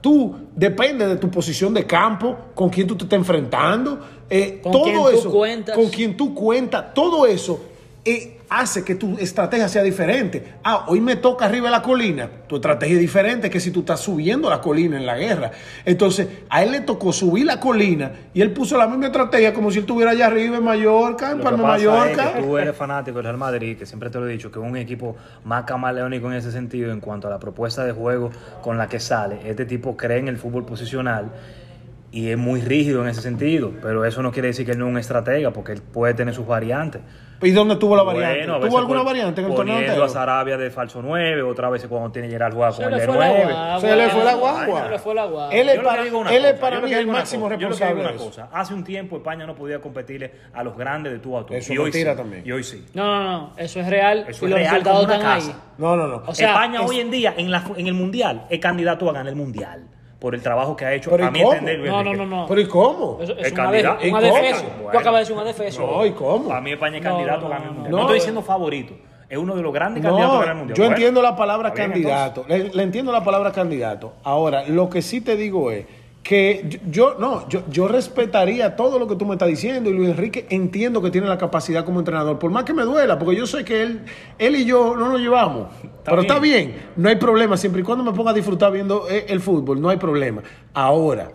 tú 0.01 0.35
depende 0.55 1.07
de 1.07 1.15
tu 1.17 1.29
posición 1.29 1.73
de 1.73 1.85
campo, 1.85 2.35
con 2.53 2.69
quién 2.69 2.87
tú 2.87 2.95
te 2.95 3.05
estás 3.05 3.17
enfrentando, 3.17 3.99
eh, 4.29 4.59
Con 4.61 4.71
todo 4.71 4.83
quién 4.83 4.95
tú 4.97 5.07
eso, 5.09 5.31
cuentas. 5.31 5.75
con 5.75 5.87
quien 5.89 6.17
tú 6.17 6.33
cuentas, 6.33 6.93
todo 6.93 7.25
eso 7.25 7.61
eh, 8.03 8.38
hace 8.49 8.83
que 8.83 8.95
tu 8.95 9.17
estrategia 9.17 9.67
sea 9.67 9.83
diferente. 9.83 10.55
Ah, 10.63 10.85
hoy 10.87 10.99
me 11.01 11.15
toca 11.15 11.45
arriba 11.45 11.67
de 11.67 11.71
la 11.71 11.81
colina, 11.81 12.29
tu 12.47 12.55
estrategia 12.55 12.95
es 12.95 13.01
diferente 13.01 13.49
que 13.49 13.59
si 13.59 13.71
tú 13.71 13.81
estás 13.81 13.99
subiendo 13.99 14.49
la 14.49 14.59
colina 14.59 14.97
en 14.97 15.05
la 15.05 15.17
guerra. 15.17 15.51
Entonces, 15.85 16.27
a 16.49 16.63
él 16.63 16.71
le 16.71 16.81
tocó 16.81 17.13
subir 17.13 17.45
la 17.45 17.59
colina 17.59 18.11
y 18.33 18.41
él 18.41 18.51
puso 18.51 18.77
la 18.77 18.87
misma 18.87 19.07
estrategia 19.07 19.53
como 19.53 19.71
si 19.71 19.77
él 19.77 19.83
estuviera 19.83 20.11
allá 20.11 20.27
arriba 20.27 20.57
en 20.57 20.63
Mallorca, 20.63 21.31
en 21.31 21.41
Palma 21.41 21.77
es 21.77 21.85
Mallorca. 21.85 22.33
que 22.33 22.41
tú 22.41 22.57
eres 22.57 22.75
fanático 22.75 23.17
del 23.17 23.25
Real 23.25 23.37
Madrid, 23.37 23.77
que 23.77 23.85
siempre 23.85 24.09
te 24.09 24.19
lo 24.19 24.27
he 24.27 24.31
dicho, 24.31 24.51
que 24.51 24.59
es 24.59 24.65
un 24.65 24.77
equipo 24.77 25.15
más 25.45 25.63
camaleónico 25.65 26.27
en 26.27 26.37
ese 26.37 26.51
sentido 26.51 26.91
en 26.91 26.99
cuanto 26.99 27.27
a 27.27 27.31
la 27.31 27.39
propuesta 27.39 27.85
de 27.85 27.91
juego 27.91 28.31
con 28.61 28.77
la 28.77 28.87
que 28.87 28.99
sale. 28.99 29.39
Este 29.45 29.65
tipo 29.65 29.95
cree 29.95 30.17
en 30.17 30.27
el 30.27 30.37
fútbol 30.37 30.65
posicional 30.65 31.31
y 32.11 32.29
es 32.29 32.37
muy 32.37 32.61
rígido 32.61 33.03
en 33.03 33.09
ese 33.09 33.21
sentido, 33.21 33.71
pero 33.81 34.03
eso 34.05 34.23
no 34.23 34.31
quiere 34.31 34.47
decir 34.47 34.65
que 34.65 34.71
él 34.71 34.79
no 34.79 34.87
es 34.87 34.91
un 34.91 34.97
estratega, 34.97 35.51
porque 35.51 35.73
él 35.73 35.81
puede 35.81 36.13
tener 36.15 36.33
sus 36.33 36.47
variantes. 36.47 37.01
¿Y 37.41 37.51
dónde 37.51 37.75
tuvo 37.77 37.95
la 37.95 38.03
variante? 38.03 38.45
Bueno, 38.47 38.67
¿Tuvo 38.67 38.77
alguna 38.79 39.01
variante 39.03 39.41
en 39.41 39.47
el 39.49 39.55
torneo 39.55 39.79
entero? 39.79 40.03
a 40.03 40.09
Sarabia 40.09 40.57
de 40.57 40.69
falso 40.71 41.01
9, 41.01 41.41
otra 41.43 41.69
vez 41.69 41.85
cuando 41.87 42.11
tiene 42.11 42.29
Gerard 42.29 42.53
juega 42.53 42.71
Se 42.73 42.83
con 42.83 42.91
le 42.91 42.97
el 42.97 43.01
de 43.01 43.07
fue 43.13 43.17
la 43.19 43.27
9. 43.29 43.43
guagua. 43.53 43.79
Se 43.79 43.95
le 43.95 44.09
fue 44.09 44.23
la 44.25 44.33
guagua. 44.35 44.83
Se 44.83 44.89
le 44.89 44.99
fue 44.99 45.15
la 45.15 45.25
guagua. 45.25 45.53
Él 45.55 45.69
es 45.69 45.75
Yo 45.75 45.83
para, 45.83 46.01
una 46.03 46.29
él 46.35 46.45
es 46.45 46.53
para 46.59 46.75
yo 46.75 46.81
mí 46.85 46.93
el 46.93 47.03
una 47.07 47.17
máximo 47.19 47.43
cosa, 47.45 47.55
yo 47.55 47.67
responsable 47.69 48.01
una 48.01 48.09
de 48.11 48.15
eso. 48.17 48.25
cosa, 48.25 48.49
Hace 48.51 48.73
un 48.73 48.83
tiempo 48.83 49.17
España 49.17 49.45
no 49.45 49.55
podía 49.55 49.79
competirle 49.79 50.31
a 50.53 50.63
los 50.63 50.75
grandes 50.77 51.13
de 51.13 51.19
tú 51.19 51.37
a 51.37 51.45
tú. 51.45 51.53
Eso 51.53 51.71
y 51.71 51.75
es 51.75 51.79
hoy 51.79 51.85
mentira 51.85 52.11
sí, 52.11 52.17
también. 52.17 52.43
Y 52.45 52.51
hoy 52.51 52.63
sí. 52.63 52.85
No, 52.93 53.05
no, 53.05 53.31
no. 53.31 53.53
Eso 53.57 53.79
es 53.79 53.87
real. 53.89 54.25
Eso 54.27 54.29
y 54.29 54.33
es 54.33 54.41
los 54.51 54.59
real 54.59 54.69
resultados 54.71 55.05
una 55.05 55.15
están 55.15 55.35
casa. 55.35 55.47
ahí. 55.51 55.55
No, 55.77 55.95
no, 55.95 56.07
no. 56.07 56.23
O 56.27 56.33
sea, 56.35 56.49
España 56.49 56.81
es- 56.83 56.89
hoy 56.89 56.99
en 56.99 57.11
día 57.11 57.33
en, 57.37 57.51
la, 57.51 57.63
en 57.77 57.87
el 57.87 57.93
Mundial 57.93 58.45
es 58.49 58.59
candidato 58.59 59.09
a 59.09 59.13
ganar 59.13 59.29
el 59.29 59.35
Mundial 59.37 59.85
por 60.19 60.35
el 60.35 60.41
trabajo 60.41 60.75
que 60.75 60.85
ha 60.85 60.93
hecho 60.93 61.09
Pero 61.11 61.23
¿y 61.23 61.27
a 61.27 61.31
mi 61.31 61.39
cómo? 61.41 61.53
entender 61.53 61.79
No, 61.89 62.03
no, 62.03 62.13
no, 62.13 62.25
no. 62.25 62.45
¿Pero 62.47 62.59
y 62.61 62.67
cómo? 62.67 63.19
El 63.21 63.31
es 63.39 63.49
un 63.51 63.55
candidato. 63.55 64.01
adef- 64.01 64.05
¿Y 64.05 64.09
un 64.09 64.15
adefesio. 64.17 64.67
Tú 64.91 64.97
acabas 64.97 65.13
de 65.13 65.19
decir 65.19 65.35
un 65.35 65.41
adefesio. 65.41 65.87
No, 65.87 66.05
¿y 66.05 66.11
cómo? 66.11 66.49
Para 66.49 66.61
mí 66.61 66.71
España 66.73 66.97
es 66.97 67.03
candidato 67.03 67.41
no, 67.41 67.47
a 67.47 67.49
ganar 67.49 67.67
el 67.67 67.73
Mundial. 67.73 67.91
no. 67.91 67.97
No, 67.97 68.03
estoy 68.03 68.15
diciendo 68.17 68.41
favorito. 68.41 68.93
Es 69.29 69.37
uno 69.37 69.55
de 69.55 69.61
los 69.61 69.71
grandes 69.73 70.03
candidatos 70.03 70.35
a 70.35 70.39
ganar 70.39 70.51
el 70.51 70.57
Mundial. 70.57 70.77
yo 70.77 70.85
entiendo 70.85 71.21
la 71.21 71.35
palabra 71.35 71.71
candidato. 71.73 72.45
Le, 72.47 72.69
le 72.69 72.83
entiendo 72.83 73.11
la 73.11 73.23
palabra 73.23 73.51
candidato. 73.51 74.13
Ahora, 74.23 74.63
lo 74.67 74.89
que 74.89 75.01
sí 75.01 75.21
te 75.21 75.35
digo 75.37 75.71
es 75.71 75.85
que 76.29 76.79
yo, 76.87 77.15
no, 77.17 77.49
yo, 77.49 77.63
yo 77.71 77.87
respetaría 77.87 78.75
todo 78.75 78.99
lo 78.99 79.07
que 79.07 79.15
tú 79.15 79.25
me 79.25 79.33
estás 79.33 79.47
diciendo 79.47 79.89
y 79.89 79.93
Luis 79.93 80.09
Enrique 80.09 80.45
entiendo 80.51 81.01
que 81.01 81.09
tiene 81.09 81.25
la 81.25 81.39
capacidad 81.39 81.83
como 81.83 81.97
entrenador, 81.97 82.37
por 82.37 82.51
más 82.51 82.65
que 82.65 82.73
me 82.75 82.83
duela, 82.83 83.17
porque 83.17 83.35
yo 83.35 83.47
sé 83.47 83.65
que 83.65 83.81
él, 83.81 84.01
él 84.37 84.55
y 84.55 84.63
yo 84.63 84.95
no 84.95 85.09
nos 85.09 85.19
llevamos, 85.19 85.69
pero 86.05 86.21
está 86.21 86.37
bien, 86.37 86.75
no 86.97 87.09
hay 87.09 87.15
problema, 87.15 87.57
siempre 87.57 87.81
y 87.81 87.83
cuando 87.83 88.03
me 88.03 88.15
ponga 88.15 88.29
a 88.29 88.35
disfrutar 88.35 88.71
viendo 88.71 89.09
eh, 89.09 89.25
el 89.27 89.41
fútbol, 89.41 89.81
no 89.81 89.89
hay 89.89 89.97
problema. 89.97 90.43
Ahora, 90.71 91.31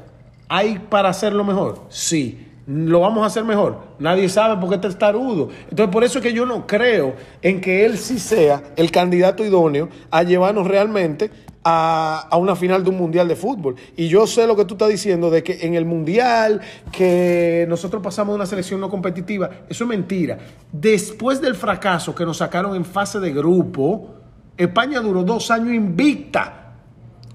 ¿hay 0.48 0.78
para 0.78 1.09
hacerlo 1.09 1.42
mejor? 1.42 1.87
Sí. 1.88 2.52
¿Lo 2.66 3.00
vamos 3.00 3.24
a 3.24 3.26
hacer 3.26 3.44
mejor? 3.44 3.78
Nadie 3.98 4.28
sabe 4.28 4.59
porque 4.59 4.76
este 4.76 4.88
es 4.88 4.96
tarudo. 4.96 5.50
Entonces, 5.68 5.92
por 5.92 6.02
eso 6.04 6.18
es 6.18 6.22
que 6.22 6.33
yo 6.33 6.46
no 6.46 6.66
creo 6.66 7.14
en 7.42 7.61
que 7.61 7.85
él 7.85 7.98
sí 7.98 8.18
sea 8.18 8.62
el 8.76 8.90
candidato 8.90 9.44
idóneo 9.44 9.90
a 10.11 10.22
llevarnos 10.22 10.66
realmente 10.66 11.30
a, 11.64 12.29
a 12.31 12.37
una 12.37 12.55
final 12.55 12.85
de 12.85 12.90
un 12.90 12.96
mundial 12.98 13.27
de 13.27 13.37
fútbol. 13.37 13.74
Y 13.96 14.09
yo 14.09 14.27
sé 14.27 14.46
lo 14.46 14.55
que 14.55 14.64
tú 14.66 14.74
estás 14.74 14.90
diciendo 14.90 15.31
de 15.31 15.42
que 15.42 15.59
en 15.66 15.74
el 15.74 15.85
mundial, 15.87 16.61
que 16.92 17.66
nosotros 17.68 18.03
pasamos 18.03 18.35
una 18.35 18.46
selección 18.46 18.81
no 18.81 18.88
competitiva, 18.90 19.50
eso 19.68 19.85
es 19.85 19.88
mentira. 19.88 20.38
Después 20.70 21.40
del 21.40 21.55
fracaso 21.55 22.14
que 22.14 22.24
nos 22.24 22.37
sacaron 22.38 22.77
en 22.77 22.85
fase 22.85 23.18
de 23.20 23.33
grupo, 23.33 24.11
España 24.57 25.00
duró 25.00 25.22
dos 25.24 25.50
años 25.50 25.72
invicta 25.74 26.74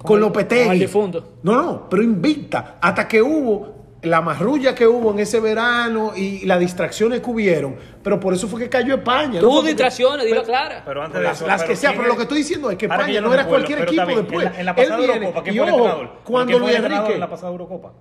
con, 0.01 0.17
el- 0.17 0.21
Lopetegui. 0.21 0.63
con 0.63 0.73
el 0.73 0.79
difunto. 0.79 1.23
No, 1.43 1.61
no, 1.61 1.89
pero 1.89 2.03
invicta. 2.03 2.77
Hasta 2.79 3.07
que 3.07 3.21
hubo 3.21 3.78
la 4.01 4.21
marrulla 4.21 4.73
que 4.73 4.87
hubo 4.87 5.11
en 5.11 5.19
ese 5.19 5.39
verano 5.41 6.13
y 6.15 6.45
las 6.45 6.59
distracciones 6.59 7.19
que 7.21 7.29
hubieron. 7.29 7.75
Pero 8.01 8.19
por 8.19 8.33
eso 8.33 8.47
fue 8.47 8.61
que 8.61 8.69
cayó 8.69 8.95
España. 8.95 9.39
Tuvo 9.41 9.61
distracciones, 9.61 10.25
dilo 10.25 10.43
clara. 10.43 10.83
Pero 10.85 11.03
antes 11.03 11.19
de 11.19 11.27
las, 11.27 11.37
eso, 11.37 11.47
las 11.47 11.63
que 11.63 11.75
sea, 11.75 11.89
¿quién 11.91 12.01
pero 12.01 12.09
lo 12.13 12.15
que 12.15 12.23
estoy 12.23 12.37
diciendo 12.37 12.71
es 12.71 12.77
que 12.77 12.85
España 12.85 13.19
no 13.21 13.33
era 13.33 13.43
recuerdo, 13.43 13.65
cualquier 13.65 13.81
equipo 13.81 14.21
después. 14.21 14.45
En 14.45 14.53
la, 14.53 14.59
en 14.59 14.65
la 14.65 14.71
Él 14.71 14.77
pasada 14.77 14.97
viene, 14.97 15.13
Eurocopa, 15.15 15.43
¿quién 15.43 15.55
y 15.55 15.57
fue 15.59 15.67
el 15.67 15.73
entrenador? 15.73 16.11
Cuando 16.23 16.47
¿Quién 16.47 16.59
fue 16.59 16.67
Luis 16.71 16.79
el 16.79 16.85
Enrique. 16.93 17.13
en 17.13 17.19
la 17.19 17.29
pasada 17.29 17.51
Eurocopa? 17.51 17.93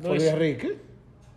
¿Fue 0.00 0.08
Luis 0.10 0.24
Enrique? 0.24 0.78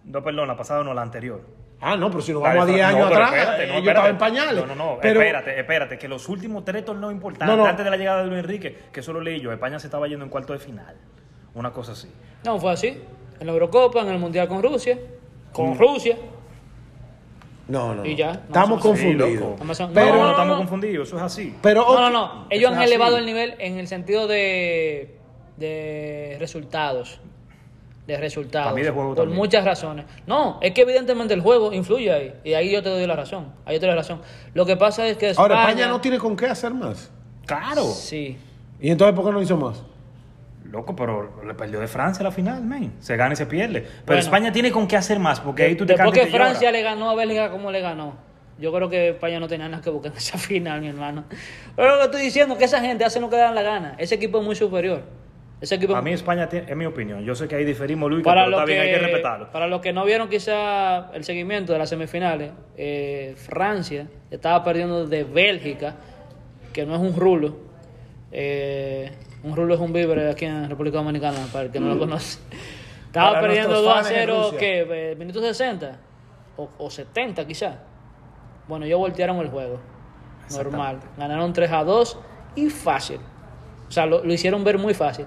No, 0.05 0.23
perdón, 0.23 0.47
la 0.47 0.55
pasada 0.57 0.83
no, 0.83 0.93
la 0.93 1.01
anterior. 1.01 1.41
Ah, 1.81 1.95
no, 1.95 2.09
pero 2.09 2.21
si 2.21 2.33
nos 2.33 2.41
vamos 2.41 2.63
a 2.63 2.65
de 2.65 2.73
10 2.73 2.85
Fran- 2.85 2.89
años 2.95 2.99
no, 3.09 3.15
atrás, 3.15 3.33
espérate, 3.33 3.67
no, 3.67 3.79
yo 3.79 3.89
estaba 3.89 4.09
en 4.09 4.17
pañales. 4.17 4.55
No, 4.55 4.75
no, 4.75 4.75
no, 4.75 4.97
pero, 5.01 5.21
espérate, 5.21 5.59
espérate, 5.59 5.97
que 5.97 6.07
los 6.09 6.27
últimos 6.27 6.65
tres 6.65 6.83
torneos 6.83 7.12
importantes, 7.13 7.47
No, 7.55 7.63
no. 7.63 7.69
antes 7.69 7.85
de 7.85 7.91
la 7.91 7.95
llegada 7.97 8.21
de 8.23 8.27
Luis 8.27 8.39
Enrique, 8.39 8.77
que 8.91 8.99
eso 9.01 9.13
lo 9.13 9.21
leí 9.21 9.39
yo, 9.39 9.51
España 9.51 9.79
se 9.79 9.88
estaba 9.88 10.07
yendo 10.07 10.25
en 10.25 10.31
cuarto 10.31 10.53
de 10.53 10.59
final. 10.59 10.95
Una 11.53 11.71
cosa 11.71 11.93
así. 11.93 12.09
No, 12.45 12.59
fue 12.59 12.71
así. 12.73 13.01
En 13.39 13.47
la 13.47 13.54
Eurocopa, 13.54 14.02
en 14.02 14.10
el 14.10 14.19
Mundial 14.19 14.47
con 14.47 14.62
Rusia. 14.62 14.97
Con 15.54 15.78
Rusia. 15.78 16.17
No, 17.67 17.93
no. 17.93 18.06
Y 18.06 18.15
ya, 18.15 18.34
no, 18.34 18.39
Estamos 18.47 18.82
confundidos. 18.82 19.62
Amazon- 19.62 19.91
Pero 19.93 20.08
No, 20.08 20.17
no, 20.17 20.23
no, 20.23 20.30
estamos 20.32 20.58
confundidos, 20.58 21.08
eso 21.08 21.17
es 21.17 21.23
así. 21.23 21.56
Pero, 21.62 21.86
No, 21.86 21.99
no, 22.02 22.10
no. 22.10 22.45
Ellos 22.49 22.71
han 22.71 22.78
así. 22.80 22.88
elevado 22.88 23.17
el 23.17 23.25
nivel 23.28 23.54
en 23.60 23.78
el 23.78 23.88
sentido 23.88 24.28
de, 24.28 25.17
de 25.58 26.38
resultados. 26.39 27.21
De 28.08 28.17
resultados. 28.17 28.65
Para 28.69 28.75
mí 28.75 28.82
de 28.82 28.89
juego 28.89 29.10
por 29.10 29.17
también. 29.17 29.38
muchas 29.38 29.63
razones. 29.63 30.06
No, 30.25 30.58
es 30.63 30.71
que 30.73 30.82
evidentemente 30.82 31.32
el 31.36 31.41
juego 31.41 31.71
influye 31.71 32.12
ahí. 32.12 32.34
Y 32.43 32.54
ahí 32.56 32.71
yo 32.71 32.82
te 32.82 32.89
doy 32.89 33.06
la 33.06 33.15
razón. 33.15 33.54
Ahí 33.65 33.75
yo 33.75 33.80
te 33.82 33.86
doy 33.86 33.95
la 33.95 34.02
razón. 34.02 34.21
Lo 34.56 34.65
que 34.65 34.75
pasa 34.75 35.08
es 35.08 35.15
que 35.17 35.30
España... 35.30 35.43
Ahora, 35.56 35.69
España 35.69 35.88
no 35.89 36.02
tiene 36.02 36.17
con 36.17 36.36
qué 36.36 36.47
hacer 36.47 36.73
más. 36.73 37.12
Claro. 37.45 37.84
Sí. 37.84 38.36
¿Y 38.82 38.89
entonces 38.89 39.15
por 39.15 39.25
qué 39.25 39.32
no 39.32 39.41
hizo 39.43 39.58
más? 39.58 39.84
Loco, 40.71 40.95
pero 40.95 41.41
le 41.45 41.53
perdió 41.53 41.79
de 41.79 41.88
Francia 41.88 42.23
la 42.23 42.32
final, 42.32 42.63
man. 42.63 42.93
Se 42.99 43.15
gana 43.15 43.34
y 43.34 43.36
se 43.36 43.45
pierde. 43.45 43.82
Pero 43.82 44.03
Bueno. 44.05 44.19
España 44.19 44.51
tiene 44.51 44.71
con 44.71 44.88
qué 44.88 44.97
hacer 44.97 45.19
más, 45.19 45.39
porque 45.39 45.63
ahí 45.63 45.75
tú 45.75 45.86
te 45.86 45.93
Después 45.93 46.12
cantas 46.12 46.23
y 46.23 46.25
que 46.25 46.32
te 46.32 46.38
Francia 46.38 46.71
le 46.71 46.82
ganó 46.84 47.10
a 47.10 47.15
Bélgica 47.15 47.49
como 47.49 47.71
le 47.71 47.82
ganó. 47.82 48.17
Yo 48.60 48.73
creo 48.73 48.89
que 48.89 49.10
España 49.10 49.39
no 49.39 49.47
tenía 49.47 49.69
nada 49.69 49.82
que 49.82 49.89
buscar 49.89 50.12
en 50.12 50.17
esa 50.17 50.38
final, 50.38 50.82
mi 50.82 50.89
hermano. 50.89 51.23
Pero 51.75 51.91
lo 51.91 51.97
que 51.97 52.03
estoy 52.05 52.21
diciendo 52.21 52.53
es 52.53 52.60
que 52.60 52.65
esa 52.65 52.82
gente 52.82 53.03
hace 53.03 53.19
lo 53.19 53.29
que 53.29 53.38
dan 53.38 53.55
la 53.55 53.63
gana. 53.63 53.95
Ese 53.97 54.15
equipo 54.15 54.39
es 54.39 54.45
muy 54.45 54.55
superior. 54.55 55.03
Ese 55.62 55.75
equipo 55.75 55.93
A 55.95 56.01
mí 56.01 56.13
España 56.13 56.47
tiene, 56.47 56.69
es 56.69 56.77
mi 56.77 56.86
opinión. 56.86 57.23
Yo 57.25 57.36
sé 57.36 57.47
que 57.47 57.55
ahí 57.55 57.65
diferimos, 57.65 58.10
Luis, 58.10 58.23
para 58.23 58.45
pero 58.45 58.58
está 58.58 58.65
bien, 58.65 58.82
hay 58.82 58.91
que 58.91 58.99
respetarlo. 58.99 59.51
Para 59.51 59.67
los 59.67 59.82
que 59.82 59.91
no 59.91 60.05
vieron 60.05 60.29
quizá 60.29 61.12
el 61.13 61.23
seguimiento 61.25 61.73
de 61.73 61.79
las 61.79 61.89
semifinales, 61.89 62.51
eh, 62.77 63.34
Francia 63.36 64.08
estaba 64.32 64.63
perdiendo 64.63 65.05
de 65.05 65.25
Bélgica, 65.25 65.95
que 66.71 66.86
no 66.86 66.95
es 66.95 67.01
un 67.01 67.13
rulo. 67.13 67.58
Eh, 68.32 69.12
un 69.43 69.56
rulo 69.56 69.73
es 69.75 69.80
un 69.80 69.93
víver 69.93 70.28
aquí 70.30 70.45
en 70.45 70.69
República 70.69 70.97
Dominicana, 70.97 71.38
para 71.52 71.65
el 71.65 71.71
que 71.71 71.80
no 71.80 71.88
lo 71.93 71.99
conoce. 71.99 72.39
Estaba 73.08 73.30
Para 73.32 73.41
perdiendo 73.41 73.69
nuestros 73.69 73.86
2 73.86 73.93
a 73.93 73.95
fans 74.04 74.10
en 74.12 74.15
0, 74.15 74.41
Rusia. 74.43 74.60
¿qué? 74.60 75.12
Eh, 75.12 75.15
¿Minutos 75.15 75.41
60? 75.43 75.99
O, 76.58 76.69
o 76.78 76.89
70 76.91 77.47
quizá. 77.47 77.80
Bueno, 78.67 78.86
ellos 78.86 78.99
voltearon 78.99 79.38
el 79.38 79.49
juego. 79.49 79.80
Normal. 80.52 80.99
Ganaron 81.17 81.52
3 81.54 81.71
a 81.71 81.84
2 81.84 82.19
y 82.56 82.69
fácil. 82.69 83.19
O 83.88 83.91
sea, 83.91 84.06
lo, 84.06 84.23
lo 84.23 84.32
hicieron 84.34 84.63
ver 84.63 84.78
muy 84.78 84.93
fácil. 84.93 85.25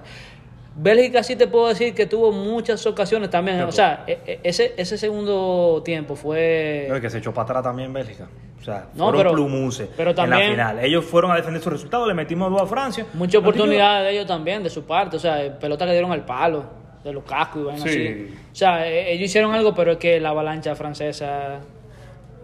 Bélgica 0.75 1.21
sí 1.23 1.35
te 1.35 1.47
puedo 1.47 1.67
decir 1.67 1.93
que 1.93 2.05
tuvo 2.05 2.31
muchas 2.31 2.85
ocasiones 2.87 3.29
también. 3.29 3.61
O 3.61 3.71
sea, 3.71 4.05
e- 4.07 4.19
e- 4.25 4.39
ese, 4.43 4.73
ese 4.77 4.97
segundo 4.97 5.81
tiempo 5.83 6.15
fue... 6.15 6.87
No, 6.89 6.99
que 7.01 7.09
se 7.09 7.17
echó 7.19 7.33
para 7.33 7.43
atrás 7.43 7.63
también 7.63 7.91
Bélgica. 7.93 8.27
O 8.63 8.65
sea, 8.65 8.85
No, 8.95 9.05
fueron 9.11 9.19
pero- 9.23 9.31
plumuses 9.33 9.89
pero 9.97 10.11
en 10.11 10.15
también- 10.15 10.57
la 10.57 10.69
final. 10.69 10.85
Ellos 10.85 11.03
fueron 11.03 11.31
a 11.31 11.35
defender 11.35 11.61
su 11.61 11.69
resultado, 11.69 12.07
le 12.07 12.13
metimos 12.13 12.49
dos 12.49 12.61
a 12.61 12.65
Francia. 12.65 13.05
Muchas 13.13 13.41
Nos 13.41 13.49
oportunidades 13.49 14.05
de 14.05 14.11
ellos 14.13 14.25
también, 14.25 14.63
de 14.63 14.69
su 14.69 14.85
parte. 14.85 15.17
O 15.17 15.19
sea, 15.19 15.59
pelota 15.59 15.85
que 15.85 15.91
dieron 15.91 16.13
al 16.13 16.23
palo, 16.23 16.63
de 17.03 17.11
los 17.11 17.25
cascos 17.25 17.61
y 17.61 17.65
vainas 17.65 17.83
Sí. 17.83 17.89
así. 17.89 18.33
O 18.53 18.55
sea, 18.55 18.87
e- 18.87 19.11
ellos 19.11 19.25
hicieron 19.25 19.53
algo, 19.53 19.73
pero 19.75 19.91
es 19.91 19.97
que 19.97 20.17
la 20.21 20.29
avalancha 20.29 20.73
francesa. 20.75 21.59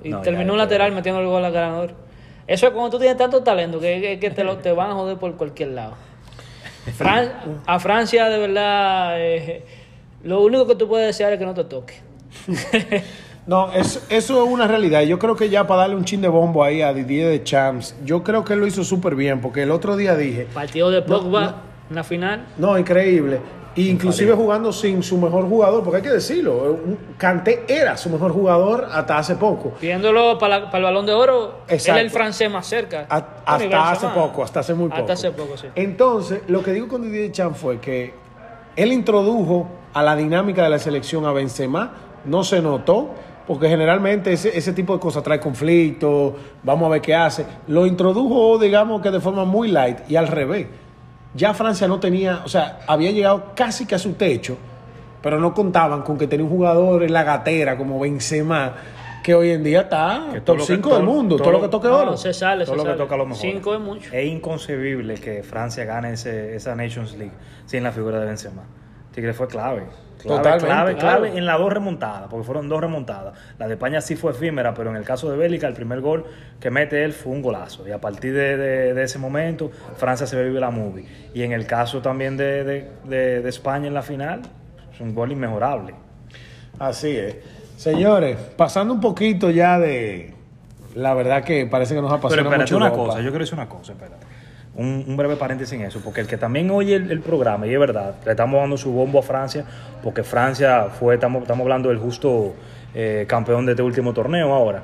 Y 0.03 0.09
No, 0.09 0.19
terminó 0.19 0.47
ya, 0.47 0.51
un 0.51 0.57
ya. 0.57 0.63
lateral 0.65 0.91
metiendo 0.91 1.21
el 1.21 1.27
gol 1.27 1.45
al 1.45 1.53
ganador. 1.53 1.93
Eso 2.47 2.67
es 2.67 2.73
cuando 2.73 2.89
tú 2.89 2.99
tienes 2.99 3.15
tanto 3.17 3.41
talento 3.41 3.79
que, 3.79 4.01
que- 4.01 4.19
que 4.19 4.29
te, 4.31 4.43
lo, 4.43 4.57
te 4.57 4.73
van 4.73 4.89
a 4.91 4.93
joder 4.95 5.17
por 5.17 5.37
cualquier 5.37 5.69
lado. 5.69 5.93
Fran- 6.97 7.31
a 7.65 7.79
Francia, 7.79 8.27
de 8.27 8.39
verdad, 8.39 9.13
eh, 9.21 9.63
lo 10.23 10.41
único 10.41 10.67
que 10.67 10.75
tú 10.75 10.87
puedes 10.89 11.07
desear 11.07 11.31
es 11.31 11.39
que 11.39 11.45
no 11.45 11.53
te 11.53 11.63
toque. 11.63 11.93
No, 13.49 13.71
es- 13.73 14.05
eso 14.09 14.43
es 14.43 14.47
una 14.49 14.67
realidad. 14.67 15.01
Yo 15.01 15.17
creo 15.17 15.35
que 15.35 15.49
ya 15.49 15.65
para 15.65 15.81
darle 15.81 15.95
un 15.95 16.05
chin 16.05 16.21
de 16.21 16.27
bombo 16.27 16.63
ahí 16.63 16.83
a 16.83 16.93
Didier 16.93 17.29
de 17.29 17.43
Champs, 17.43 17.95
yo 18.05 18.23
creo 18.23 18.43
que 18.43 18.53
él 18.53 18.59
lo 18.59 18.67
hizo 18.67 18.83
súper 18.83 19.15
bien, 19.15 19.41
porque 19.41 19.63
el 19.63 19.71
otro 19.71 19.95
día 19.97 20.15
dije, 20.15 20.47
Partido 20.53 20.91
de 20.91 21.01
Pogba 21.01 21.41
no. 21.41 21.53
en 21.89 21.95
la 21.95 22.03
final. 22.03 22.45
no, 22.59 22.77
increíble. 22.77 23.39
E 23.75 23.81
inclusive 23.81 24.33
jugando 24.33 24.71
sin 24.71 25.01
su 25.01 25.17
mejor 25.17 25.47
jugador, 25.49 25.83
porque 25.83 25.97
hay 25.97 26.03
que 26.03 26.09
decirlo, 26.11 26.77
Kanté 27.17 27.63
era 27.67 27.97
su 27.97 28.09
mejor 28.11 28.33
jugador 28.33 28.87
hasta 28.91 29.17
hace 29.17 29.35
poco. 29.35 29.71
Pidiéndolo 29.79 30.37
para, 30.37 30.65
para 30.65 30.77
el 30.79 30.83
balón 30.83 31.05
de 31.07 31.13
oro, 31.13 31.45
él 31.67 31.75
es 31.75 31.81
Exacto. 31.87 32.01
el 32.01 32.09
francés 32.11 32.51
más 32.51 32.67
cerca. 32.67 33.07
A- 33.09 33.15
hasta 33.45 33.57
Benzema. 33.57 33.91
hace 33.91 34.07
poco, 34.09 34.43
hasta 34.43 34.59
hace 34.59 34.73
muy 34.75 34.89
poco. 34.89 35.01
Hasta 35.01 35.13
hace 35.13 35.31
poco, 35.31 35.57
sí. 35.57 35.67
Entonces, 35.73 36.41
lo 36.47 36.61
que 36.61 36.71
digo 36.73 36.87
con 36.87 37.01
Didier 37.01 37.31
Champs 37.31 37.57
fue 37.57 37.79
que 37.79 38.13
él 38.75 38.91
introdujo 38.91 39.67
a 39.93 40.03
la 40.03 40.15
dinámica 40.15 40.61
de 40.63 40.69
la 40.69 40.77
selección 40.77 41.25
a 41.25 41.31
Benzema, 41.31 41.93
no 42.25 42.43
se 42.43 42.61
notó, 42.61 43.11
porque 43.49 43.67
generalmente 43.67 44.31
ese, 44.31 44.55
ese 44.55 44.73
tipo 44.73 44.93
de 44.93 44.99
cosas 44.99 45.23
trae 45.23 45.39
conflicto, 45.39 46.35
vamos 46.61 46.85
a 46.85 46.89
ver 46.89 47.01
qué 47.01 47.15
hace. 47.15 47.47
Lo 47.67 47.87
introdujo, 47.87 48.59
digamos 48.59 49.01
que 49.01 49.09
de 49.09 49.19
forma 49.19 49.43
muy 49.43 49.69
light 49.71 49.97
y 50.07 50.15
al 50.17 50.27
revés. 50.27 50.67
Ya 51.33 51.55
Francia 51.55 51.87
no 51.87 51.99
tenía, 51.99 52.41
o 52.45 52.47
sea, 52.47 52.81
había 52.85 53.09
llegado 53.09 53.45
casi 53.55 53.87
que 53.87 53.95
a 53.95 53.97
su 53.97 54.13
techo, 54.13 54.55
pero 55.23 55.39
no 55.39 55.51
contaban 55.55 56.03
con 56.03 56.15
que 56.15 56.27
tenía 56.27 56.45
un 56.45 56.51
jugador 56.51 57.01
en 57.01 57.11
la 57.11 57.23
gatera 57.23 57.75
como 57.75 57.99
Benzema, 57.99 58.73
que 59.23 59.33
hoy 59.33 59.49
en 59.49 59.63
día 59.63 59.81
está 59.81 60.27
Que 60.31 60.41
todo 60.41 60.55
top 60.55 60.57
lo 60.57 60.65
que- 60.67 60.75
5 60.75 60.89
todo- 60.89 60.97
del 60.99 61.07
mundo, 61.07 61.35
todo, 61.37 61.43
todo 61.45 61.53
lo 61.53 61.61
que 61.61 61.67
toque 61.69 61.87
No, 61.87 61.97
oro. 61.97 62.17
se 62.17 62.33
sale, 62.33 62.65
Todo 62.65 62.77
se 62.77 62.83
lo 62.85 62.91
que 62.91 62.97
toca 62.99 63.15
a 63.15 63.17
lo 63.17 63.25
mejor. 63.25 63.41
Cinco 63.41 63.73
es 63.73 63.79
mucho. 63.81 64.13
Es 64.13 64.25
inconcebible 64.27 65.15
que 65.15 65.41
Francia 65.41 65.85
gane 65.85 66.13
ese, 66.13 66.55
esa 66.55 66.75
Nations 66.75 67.17
League 67.17 67.33
sin 67.65 67.81
la 67.83 67.91
figura 67.91 68.19
de 68.19 68.27
Benzema. 68.27 68.61
Tigre 69.13 69.33
fue 69.33 69.47
clave. 69.47 69.83
Clave, 70.21 70.37
Totalmente, 70.37 70.65
clave, 70.65 70.95
claro. 70.97 71.19
clave 71.21 71.37
en 71.37 71.45
las 71.45 71.57
dos 71.57 71.71
remontadas, 71.71 72.27
porque 72.29 72.45
fueron 72.45 72.67
dos 72.67 72.81
remontadas. 72.81 73.33
La 73.57 73.67
de 73.67 73.75
España 73.75 74.01
sí 74.01 74.17
fue 74.17 74.31
efímera, 74.33 74.73
pero 74.73 74.89
en 74.89 74.97
el 74.97 75.05
caso 75.05 75.31
de 75.31 75.37
Bélgica, 75.37 75.65
el 75.67 75.73
primer 75.73 76.01
gol 76.01 76.25
que 76.59 76.69
mete 76.69 77.05
él 77.05 77.13
fue 77.13 77.31
un 77.31 77.41
golazo. 77.41 77.87
Y 77.87 77.91
a 77.91 78.01
partir 78.01 78.33
de, 78.33 78.57
de- 78.57 78.93
de 78.93 79.03
ese 79.03 79.17
momento, 79.17 79.71
Francia 79.95 80.27
se 80.27 80.41
vive 80.43 80.59
la 80.59 80.71
movie. 80.71 81.05
Y 81.33 81.43
en 81.43 81.53
el 81.53 81.65
caso 81.65 82.01
también 82.01 82.35
de, 82.35 82.65
de- 82.65 82.89
de- 83.05 83.41
de 83.41 83.49
España 83.49 83.87
en 83.87 83.93
la 83.93 84.01
final, 84.01 84.41
es 84.93 84.99
un 84.99 85.15
gol 85.15 85.31
inmejorable. 85.31 85.93
Así 86.79 87.15
es. 87.15 87.37
Señores, 87.77 88.35
pasando 88.57 88.93
un 88.93 88.99
poquito 88.99 89.49
ya 89.49 89.79
de... 89.79 90.33
La 90.95 91.13
verdad 91.13 91.43
que 91.45 91.65
parece 91.65 91.95
que 91.95 92.01
nos 92.01 92.11
ha 92.11 92.15
pasado 92.19 92.31
Pero 92.43 92.49
espérate 92.49 92.75
una 92.75 92.91
cosa, 92.91 93.19
yo 93.21 93.29
quiero 93.29 93.39
decir 93.45 93.53
una 93.53 93.69
cosa, 93.69 93.93
espérate. 93.93 94.25
Un, 94.75 95.03
un 95.07 95.17
breve 95.17 95.35
paréntesis 95.35 95.73
en 95.73 95.85
eso, 95.85 95.99
porque 96.03 96.21
el 96.21 96.27
que 96.27 96.37
también 96.37 96.69
oye 96.71 96.95
el, 96.95 97.11
el 97.11 97.19
programa, 97.19 97.67
y 97.67 97.73
es 97.73 97.79
verdad, 97.79 98.15
le 98.23 98.31
estamos 98.31 98.61
dando 98.61 98.77
su 98.77 98.91
bombo 98.91 99.19
a 99.19 99.23
Francia, 99.23 99.65
porque 100.01 100.23
Francia 100.23 100.85
fue, 100.85 101.15
estamos, 101.15 101.41
estamos 101.41 101.63
hablando 101.63 101.89
del 101.89 101.97
justo 101.97 102.53
eh, 102.93 103.25
campeón 103.27 103.65
de 103.65 103.73
este 103.73 103.81
último 103.81 104.13
torneo 104.13 104.53
ahora, 104.53 104.83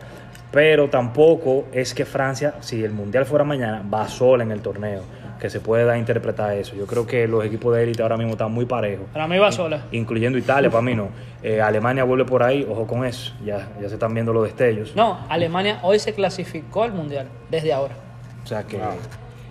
pero 0.52 0.90
tampoco 0.90 1.66
es 1.72 1.94
que 1.94 2.04
Francia, 2.04 2.56
si 2.62 2.84
el 2.84 2.92
Mundial 2.92 3.26
fuera 3.26 3.44
mañana, 3.44 3.84
va 3.94 4.08
sola 4.08 4.44
en 4.44 4.52
el 4.52 4.62
torneo, 4.62 5.04
que 5.40 5.50
se 5.50 5.60
pueda 5.60 5.98
interpretar 5.98 6.54
eso. 6.54 6.76
Yo 6.76 6.88
creo 6.88 7.06
que 7.06 7.28
los 7.28 7.44
equipos 7.44 7.76
de 7.76 7.84
élite 7.84 8.02
ahora 8.02 8.16
mismo 8.16 8.34
están 8.34 8.52
muy 8.52 8.66
parejos. 8.66 9.06
Para 9.12 9.28
mí 9.28 9.38
va 9.38 9.52
sola. 9.52 9.84
Incluyendo 9.92 10.38
Italia, 10.38 10.70
para 10.70 10.82
mí 10.82 10.96
no. 10.96 11.10
Eh, 11.44 11.62
Alemania 11.62 12.06
vuelve 12.06 12.26
por 12.26 12.42
ahí, 12.42 12.66
ojo 12.70 12.88
con 12.88 13.06
eso. 13.06 13.34
Ya, 13.44 13.68
ya 13.82 13.90
se 13.90 13.96
están 13.96 14.14
viendo 14.14 14.32
los 14.32 14.46
destellos. 14.46 14.96
No, 14.96 15.20
Alemania 15.30 15.80
hoy 15.84 16.00
se 16.00 16.14
clasificó 16.14 16.84
al 16.84 16.94
mundial, 16.94 17.28
desde 17.52 17.74
ahora. 17.74 17.96
O 18.44 18.48
sea 18.48 18.64
que 18.64 18.80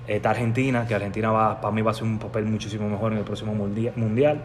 está 0.07 0.31
Argentina, 0.31 0.87
que 0.87 0.95
Argentina 0.95 1.31
va, 1.31 1.61
para 1.61 1.73
mí 1.75 1.83
va 1.83 1.91
a 1.91 1.95
hacer 1.95 2.05
un 2.05 2.19
papel 2.19 2.45
muchísimo 2.45 2.89
mejor 2.89 3.13
en 3.13 3.19
el 3.19 3.25
próximo 3.25 3.55
mundia- 3.55 3.93
mundial. 3.97 4.43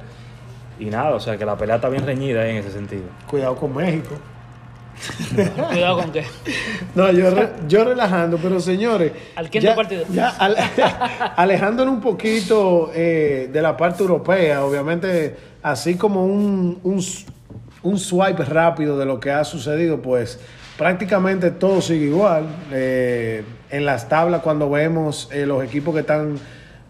y 0.80 0.86
nada, 0.86 1.12
o 1.16 1.20
sea 1.20 1.38
que 1.38 1.46
la 1.46 1.58
pelea 1.58 1.76
está 1.76 1.90
bien 1.90 2.06
reñida 2.06 2.48
en 2.48 2.58
ese 2.58 2.72
sentido. 2.72 3.04
Cuidado 3.28 3.56
con 3.56 3.76
México. 3.76 4.16
Cuidado 5.70 6.02
con 6.02 6.12
qué. 6.12 6.24
No, 6.96 7.12
yo, 7.12 7.30
re- 7.34 7.50
yo 7.68 7.84
relajando, 7.86 8.38
pero 8.42 8.60
señores. 8.60 9.12
Al 9.36 9.50
quinto 9.50 9.76
partido. 9.76 10.04
Ya 10.12 10.30
ale- 10.30 10.58
alejándonos 11.36 11.94
un 11.96 12.02
poquito 12.02 12.92
eh, 12.94 13.50
de 13.52 13.62
la 13.62 13.76
parte 13.78 14.02
europea, 14.04 14.64
obviamente, 14.64 15.36
así 15.64 15.96
como 15.96 16.26
un, 16.26 16.80
un, 16.84 17.04
un 17.84 17.98
swipe 18.00 18.44
rápido 18.46 18.98
de 18.98 19.06
lo 19.06 19.20
que 19.20 19.32
ha 19.32 19.44
sucedido, 19.44 20.02
pues 20.02 20.40
prácticamente 20.78 21.52
todo 21.52 21.82
sigue 21.82 22.06
igual. 22.08 22.46
Eh, 22.72 23.44
en 23.72 23.86
las 23.86 24.10
tablas, 24.10 24.42
cuando 24.42 24.70
vemos 24.70 25.30
eh, 25.32 25.46
los 25.46 25.64
equipos 25.64 25.94
que 25.94 26.02
están 26.02 26.38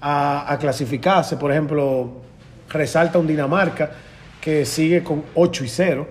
a, 0.02 0.52
a 0.52 0.58
clasificarse, 0.60 1.38
por 1.38 1.52
ejemplo, 1.52 2.10
resalta 2.70 3.20
un 3.20 3.28
Dinamarca 3.28 3.92
que 4.42 4.66
sigue 4.66 5.04
con 5.04 5.24
8 5.36 5.64
y 5.64 5.68
0, 5.68 6.08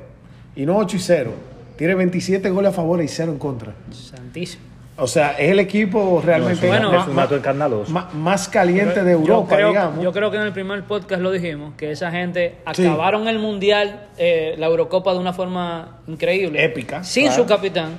y 0.56 0.66
no 0.66 0.76
8 0.76 0.96
y 0.96 1.00
0. 1.00 1.32
Tiene 1.76 1.94
27 1.94 2.50
goles 2.50 2.70
a 2.70 2.74
favor 2.74 3.00
y 3.02 3.08
0 3.08 3.32
en 3.32 3.38
contra. 3.38 3.72
Santísimo. 3.92 4.64
O 5.00 5.06
sea, 5.06 5.38
es 5.38 5.52
el 5.52 5.60
equipo 5.60 6.20
realmente 6.24 6.66
Bueno, 6.66 6.90
más, 6.90 7.02
es 7.04 7.08
un 7.08 7.14
dato 7.16 7.36
escandaloso. 7.36 7.92
más- 7.92 8.12
más 8.14 8.48
caliente 8.48 9.04
de 9.04 9.12
Europa, 9.12 9.50
yo 9.52 9.56
creo, 9.56 9.68
digamos. 9.68 10.02
Yo 10.02 10.12
creo 10.12 10.30
que 10.32 10.36
en 10.38 10.42
el 10.42 10.52
primer 10.52 10.82
podcast 10.82 11.22
lo 11.22 11.30
dijimos, 11.30 11.74
que 11.76 11.92
esa 11.92 12.10
gente 12.10 12.56
Sí. 12.74 12.84
acabaron 12.84 13.28
el 13.28 13.38
Mundial, 13.38 14.08
eh, 14.18 14.56
la 14.58 14.66
Eurocopa 14.66 15.12
de 15.12 15.20
una 15.20 15.32
forma 15.32 15.98
increíble. 16.08 16.64
Épica, 16.64 17.04
Sin 17.04 17.26
claro. 17.28 17.42
su 17.44 17.48
capitán 17.48 17.90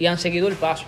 y 0.00 0.06
han 0.06 0.18
seguido 0.18 0.48
el 0.48 0.54
paso. 0.54 0.84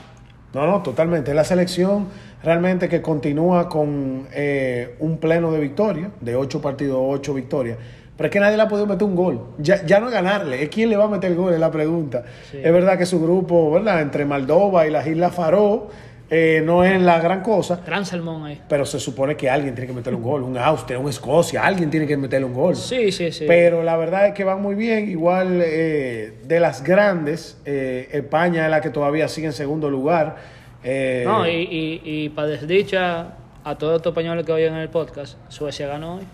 No, 0.55 0.67
no, 0.67 0.83
totalmente. 0.83 1.33
Es 1.33 1.37
la 1.37 1.45
selección 1.45 2.07
realmente 2.43 2.89
que 2.89 3.03
continúa 3.03 3.69
con 3.69 4.29
eh, 4.33 4.95
un 5.01 5.19
pleno 5.19 5.51
de 5.51 5.61
victoria, 5.61 6.11
de 6.21 6.37
8 6.37 6.63
partidos, 6.63 6.99
8 7.01 7.35
victorias. 7.35 7.79
Pero 8.17 8.29
es 8.29 8.33
que 8.33 8.39
nadie 8.39 8.57
le 8.57 8.63
ha 8.63 8.69
podido 8.69 8.87
meter 8.87 9.03
un 9.03 9.17
gol. 9.17 9.41
Ya, 9.59 9.85
ya 9.85 9.99
no 9.99 10.07
es 10.07 10.13
ganarle, 10.13 10.63
es 10.63 10.69
quién 10.69 10.89
le 10.89 10.97
va 10.97 11.05
a 11.05 11.09
meter 11.09 11.33
el 11.33 11.37
gol, 11.37 11.53
es 11.53 11.59
la 11.59 11.73
pregunta. 11.73 12.23
Sí. 12.51 12.59
Es 12.63 12.73
verdad 12.73 12.97
que 12.97 13.07
su 13.07 13.21
grupo, 13.21 13.73
¿verdad? 13.73 14.01
Entre 14.03 14.25
Moldova 14.25 14.87
y 14.87 14.91
las 14.91 15.05
Islas 15.07 15.35
Faró, 15.35 15.89
eh, 16.37 16.63
no 16.65 16.83
es 16.83 17.01
la 17.01 17.21
gran 17.21 17.43
cosa. 17.43 17.81
Gran 17.87 18.05
salmón 18.05 18.45
ahí. 18.45 18.61
Pero 18.69 18.85
se 18.85 18.99
supone 18.99 19.37
que 19.37 19.49
alguien 19.49 19.75
tiene 19.75 19.87
que 19.87 19.93
meterle 19.93 20.17
un 20.17 20.23
gol. 20.25 20.43
Un 20.43 20.59
Austria, 20.59 20.99
un 20.99 21.09
Escocia, 21.09 21.63
alguien 21.65 21.91
tiene 21.91 22.07
que 22.07 22.17
meterle 22.17 22.47
un 22.47 22.55
gol. 22.55 22.75
Sí, 22.75 23.13
sí, 23.13 23.31
sí. 23.31 23.45
Pero 23.47 23.83
la 23.83 23.97
verdad 23.97 24.27
es 24.27 24.35
que 24.35 24.43
van 24.43 24.61
muy 24.61 24.75
bien. 24.75 25.09
Igual 25.09 25.61
eh, 25.65 26.39
de 26.45 26.61
las 26.61 26.83
grandes, 26.83 27.59
eh, 27.65 28.09
España 28.13 28.65
es 28.65 28.71
la 28.71 28.81
que 28.81 28.91
todavía 28.91 29.29
sigue 29.29 29.47
en 29.47 29.53
segundo 29.53 29.89
lugar. 29.91 30.37
Eh, 30.83 31.23
No, 31.25 31.47
y, 31.49 31.53
y, 31.53 32.01
y 32.05 32.29
para 32.31 32.49
desdicha 32.49 33.35
a 33.63 33.79
todos 33.79 33.97
estos 33.97 34.11
españoles 34.11 34.45
que 34.45 34.53
oyen 34.53 34.75
el 34.75 34.89
podcast, 34.89 35.39
Suecia 35.49 35.87
ganó 35.87 36.17
hoy. 36.17 36.25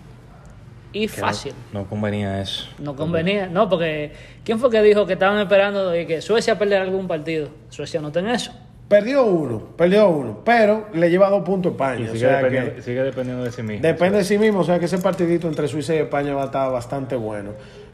Y 0.93 1.07
no- 1.07 1.13
fácil. 1.13 1.53
No, 1.71 1.85
convenía 1.87 2.41
eso. 2.41 2.65
No 2.79 2.95
convenía, 2.97 3.45
no, 3.47 3.69
porque 3.69 4.11
¿quién 4.43 4.59
fue 4.59 4.69
que 4.69 4.81
dijo 4.81 5.05
que 5.05 5.13
estaban 5.13 5.39
esperando 5.39 5.89
de 5.89 6.05
que 6.05 6.21
Suecia 6.21 6.57
perdiera 6.59 6.83
algún 6.83 7.07
partido? 7.07 7.47
Suecia 7.69 8.01
no 8.01 8.11
tiene 8.11 8.33
eso. 8.33 8.51
Perdió 8.91 9.25
uno, 9.25 9.61
perdió 9.77 10.09
uno, 10.09 10.39
pero 10.43 10.87
le 10.93 11.09
lleva 11.09 11.29
dos 11.29 11.43
puntos 11.43 11.71
a 11.79 11.95
Y 11.95 12.03
España. 12.03 12.03
o 12.03 12.13
sigue, 12.13 12.19
sea 12.19 12.37
dependiendo, 12.37 12.75
que 12.75 12.81
sigue 12.81 13.03
dependiendo 13.03 13.43
de 13.45 13.51
sí 13.51 13.63
mismo. 13.63 13.87
depende 13.87 14.17
de 14.19 14.23
sí 14.25 14.37
mismo, 14.37 14.59
o 14.59 14.63
sea 14.63 14.77
que 14.79 14.85
ese 14.85 14.97
partidito 14.97 15.47
entre 15.47 15.67
Suiza 15.67 15.95
y 15.95 15.99
España 15.99 16.33
va 16.35 16.43
a 16.43 16.45
estar 16.45 16.71
bastante 16.71 17.15
bueno. 17.15 17.51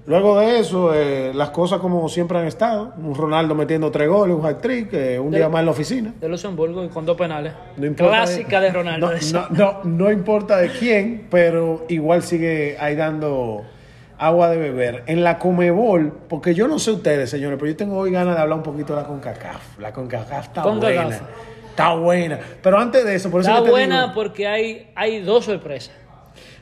Luego 0.08 0.40
de 0.40 0.60
eso, 0.60 0.94
eh, 0.96 1.32
las 1.36 1.50
cosas 1.50 1.80
como 1.80 2.08
siempre 2.08 2.38
han 2.40 2.46
estado. 2.46 2.94
Un 2.98 3.14
Ronaldo 3.14 3.56
metiendo 3.56 3.92
tres 3.92 4.08
goles, 4.08 4.36
un 4.38 4.46
hat-trick, 4.46 4.94
eh, 4.94 5.20
un 5.20 5.32
De- 5.32 5.38
día 5.40 5.50
más 5.50 5.60
en 5.60 5.66
la 5.66 5.72
oficina. 5.72 6.14
De 6.20 6.30
Luxemburgo 6.30 6.84
y 6.86 6.88
con 6.88 7.06
dos 7.06 7.18
penales. 7.18 7.52
No 7.76 7.94
Clásica 7.94 8.62
de 8.62 8.72
Ronaldo. 8.72 9.08
No, 9.08 9.14
esa. 9.14 9.48
no, 9.52 9.58
no, 9.58 9.84
no 9.84 10.12
importa 10.12 10.58
de 10.58 10.70
quién, 10.70 11.28
pero 11.30 11.86
igual 11.90 12.24
sigue 12.24 12.78
ahí 12.80 12.96
dando 12.96 13.64
agua 14.20 14.50
de 14.50 14.58
beber. 14.58 15.04
En 15.08 15.24
la 15.24 15.38
Comebol, 15.40 16.12
porque 16.28 16.54
yo 16.56 16.68
no 16.68 16.80
sé 16.80 16.92
ustedes, 16.92 17.30
señores, 17.30 17.58
pero 17.60 17.72
yo 17.72 17.78
tengo 17.78 17.98
hoy 17.98 18.12
ganas 18.12 18.36
de 18.36 18.42
hablar 18.42 18.58
un 18.58 18.64
poquito 18.64 18.96
de 18.96 19.02
la 19.02 19.08
CONCACAF. 19.08 19.80
La 19.80 19.92
CONCACAF 19.94 20.46
está 20.48 20.64
buena. 20.66 21.20
Está 21.70 21.94
buena. 21.94 22.40
Pero 22.64 22.80
antes 22.80 23.06
de 23.06 23.16
eso, 23.16 23.30
por 23.30 23.42
eso 23.42 23.50
Está 23.52 23.62
que 23.62 23.66
te 23.68 23.72
buena 23.72 24.02
digo- 24.04 24.14
porque 24.16 24.48
hay, 24.48 24.90
hay 24.96 25.22
dos 25.22 25.46
sorpresas. 25.46 25.94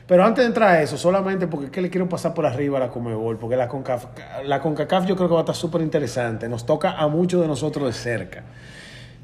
pero 0.06 0.22
antes 0.24 0.44
de 0.44 0.48
entrar 0.48 0.68
a 0.70 0.82
eso, 0.82 0.98
solamente 0.98 1.46
porque 1.46 1.66
es 1.66 1.72
que 1.72 1.80
le 1.80 1.88
quiero 1.90 2.06
pasar 2.08 2.34
por 2.34 2.44
arriba 2.44 2.76
a 2.76 2.80
la 2.82 2.88
Comebol, 2.88 3.38
porque 3.38 3.56
la 3.56 3.66
CONCACAF, 3.68 4.04
la 4.44 4.60
CONCACAF 4.60 5.06
yo 5.06 5.16
creo 5.16 5.28
que 5.28 5.34
va 5.34 5.40
a 5.40 5.44
estar 5.44 5.56
súper 5.56 5.80
interesante. 5.80 6.48
Nos 6.50 6.66
toca 6.66 6.92
a 6.92 7.08
muchos 7.08 7.40
de 7.40 7.48
nosotros 7.48 7.86
de 7.86 7.92
cerca. 7.94 8.42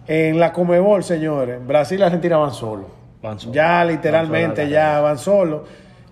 En 0.07 0.41
la 0.41 0.53
Comebol, 0.53 1.05
señores, 1.05 1.65
Brasil 1.65 2.01
y 2.01 2.03
Argentina 2.03 2.37
van 2.39 2.53
solos. 2.53 2.87
Van 3.23 3.39
solos. 3.39 3.55
Ya 3.55 3.85
literalmente 3.85 4.63
Van 4.63 4.71
ya 4.71 5.01
van 5.01 5.19
solos. 5.19 5.61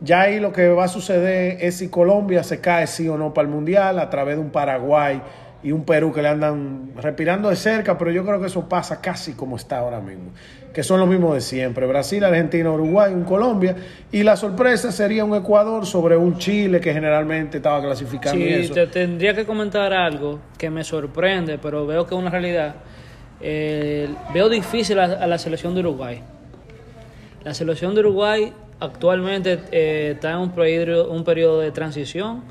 Ya 0.00 0.22
ahí 0.22 0.40
lo 0.40 0.52
que 0.52 0.68
va 0.68 0.84
a 0.84 0.88
suceder 0.88 1.58
es 1.60 1.76
si 1.76 1.88
Colombia 1.88 2.42
se 2.42 2.60
cae 2.60 2.86
sí 2.86 3.06
o 3.08 3.18
no 3.18 3.34
para 3.34 3.46
el 3.48 3.54
Mundial 3.54 3.98
a 3.98 4.08
través 4.08 4.36
de 4.36 4.40
un 4.42 4.50
Paraguay 4.50 5.20
y 5.62 5.72
un 5.72 5.84
Perú 5.84 6.10
que 6.10 6.22
le 6.22 6.28
andan 6.28 6.92
respirando 6.96 7.50
de 7.50 7.56
cerca, 7.56 7.98
pero 7.98 8.10
yo 8.10 8.24
creo 8.24 8.40
que 8.40 8.46
eso 8.46 8.66
pasa 8.66 9.02
casi 9.02 9.34
como 9.34 9.56
está 9.56 9.80
ahora 9.80 10.00
mismo, 10.00 10.30
que 10.72 10.82
son 10.82 11.00
los 11.00 11.06
mismos 11.08 11.34
de 11.34 11.42
siempre, 11.42 11.86
Brasil, 11.86 12.24
Argentina, 12.24 12.70
Uruguay, 12.72 13.12
un 13.12 13.24
Colombia, 13.24 13.76
y 14.10 14.22
la 14.22 14.36
sorpresa 14.38 14.90
sería 14.90 15.22
un 15.22 15.34
Ecuador 15.36 15.84
sobre 15.84 16.16
un 16.16 16.38
Chile 16.38 16.80
que 16.80 16.94
generalmente 16.94 17.58
estaba 17.58 17.82
clasificando 17.82 18.38
y 18.42 18.48
Sí, 18.48 18.54
eso. 18.54 18.72
te 18.72 18.86
tendría 18.86 19.34
que 19.34 19.44
comentar 19.44 19.92
algo 19.92 20.38
que 20.56 20.70
me 20.70 20.82
sorprende, 20.82 21.58
pero 21.58 21.86
veo 21.86 22.06
que 22.06 22.14
es 22.14 22.18
una 22.18 22.30
realidad. 22.30 22.76
Eh, 23.42 24.08
veo 24.32 24.48
difícil 24.48 24.98
a, 24.98 25.04
a 25.04 25.26
la 25.26 25.36
selección 25.36 25.74
de 25.74 25.80
Uruguay. 25.80 26.22
La 27.44 27.52
selección 27.52 27.94
de 27.94 28.00
Uruguay 28.00 28.52
actualmente 28.80 29.60
eh, 29.72 30.12
está 30.14 30.32
en 30.32 30.38
un 30.38 30.50
periodo, 30.50 31.10
un 31.10 31.24
periodo 31.24 31.60
de 31.60 31.70
transición. 31.70 32.42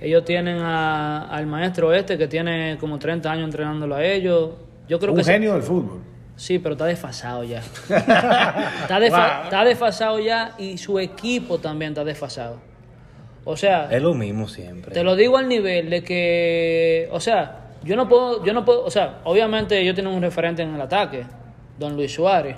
Ellos 0.00 0.24
tienen 0.24 0.58
a- 0.58 1.28
al 1.28 1.46
maestro 1.46 1.92
este 1.92 2.16
que 2.18 2.28
tiene 2.28 2.76
como 2.78 2.98
30 2.98 3.30
años 3.30 3.44
entrenándolo 3.46 3.94
a 3.94 4.04
ellos. 4.04 4.50
Yo 4.88 4.98
creo 4.98 5.12
un 5.12 5.18
que 5.18 5.24
se- 5.24 5.32
genio 5.32 5.54
del 5.54 5.62
fútbol. 5.62 6.00
Sí, 6.36 6.58
pero 6.58 6.72
está 6.72 6.86
desfasado 6.86 7.44
ya. 7.44 7.60
está, 7.88 8.98
Wow. 8.98 9.44
está 9.44 9.64
desfasado 9.64 10.18
ya 10.18 10.54
y 10.58 10.78
su 10.78 10.98
equipo 10.98 11.58
también 11.58 11.92
está 11.92 12.04
desfasado. 12.04 12.58
O 13.44 13.56
sea, 13.56 13.88
Es 13.90 14.02
lo 14.02 14.14
mismo 14.14 14.48
siempre. 14.48 14.92
te 14.92 15.04
lo 15.04 15.14
digo 15.16 15.36
al 15.36 15.48
nivel 15.48 15.90
de 15.90 16.02
que, 16.02 17.08
o 17.12 17.20
sea, 17.20 17.60
yo 17.84 17.94
no 17.94 18.08
puedo, 18.08 18.42
yo 18.44 18.52
no 18.54 18.64
puedo, 18.64 18.84
o 18.84 18.90
sea, 18.90 19.20
obviamente 19.24 19.78
ellos 19.78 19.94
tienen 19.94 20.12
un 20.12 20.22
referente 20.22 20.62
en 20.62 20.74
el 20.74 20.80
ataque, 20.80 21.24
Don 21.78 21.94
Luis 21.94 22.12
Suárez, 22.14 22.56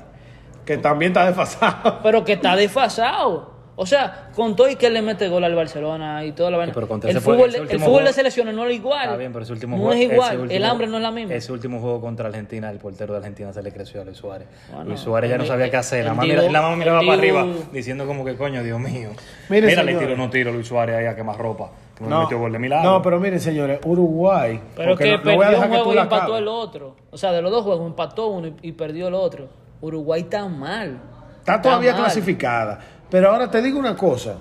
Que 0.67 0.77
también 0.79 1.13
está 1.13 1.25
desfasado. 1.27 2.01
pero 2.03 2.25
que 2.25 2.35
está 2.35 2.55
desfasado. 2.57 3.55
O 3.79 3.85
sea, 3.85 4.31
con 4.35 4.57
todo 4.57 4.71
y 4.71 4.77
que 4.77 4.87
él 4.87 4.95
le 4.95 5.03
mete 5.03 5.29
gol 5.29 5.45
al 5.45 5.55
Barcelona 5.55 6.25
y 6.25 6.33
toda 6.33 6.51
la 6.51 6.57
vaina. 6.57 6.73
pero 6.73 6.89
contra 6.89 7.11
el 7.11 7.21
fútbol, 7.21 7.55
el 7.55 7.61
último 7.61 7.81
fútbol 7.81 7.93
juego- 7.97 8.07
de 8.07 8.13
selecciones 8.15 8.55
no 8.55 8.65
es 8.67 8.75
igual. 8.75 9.03
Está 9.05 9.17
bien, 9.19 9.33
pero 9.35 9.43
ese 9.45 9.53
último 9.53 9.77
no 9.77 9.83
juego. 9.83 10.01
es 10.01 10.13
igual. 10.13 10.41
último- 10.41 10.57
el 10.57 10.65
hambre 10.65 10.87
no 10.87 10.97
es 10.97 11.03
la 11.03 11.11
misma. 11.11 11.35
Ese 11.35 11.53
último 11.53 11.79
juego 11.81 12.01
contra 12.01 12.29
Argentina, 12.29 12.71
el 12.71 12.79
portero 12.79 13.13
de 13.13 13.19
Argentina 13.19 13.53
se 13.53 13.63
le 13.63 13.71
creció 13.73 14.01
a 14.01 14.05
Luis 14.07 14.17
Suárez. 14.17 14.49
Bueno, 14.71 14.87
Luis 14.87 15.01
Suárez 15.01 15.29
ya 15.29 15.37
no 15.37 15.43
el- 15.43 15.49
sabía 15.51 15.71
qué 15.71 15.77
hacer. 15.77 16.05
La 16.07 16.13
el 16.13 16.17
mamá, 16.17 16.27
la 16.27 16.75
miraba 16.75 17.01
el 17.01 17.07
para 17.07 17.19
arriba 17.19 17.47
diciendo 17.71 18.07
como 18.07 18.25
que 18.25 18.35
coño, 18.35 18.63
Dios 18.63 18.81
mío. 18.81 19.11
Mire, 19.51 19.67
Mira, 19.67 19.83
le 19.83 19.95
tiro, 19.95 20.17
no 20.17 20.31
tiro 20.31 20.53
Luis 20.53 20.67
Suárez 20.67 20.97
ahí 20.97 21.05
a 21.05 21.15
quemar 21.15 21.37
ropa. 21.37 21.69
Que 21.99 22.05
No, 22.05 22.23
metió 22.23 22.39
gol 22.39 22.53
de 22.53 22.59
milagro. 22.59 22.91
no, 22.91 23.03
pero 23.03 23.21
miren, 23.21 23.41
señores, 23.41 23.81
Uruguay. 23.85 24.59
Pero 24.75 24.93
porque 24.93 25.05
que 25.05 25.11
no- 25.19 25.23
perdió 25.23 25.51
dejar 25.51 25.69
un 25.69 25.75
juego 25.77 25.95
y 25.95 25.99
empató 25.99 26.39
el 26.39 26.49
otro. 26.49 26.97
O 27.11 27.19
sea, 27.19 27.31
de 27.31 27.43
los 27.43 27.51
dos 27.51 27.63
juegos 27.63 27.87
empató 27.87 28.29
uno 28.29 28.49
y, 28.49 28.55
y 28.63 28.73
perdió 28.73 29.09
el 29.09 29.15
otro. 29.15 29.49
Uruguay 29.81 30.23
está 30.23 30.49
mal. 30.49 30.99
Está 31.39 31.61
todavía 31.61 31.93
mal. 31.93 32.03
clasificada. 32.03 32.81
Pero 33.11 33.31
ahora 33.31 33.51
te 33.51 33.63
digo 33.63 33.79
una 33.79 33.97
cosa. 33.97 34.37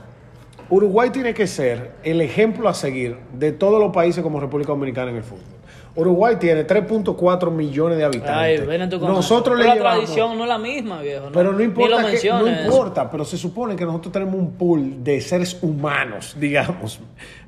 Uruguay 0.69 1.12
tiene 1.12 1.34
que 1.34 1.45
ser 1.45 1.91
el 2.04 2.21
ejemplo 2.21 2.67
a 2.67 2.74
seguir 2.74 3.17
de 3.34 3.52
todos 3.52 3.80
los 3.80 3.93
países 3.93 4.24
como 4.24 4.39
República 4.39 4.71
Dominicana 4.71 5.12
en 5.12 5.17
el 5.17 5.24
fútbol. 5.24 5.56
Uruguay 5.98 6.36
tiene 6.38 6.67
3.4 6.67 7.52
millones 7.52 7.98
de 7.98 8.04
Ay, 8.04 8.10
habitantes. 8.10 8.67
ven 8.67 8.89
tú 8.89 9.00
con 9.00 9.08
nosotros 9.08 9.58
le 9.58 9.65
la 9.65 9.76
llevamos, 9.76 9.93
tradición 10.04 10.38
no 10.38 10.43
es 10.43 10.50
la 10.50 10.58
misma, 10.58 11.02
viejo. 11.02 11.30
pero 11.34 11.54
no 11.54 11.62
importa, 11.63 12.02
lo 12.02 12.08
que, 12.10 12.30
no 12.30 12.48
importa, 12.48 13.10
pero 13.10 13.24
se 13.24 13.38
supone 13.38 13.78
que 13.78 13.86
nosotros 13.86 14.12
tenemos 14.12 14.36
un 14.36 14.52
pool 14.54 15.04
de 15.04 15.21
seres 15.21 15.58
humanos, 15.62 16.36
digamos, 16.39 17.00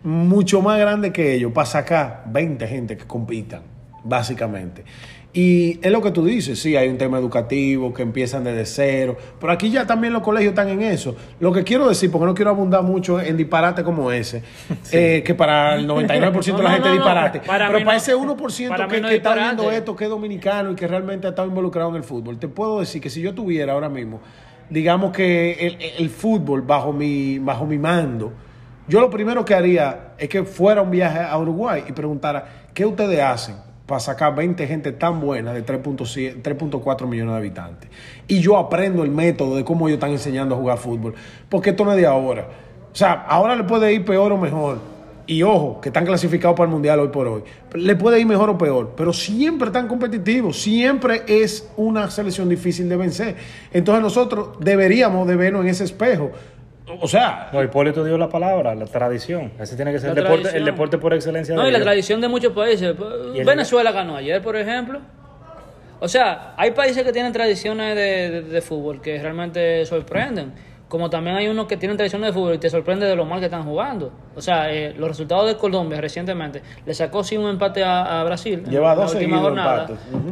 mucho 0.02 0.62
más 0.62 0.80
grande 0.80 1.12
que 1.12 1.34
ellos, 1.34 1.52
para 1.52 1.66
sacar 1.66 2.24
20 2.28 2.66
gente 2.68 2.96
que 2.96 3.06
compitan, 3.06 3.64
básicamente. 4.04 4.86
Y 5.40 5.78
es 5.86 5.92
lo 5.92 6.02
que 6.02 6.10
tú 6.10 6.26
dices, 6.26 6.58
sí, 6.60 6.76
hay 6.76 6.90
un 6.90 6.98
tema 6.98 7.20
educativo 7.20 7.94
que 7.94 8.02
empiezan 8.02 8.44
desde 8.44 8.66
cero, 8.66 9.16
pero 9.40 9.54
aquí 9.54 9.70
ya 9.70 9.86
también 9.86 10.12
los 10.12 10.24
colegios 10.24 10.50
están 10.50 10.68
en 10.70 10.82
eso. 10.82 11.16
Lo 11.40 11.52
que 11.54 11.64
quiero 11.64 11.88
decir, 11.88 12.10
porque 12.10 12.26
no 12.26 12.34
quiero 12.34 12.50
abundar 12.50 12.82
mucho 12.82 13.22
en 13.22 13.38
disparate 13.38 13.84
como 13.84 14.12
ese, 14.12 14.42
eh, 14.92 15.22
que 15.24 15.36
para 15.36 15.76
el 15.76 15.88
99% 15.88 15.94
de 16.08 16.18
la 16.18 16.32
No, 16.32 16.32
no, 16.32 16.34
gente 16.34 16.54
no, 16.64 16.74
es 16.74 16.82
no, 16.82 16.92
disparate, 16.94 17.40
para 17.42 17.68
pero 17.68 17.80
para 17.86 17.92
no- 17.94 17.98
ese 18.00 18.16
1% 18.16 18.68
para 18.70 18.88
que, 18.88 19.00
no 19.00 19.10
está 19.10 19.36
viendo 19.36 19.70
esto, 19.72 19.96
que 19.96 20.06
es 20.06 20.10
dominicano 20.10 20.72
y 20.72 20.76
que 20.76 20.88
realmente 20.88 21.28
ha 21.28 21.30
estado 21.30 21.48
involucrado 21.48 21.90
en 21.92 21.98
el 21.98 22.04
fútbol, 22.04 22.40
te 22.40 22.48
puedo 22.48 22.80
decir 22.80 23.00
que 23.00 23.12
si 23.12 23.22
yo 23.22 23.36
tuviera 23.36 23.74
ahora 23.74 23.90
mismo, 23.90 24.20
digamos 24.72 25.12
que 25.12 25.52
el, 25.54 25.78
el 26.00 26.10
fútbol 26.10 26.64
bajo 26.64 26.92
mi, 26.92 27.38
bajo 27.38 27.68
mi 27.68 27.78
mando, 27.78 28.34
yo 28.88 29.02
lo 29.02 29.12
primero 29.12 29.46
que 29.46 29.54
haría 29.54 30.14
es 30.18 30.30
que 30.30 30.44
fuera 30.46 30.82
un 30.82 30.90
viaje 30.90 31.20
a 31.20 31.38
Uruguay 31.38 31.84
y 31.88 31.92
preguntara, 31.92 32.44
¿qué 32.74 32.88
ustedes 32.88 33.20
hacen 33.22 33.67
para 33.88 34.00
sacar 34.00 34.36
20 34.36 34.68
gente 34.68 34.92
tan 34.92 35.20
buena 35.20 35.54
de 35.54 35.66
3.7 35.66 36.44
3.4 36.44 37.08
millones 37.08 37.34
de 37.34 37.38
habitantes? 37.38 37.90
Y 38.28 38.40
yo 38.40 38.58
aprendo 38.58 39.04
el 39.04 39.10
método 39.10 39.56
de 39.56 39.64
cómo 39.64 39.88
ellos 39.88 39.98
están 39.98 40.12
enseñando 40.12 40.54
a 40.54 40.58
jugar 40.60 40.78
fútbol, 40.78 41.16
porque 41.50 41.72
esto 41.72 41.84
no 41.84 41.94
es 41.94 41.98
de 41.98 42.06
ahora. 42.06 42.48
O 42.94 42.96
sea, 42.96 43.14
ahora 43.14 43.56
le 43.56 43.64
puede 43.64 43.92
ir 43.94 44.06
peor 44.06 44.32
o 44.32 44.38
mejor. 44.38 44.98
Y 45.28 45.44
ojo, 45.44 45.82
que 45.82 45.90
están 45.90 46.06
clasificados 46.06 46.56
para 46.56 46.70
el 46.70 46.74
Mundial 46.74 47.02
hoy 47.02 47.10
por 47.10 47.28
hoy. 47.28 47.44
Le 47.74 47.98
puede 47.98 48.20
ir 48.20 48.26
mejor 48.26 48.50
o 48.50 48.58
peor, 48.58 48.94
pero 48.96 49.12
siempre 49.12 49.68
están 49.68 49.90
competitivos. 49.90 50.58
Siempre 50.62 51.24
es 51.28 51.70
una 51.76 52.10
selección 52.10 52.48
difícil 52.48 52.88
de 52.88 52.96
vencer. 52.96 53.36
Entonces 53.74 54.02
nosotros 54.02 54.52
deberíamos 54.62 55.28
de 55.28 55.36
vernos 55.36 55.64
en 55.64 55.68
ese 55.68 55.84
espejo. 55.84 56.32
O 57.02 57.08
sea, 57.08 57.50
No, 57.52 57.62
Hipólito 57.64 58.04
dio 58.04 58.18
la 58.18 58.30
palabra, 58.30 58.74
la 58.76 58.86
tradición. 58.86 59.52
Ese 59.60 59.76
tiene 59.76 59.92
que 59.92 60.00
ser 60.00 60.14
La 60.14 60.22
el 60.22 60.24
deporte, 60.24 60.58
el 60.58 60.66
deporte 60.66 60.98
por 60.98 61.14
excelencia. 61.14 61.54
No, 61.56 61.64
de 61.64 61.70
y 61.70 61.72
la 61.72 61.82
tradición 61.82 62.22
de 62.22 62.28
muchos 62.30 62.54
países. 62.54 62.96
El- 63.36 63.46
Venezuela 63.46 63.92
ganó 63.92 64.16
ayer, 64.16 64.42
por 64.42 64.56
ejemplo. 64.56 65.00
O 66.00 66.08
sea, 66.08 66.54
hay 66.58 66.72
países 66.72 67.04
que 67.04 67.12
tienen 67.12 67.34
tradiciones 67.34 67.96
de, 67.96 68.30
de- 68.30 68.42
de 68.44 68.62
fútbol 68.62 69.02
que 69.02 69.20
realmente 69.22 69.86
sorprenden. 69.86 70.54
Como 70.88 71.10
también 71.10 71.36
hay 71.36 71.50
unos 71.50 71.68
que 71.68 71.76
tienen 71.76 71.98
tradiciones 71.98 72.28
de 72.30 72.34
fútbol 72.34 72.54
y 72.54 72.60
te 72.60 72.70
sorprende 72.70 73.06
de 73.06 73.14
lo 73.18 73.26
mal 73.26 73.40
que 73.40 73.46
están 73.48 73.64
jugando. 73.64 74.10
O 74.38 74.42
sea, 74.42 74.72
eh, 74.72 74.94
los 74.98 75.10
resultados 75.10 75.46
de 75.48 75.58
Colombia 75.58 76.00
recientemente 76.00 76.62
le 76.86 76.94
sacó 76.94 77.26
sí 77.26 77.36
un 77.36 77.50
empate 77.50 77.84
a, 77.84 78.22
a 78.22 78.24
Brasil 78.24 78.64
en 78.66 78.72
Lleva 78.72 78.96
la 78.96 79.02
dos 79.02 79.14
última 79.14 79.40
jornada. 79.40 79.88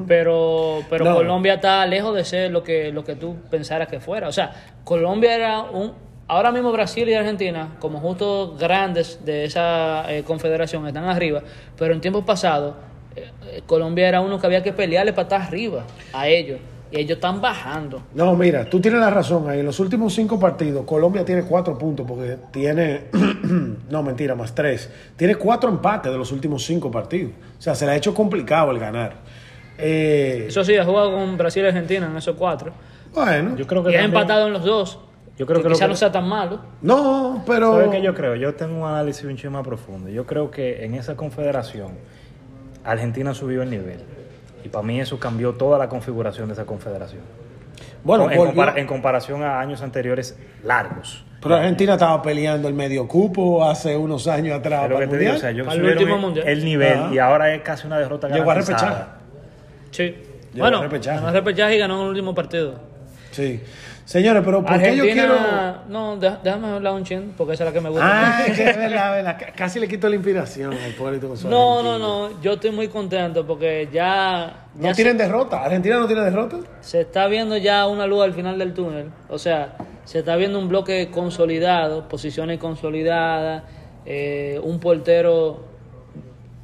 Pero, 0.07 0.79
pero 0.89 1.03
No. 1.03 1.15
Colombia 1.15 1.55
está 1.55 1.85
lejos 1.85 2.15
de 2.15 2.23
ser 2.23 2.51
lo 2.51 2.63
que, 2.63 2.91
lo 2.93 3.03
que 3.03 3.15
tú 3.15 3.35
pensaras 3.51 3.89
que 3.89 3.99
fuera. 3.99 4.29
O 4.29 4.31
sea, 4.31 4.53
Colombia 4.85 5.35
era 5.35 5.61
un. 5.61 6.04
Ahora 6.28 6.51
mismo 6.51 6.71
Brasil 6.71 7.07
y 7.07 7.13
Argentina, 7.13 7.76
como 7.80 7.99
justo 7.99 8.55
grandes 8.59 9.23
de 9.23 9.45
esa 9.45 10.11
eh, 10.11 10.23
confederación, 10.23 10.88
están 10.88 11.05
arriba. 11.05 11.41
Pero 11.78 11.93
en 11.93 12.01
tiempos 12.01 12.23
pasados, 12.26 12.73
eh, 13.15 13.61
Colombia 13.67 14.07
era 14.07 14.21
uno 14.21 14.39
que 14.39 14.47
había 14.47 14.63
que 14.63 14.73
pelearle 14.73 15.13
para 15.13 15.23
estar 15.23 15.41
arriba 15.41 15.84
a 16.13 16.28
ellos. 16.28 16.59
Y 16.91 16.97
ellos 16.99 17.15
están 17.17 17.41
bajando. 17.41 18.03
no, 18.13 18.36
mira, 18.36 18.69
tú 18.69 18.80
tienes 18.80 18.99
la 18.99 19.09
razón 19.09 19.49
ahí. 19.49 19.59
En 19.59 19.65
los 19.65 19.80
últimos 19.80 20.13
cinco 20.13 20.39
partidos, 20.39 20.86
Colombia 20.86 21.26
tiene 21.26 21.43
cuatro 21.43 21.78
puntos 21.78 22.05
porque 22.07 22.38
tiene, 22.51 23.05
no 23.89 24.01
mentira, 24.03 24.34
más 24.36 24.53
tres. 24.55 24.89
Tiene 25.15 25.36
cuatro 25.36 25.69
empates 25.69 26.11
de 26.11 26.17
los 26.17 26.32
últimos 26.32 26.63
cinco 26.63 26.89
partidos. 26.89 27.34
O 27.57 27.61
sea, 27.61 27.76
se 27.76 27.86
le 27.86 27.91
ha 27.91 27.95
hecho 27.95 28.13
complicado 28.13 28.71
el 28.71 28.80
ganar. 28.80 29.15
Eh, 29.78 30.45
Eso 30.47 30.63
sí, 30.63 30.76
ha 30.78 30.86
jugado 30.86 31.11
con 31.11 31.38
Brasil 31.38 31.63
y 31.63 31.67
Argentina 31.67 32.07
en 32.09 32.15
esos 32.17 32.36
cuatro. 32.36 32.71
bueno, 33.13 33.55
Yo 33.57 33.67
creo 33.67 33.84
que 33.84 33.91
Y 33.91 33.95
ha 33.95 34.03
empatado 34.03 34.47
en 34.47 34.53
los 34.53 34.63
dos. 34.63 34.99
Yo 35.38 35.45
creo 35.45 35.61
que 35.61 35.69
lo 35.69 35.75
quizá 35.75 35.86
que- 35.86 35.89
no 35.89 35.95
sea 35.97 36.11
tan 36.11 36.27
malo. 36.27 36.59
no, 36.81 37.43
pero... 37.45 37.73
¿Sabes 37.73 37.89
qué 37.89 38.01
yo 38.01 38.13
creo? 38.15 38.36
Yo 38.36 38.53
tengo 38.55 38.83
un 38.83 38.88
análisis 38.89 39.25
un 39.25 39.36
chingo 39.36 39.51
más 39.53 39.63
profundo. 39.67 40.09
Yo 40.09 40.25
creo 40.25 40.49
que 40.49 40.86
en 40.86 40.93
esa 40.95 41.15
confederación 41.15 41.91
Argentina 42.83 43.33
subió 43.33 43.61
el 43.63 43.69
nivel. 43.69 43.99
Y 44.63 44.69
para 44.69 44.83
mí 44.86 44.99
eso 44.99 45.19
cambió 45.19 45.53
toda 45.53 45.77
la 45.77 45.89
configuración 45.89 46.47
de 46.47 46.53
esa 46.53 46.65
confederación. 46.65 47.21
Bueno, 48.03 48.29
en, 48.31 48.77
en 48.77 48.88
comparación 48.88 49.43
a 49.43 49.59
años 49.59 49.81
anteriores 49.81 50.38
largos. 50.63 51.25
pero 51.41 51.55
Argentina 51.55 51.93
estaba 51.93 52.21
peleando 52.21 52.67
el 52.67 52.73
medio 52.73 53.07
cupo 53.07 53.65
hace 53.67 53.97
unos 53.97 54.27
años 54.27 54.57
atrás. 54.59 54.83
Es 54.86 54.89
lo 54.89 54.95
para 54.95 54.99
que 54.99 55.03
el 55.05 55.09
te 55.09 55.17
digo, 55.17 55.31
Mundial. 55.33 55.36
o 55.36 55.39
sea, 55.39 55.49
ellos 55.49 55.65
Para 55.65 55.75
el 55.75 55.81
subieron 55.81 55.97
último 56.03 56.15
el- 56.15 56.21
mundial. 56.21 56.47
el 56.47 56.65
nivel 56.65 56.97
Ajá. 56.99 57.13
y 57.13 57.17
ahora 57.19 57.53
es 57.55 57.61
casi 57.61 57.88
una 57.88 57.97
derrota 57.99 58.29
Llegó 58.29 58.51
a 58.51 58.53
repechaje. 58.55 59.03
Sí. 59.91 60.03
Llegó 60.03 60.23
bueno, 60.59 60.77
al 60.77 60.83
repechaje. 60.83 61.27
el 61.27 61.33
repechaje 61.33 61.75
y 61.75 61.79
ganó 61.79 61.95
en 61.97 62.01
el 62.03 62.07
último 62.09 62.33
partido. 62.36 62.75
Sí. 63.31 63.61
Señores, 64.05 64.43
pero 64.45 64.63
¿por 64.63 64.79
qué 64.79 64.95
yo 64.95 65.03
quiero...? 65.03 65.33
Argentina, 65.33 65.83
no, 65.89 66.17
déjame 66.17 66.67
hablar 66.67 66.93
un 66.93 67.03
chin, 67.03 67.33
porque 67.35 67.53
esa 67.53 67.63
es 67.63 67.69
la 67.69 67.73
que 67.73 67.81
me 67.81 67.89
gusta. 67.89 68.05
Ah, 68.37 68.43
es 68.47 68.55
que 68.55 68.69
es 68.69 68.77
verdad, 68.77 69.37
Casi 69.55 69.79
le 69.79 69.87
quito 69.87 70.07
la 70.07 70.15
inspiración 70.15 70.73
al 70.73 70.91
Hipólito 70.91 71.27
con 71.27 71.37
su 71.37 71.49
no, 71.49 71.81
no, 71.81 71.93
Argentina. 71.93 72.07
no, 72.07 72.41
yo 72.41 72.53
estoy 72.53 72.69
muy 72.71 72.87
contento 72.87 73.45
porque 73.47 73.89
ya, 73.91 74.67
No 74.75 74.87
ya 74.89 74.93
tienen 74.93 75.17
derrota. 75.17 75.63
Argentina 75.63 75.97
no 75.97 76.05
tiene 76.05 76.21
derrota. 76.21 76.57
se, 76.81 76.89
se 76.91 77.01
está 77.01 77.25
viendo 77.27 77.57
ya 77.57 77.87
una 77.87 78.05
luz 78.05 78.23
al 78.23 78.33
final 78.33 78.59
del 78.59 78.73
túnel. 78.75 79.09
O 79.27 79.39
sea, 79.39 79.75
se 80.03 80.19
está 80.19 80.35
viendo 80.35 80.59
un 80.59 80.69
bloque 80.69 81.09
consolidado, 81.09 82.07
posiciones 82.07 82.59
consolidadas, 82.59 83.63
eh, 84.05 84.59
un 84.63 84.79
portero, 84.79 85.65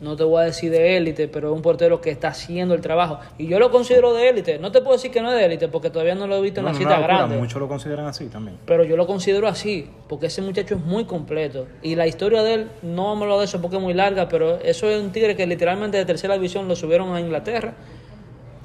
no 0.02 0.16
te 0.16 0.24
voy 0.24 0.41
a 0.41 0.45
decir 0.45 0.72
de 0.72 0.97
élite, 0.97 1.28
pero 1.28 1.54
un 1.54 1.62
portero 1.62 2.02
que 2.02 2.10
está 2.10 2.30
haciendo 2.30 2.74
el 2.74 2.82
trabajo. 2.82 3.20
Y 3.38 3.47
yo 3.47 3.60
lo 3.60 3.70
considero 3.72 4.14
de 4.14 4.28
élite. 4.30 4.58
No 4.60 4.72
te 4.72 4.82
puedo 4.82 4.93
decir 4.97 5.12
que 5.12 5.22
no 5.22 5.32
es 5.32 5.38
de 5.38 5.45
élite 5.45 5.68
porque 5.68 5.89
todavía 5.91 6.16
no 6.16 6.26
lo 6.28 6.36
he 6.38 6.41
visto 6.41 6.60
en 6.60 6.66
No, 6.66 6.70
la 6.70 6.74
no, 6.74 6.80
cita 6.80 6.97
locura, 6.97 7.16
grande. 7.18 7.38
Muchos 7.38 7.62
lo 7.62 7.68
consideran 7.68 8.08
así 8.08 8.26
también. 8.28 8.58
Pero 8.66 8.84
yo 8.84 8.97
lo 8.97 9.06
considero 9.08 9.47
así, 9.47 9.89
porque 10.10 10.26
ese 10.26 10.41
muchacho 10.41 10.76
es 10.76 10.82
muy 10.82 11.06
completo. 11.06 11.68
Y 11.84 11.95
la 11.95 12.08
historia 12.08 12.41
de 12.43 12.54
él, 12.56 12.72
no 12.82 13.04
vamos 13.06 13.22
a 13.22 13.24
hablar 13.26 13.38
de 13.39 13.45
eso 13.45 13.62
porque 13.62 13.78
es 13.78 13.82
muy 13.82 13.93
larga, 13.93 14.28
pero 14.28 14.58
eso 14.60 14.89
es 14.89 14.99
un 15.02 15.12
tigre 15.12 15.36
que 15.36 15.45
literalmente 15.45 15.97
de 15.97 16.06
tercera 16.06 16.34
división 16.34 16.68
lo 16.68 16.76
subieron 16.76 17.14
a 17.16 17.20
Inglaterra. 17.22 17.76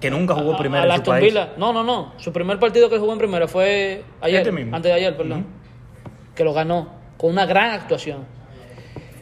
Que 0.01 0.11
nunca 0.11 0.35
jugó 0.35 0.55
a- 0.55 0.59
primero 0.59 0.83
en 0.85 0.89
su 0.91 0.95
Aston 0.97 1.15
país. 1.15 1.25
Villa. 1.33 1.51
No, 1.59 1.73
no, 1.73 1.85
no. 1.85 2.13
Su 2.17 2.33
primer 2.33 2.59
partido 2.59 2.89
que 2.91 2.99
jugó 2.99 3.13
en 3.13 3.19
primera 3.19 3.47
fue 3.47 4.03
ayer, 4.21 4.41
Este 4.41 4.53
mismo. 4.53 4.75
antes 4.75 4.91
de 4.91 4.97
ayer, 4.97 5.17
perdón. 5.17 5.47
Que 6.35 6.45
lo 6.45 6.53
ganó 6.53 6.89
con 7.19 7.31
una 7.31 7.47
gran 7.47 7.71
actuación. 7.73 8.25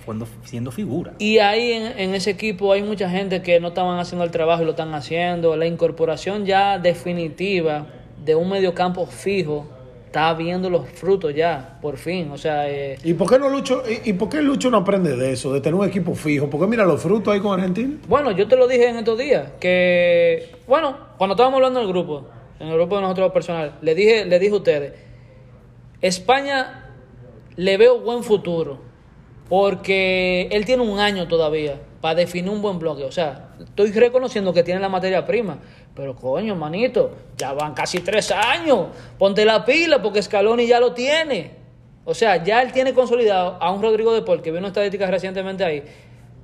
Siendo, 0.05 0.26
siendo 0.44 0.70
figura. 0.70 1.14
Y 1.18 1.38
ahí 1.38 1.72
en, 1.72 1.98
en 1.98 2.14
ese 2.14 2.30
equipo 2.30 2.72
hay 2.72 2.82
mucha 2.82 3.09
gente 3.09 3.42
que 3.42 3.59
no 3.61 3.68
estaban 3.68 3.98
haciendo 3.98 4.24
el 4.24 4.30
trabajo 4.30 4.62
y 4.62 4.64
lo 4.66 4.72
están 4.72 4.94
haciendo. 4.94 5.57
La 5.57 5.66
incorporación 5.66 6.44
ya 6.46 6.78
definitiva 6.78 7.86
de 8.24 8.34
un 8.34 8.48
mediocampo 8.48 9.07
fijo 9.07 9.66
está 10.14 10.32
viendo 10.34 10.70
los 10.70 10.88
frutos 10.88 11.34
ya, 11.34 11.76
por 11.82 11.96
fin. 11.96 12.30
O 12.30 12.38
sea, 12.38 12.70
eh, 12.70 12.96
¿Y 13.02 13.14
por 13.14 13.28
qué 13.28 13.36
no 13.36 13.48
Lucho, 13.48 13.82
y, 13.88 14.11
y 14.11 14.12
por 14.12 14.28
qué 14.28 14.40
Lucho 14.42 14.70
no 14.70 14.76
aprende 14.76 15.16
de 15.16 15.32
eso, 15.32 15.52
de 15.52 15.61
tener 15.61 15.74
un 15.74 15.88
equipo 15.88 16.14
fijo? 16.14 16.48
Porque 16.48 16.68
mira 16.68 16.84
los 16.84 17.02
frutos 17.02 17.34
ahí 17.34 17.40
con 17.40 17.59
Argentina. 17.59 17.96
bueno, 18.07 18.30
yo 18.30 18.46
te 18.46 18.55
lo 18.55 18.68
dije 18.68 18.88
en 18.88 18.96
estos 18.96 19.18
días, 19.18 19.50
que, 19.59 20.52
bueno, 20.68 20.96
cuando 21.18 21.34
estábamos 21.34 21.57
hablando 21.59 21.80
en 21.80 21.86
el 21.86 21.92
grupo, 21.92 22.28
en 22.61 22.68
el 22.68 22.74
grupo 22.74 22.94
de 22.94 23.02
nosotros 23.02 23.32
personal, 23.32 23.76
le 23.82 23.94
dije, 23.96 24.24
le 24.24 24.38
dije 24.38 24.52
a 24.52 24.57
ustedes, 24.57 24.92
España 26.00 26.92
le 27.57 27.76
veo 27.76 27.98
buen 28.00 28.22
futuro, 28.22 28.78
porque 29.49 30.49
él 30.51 30.64
tiene 30.64 30.82
un 30.82 30.99
año 30.99 31.28
todavía 31.28 31.78
para 32.01 32.16
definir 32.16 32.51
un 32.51 32.62
buen 32.62 32.78
bloque. 32.78 33.05
O 33.05 33.12
sea, 33.12 33.51
estoy 33.59 33.92
reconociendo 33.92 34.53
que 34.53 34.62
tiene 34.62 34.80
la 34.80 34.88
materia 34.88 35.24
prima, 35.24 35.59
pero 35.95 36.14
coño, 36.14 36.55
manito, 36.57 37.14
ya 37.36 37.53
van 37.53 37.74
casi 37.74 38.01
tres 38.01 38.30
años. 38.30 38.88
Ponte 39.18 39.45
la 39.45 39.64
pila 39.64 40.03
porque 40.03 40.22
Scaloni 40.22 40.66
ya 40.66 40.80
lo 40.80 40.92
tiene. 40.92 41.53
O 42.05 42.14
sea, 42.14 42.42
ya 42.42 42.61
él 42.62 42.72
tiene 42.72 42.92
consolidado 42.92 43.57
a 43.61 43.70
un 43.70 43.80
Rodrigo 43.80 44.12
de 44.12 44.22
Paul, 44.22 44.42
que 44.42 44.51
vio 44.51 44.59
una 44.59 44.68
estadística 44.68 45.07
recientemente 45.07 45.64
ahí. 45.64 45.82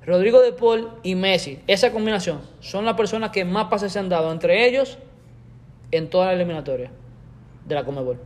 Rodrigo 0.06 0.40
de 0.40 0.52
Paul 0.52 0.92
y 1.02 1.14
Messi, 1.14 1.58
esa 1.66 1.92
combinación, 1.92 2.40
son 2.60 2.86
las 2.86 2.94
personas 2.94 3.30
que 3.30 3.44
más 3.44 3.66
pases 3.66 3.92
se 3.92 3.98
han 3.98 4.08
dado 4.08 4.32
entre 4.32 4.66
ellos 4.66 4.96
en 5.90 6.08
toda 6.08 6.26
la 6.26 6.32
eliminatoria 6.32 6.90
de 7.66 7.74
la 7.74 7.84
Comebol. 7.84 8.18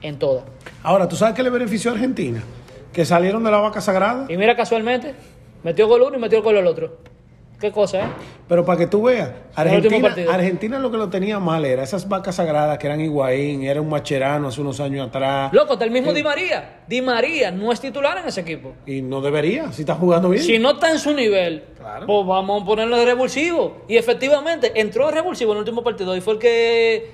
En 0.00 0.18
todas. 0.18 0.44
Ahora, 0.82 1.08
¿tú 1.08 1.16
sabes 1.16 1.34
qué 1.34 1.42
le 1.42 1.50
benefició 1.50 1.90
a 1.90 1.94
Argentina? 1.94 2.42
Que 2.92 3.04
salieron 3.04 3.44
de 3.44 3.50
la 3.50 3.58
vaca 3.58 3.80
sagrada. 3.80 4.26
Y 4.28 4.36
mira, 4.36 4.56
casualmente, 4.56 5.14
metió 5.62 5.86
gol 5.88 6.02
uno 6.02 6.16
y 6.16 6.20
metió 6.20 6.42
gol 6.42 6.56
el 6.56 6.66
otro. 6.66 6.96
Qué 7.60 7.72
cosa, 7.72 7.98
¿eh? 7.98 8.08
Pero 8.46 8.64
para 8.64 8.78
que 8.78 8.86
tú 8.86 9.02
veas, 9.02 9.32
Argentina. 9.56 10.14
Argentina 10.30 10.78
lo 10.78 10.92
que 10.92 10.96
lo 10.96 11.08
tenía 11.08 11.40
mal 11.40 11.64
era 11.64 11.82
esas 11.82 12.08
vacas 12.08 12.36
sagradas 12.36 12.78
que 12.78 12.86
eran 12.86 13.00
Higuaín, 13.00 13.64
era 13.64 13.80
un 13.80 13.88
Macherano 13.88 14.46
hace 14.46 14.60
unos 14.60 14.78
años 14.78 15.08
atrás. 15.08 15.52
Loco, 15.52 15.72
hasta 15.72 15.84
el 15.84 15.90
mismo 15.90 16.12
Di 16.12 16.22
María. 16.22 16.82
Di 16.86 17.02
María 17.02 17.50
no 17.50 17.72
es 17.72 17.80
titular 17.80 18.16
en 18.18 18.28
ese 18.28 18.42
equipo. 18.42 18.74
Y 18.86 19.02
no 19.02 19.20
debería, 19.20 19.72
si 19.72 19.82
está 19.82 19.96
jugando 19.96 20.28
bien. 20.30 20.44
Si 20.44 20.56
no 20.60 20.70
está 20.70 20.92
en 20.92 21.00
su 21.00 21.12
nivel, 21.12 21.64
Claro. 21.76 22.06
pues 22.06 22.26
vamos 22.28 22.62
a 22.62 22.64
ponerlo 22.64 22.96
de 22.96 23.04
revulsivo. 23.06 23.82
Y 23.88 23.96
efectivamente, 23.96 24.80
entró 24.80 25.06
de 25.06 25.14
revulsivo 25.14 25.50
en 25.50 25.56
el 25.56 25.60
último 25.62 25.82
partido 25.82 26.16
y 26.16 26.20
fue 26.20 26.34
el 26.34 26.38
que 26.38 27.10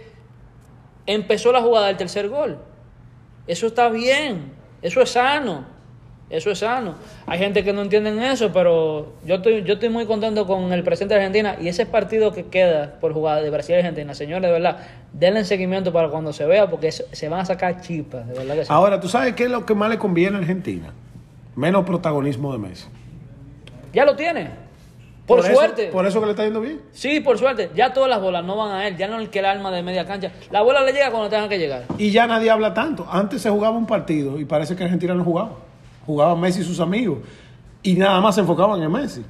empezó 1.06 1.52
la 1.52 1.62
jugada 1.62 1.86
del 1.86 1.96
tercer 1.96 2.28
gol. 2.28 2.58
Eso 3.46 3.66
está 3.66 3.88
bien, 3.88 4.52
eso 4.84 5.00
es 5.00 5.12
sano, 5.12 5.64
eso 6.28 6.50
es 6.50 6.58
sano. 6.58 6.96
Hay 7.26 7.38
gente 7.38 7.64
que 7.64 7.72
no 7.72 7.80
entienden 7.80 8.22
eso, 8.22 8.52
pero 8.52 9.14
yo 9.24 9.36
estoy, 9.36 9.62
yo 9.62 9.74
estoy 9.74 9.88
muy 9.88 10.04
contento 10.04 10.46
con 10.46 10.74
el 10.74 10.84
presente 10.84 11.14
de 11.14 11.20
Argentina 11.20 11.56
y 11.58 11.68
ese 11.68 11.86
partido 11.86 12.32
que 12.32 12.44
queda 12.48 13.00
por 13.00 13.14
jugar 13.14 13.42
de 13.42 13.48
Brasil 13.48 13.76
y 13.76 13.78
Argentina, 13.78 14.12
señores, 14.12 14.42
de 14.42 14.52
verdad, 14.52 14.76
denle 15.14 15.42
seguimiento 15.44 15.90
para 15.90 16.10
cuando 16.10 16.34
se 16.34 16.44
vea, 16.44 16.68
porque 16.68 16.92
se 16.92 17.28
van 17.30 17.40
a 17.40 17.44
sacar 17.46 17.80
chispas, 17.80 18.28
de 18.28 18.34
verdad 18.34 18.56
que 18.56 18.64
sí. 18.66 18.68
Ahora, 18.70 19.00
¿tú 19.00 19.08
sabes 19.08 19.32
qué 19.34 19.44
es 19.44 19.50
lo 19.50 19.64
que 19.64 19.74
más 19.74 19.88
le 19.88 19.96
conviene 19.96 20.36
a 20.36 20.40
Argentina? 20.40 20.92
Menos 21.56 21.86
protagonismo 21.86 22.52
de 22.52 22.58
Messi. 22.58 22.86
Ya 23.94 24.04
lo 24.04 24.14
tiene, 24.16 24.50
por, 25.26 25.42
suerte. 25.42 25.86
por 25.88 26.06
eso 26.06 26.20
que 26.20 26.26
le 26.26 26.32
está 26.32 26.44
yendo 26.44 26.60
bien. 26.60 26.82
Sí, 26.92 27.20
por 27.20 27.38
suerte. 27.38 27.70
Ya 27.74 27.92
todas 27.92 28.10
las 28.10 28.20
bolas 28.20 28.44
no 28.44 28.56
van 28.56 28.72
a 28.72 28.86
él. 28.86 28.96
Ya 28.96 29.08
no 29.08 29.18
es 29.20 29.28
que 29.30 29.38
el 29.38 29.46
alma 29.46 29.70
de 29.70 29.82
media 29.82 30.04
cancha. 30.04 30.32
La 30.50 30.60
bola 30.62 30.82
le 30.82 30.92
llega 30.92 31.10
cuando 31.10 31.28
tengan 31.30 31.48
que 31.48 31.58
llegar. 31.58 31.84
Y 31.98 32.10
ya 32.10 32.26
nadie 32.26 32.50
habla 32.50 32.74
tanto. 32.74 33.06
Antes 33.10 33.40
se 33.42 33.48
jugaba 33.50 33.76
un 33.76 33.86
partido 33.86 34.38
y 34.38 34.44
parece 34.44 34.76
que 34.76 34.84
Argentina 34.84 35.14
no 35.14 35.24
jugaba. 35.24 35.52
Jugaba 36.06 36.36
Messi 36.36 36.60
y 36.60 36.64
sus 36.64 36.80
amigos. 36.80 37.18
Y 37.82 37.94
nada 37.94 38.20
más 38.20 38.34
se 38.34 38.42
enfocaban 38.42 38.82
en 38.82 38.92
Messi. 38.92 39.24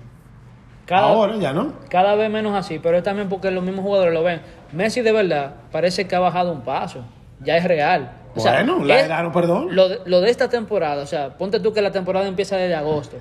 Cada, 0.86 1.08
Ahora 1.08 1.36
ya 1.36 1.52
no. 1.52 1.72
cada 1.88 2.14
vez 2.14 2.28
menos 2.30 2.54
así. 2.54 2.78
Pero 2.78 2.96
es 2.98 3.02
también 3.02 3.28
porque 3.28 3.50
los 3.50 3.62
mismos 3.64 3.84
jugadores 3.84 4.12
lo 4.12 4.22
ven. 4.22 4.40
Messi 4.72 5.00
de 5.00 5.12
verdad 5.12 5.54
parece 5.72 6.06
que 6.06 6.14
ha 6.16 6.20
bajado 6.20 6.52
un 6.52 6.60
paso. 6.62 7.04
Ya 7.40 7.56
es 7.56 7.64
real. 7.64 8.12
O 8.34 8.40
sea, 8.40 8.54
Bueno, 8.54 8.84
la 8.84 8.98
es- 8.98 9.06
edad 9.06 9.22
no 9.22 9.32
perdona. 9.32 9.72
Lo 9.72 9.88
de, 9.88 10.00
lo 10.06 10.20
de 10.20 10.28
esta 10.30 10.48
temporada, 10.48 11.02
o 11.02 11.06
sea, 11.06 11.38
ponte 11.38 11.60
tú 11.60 11.72
que 11.72 11.80
la 11.80 11.92
temporada 11.92 12.26
empieza 12.26 12.56
desde 12.56 12.74
agosto. 12.74 13.16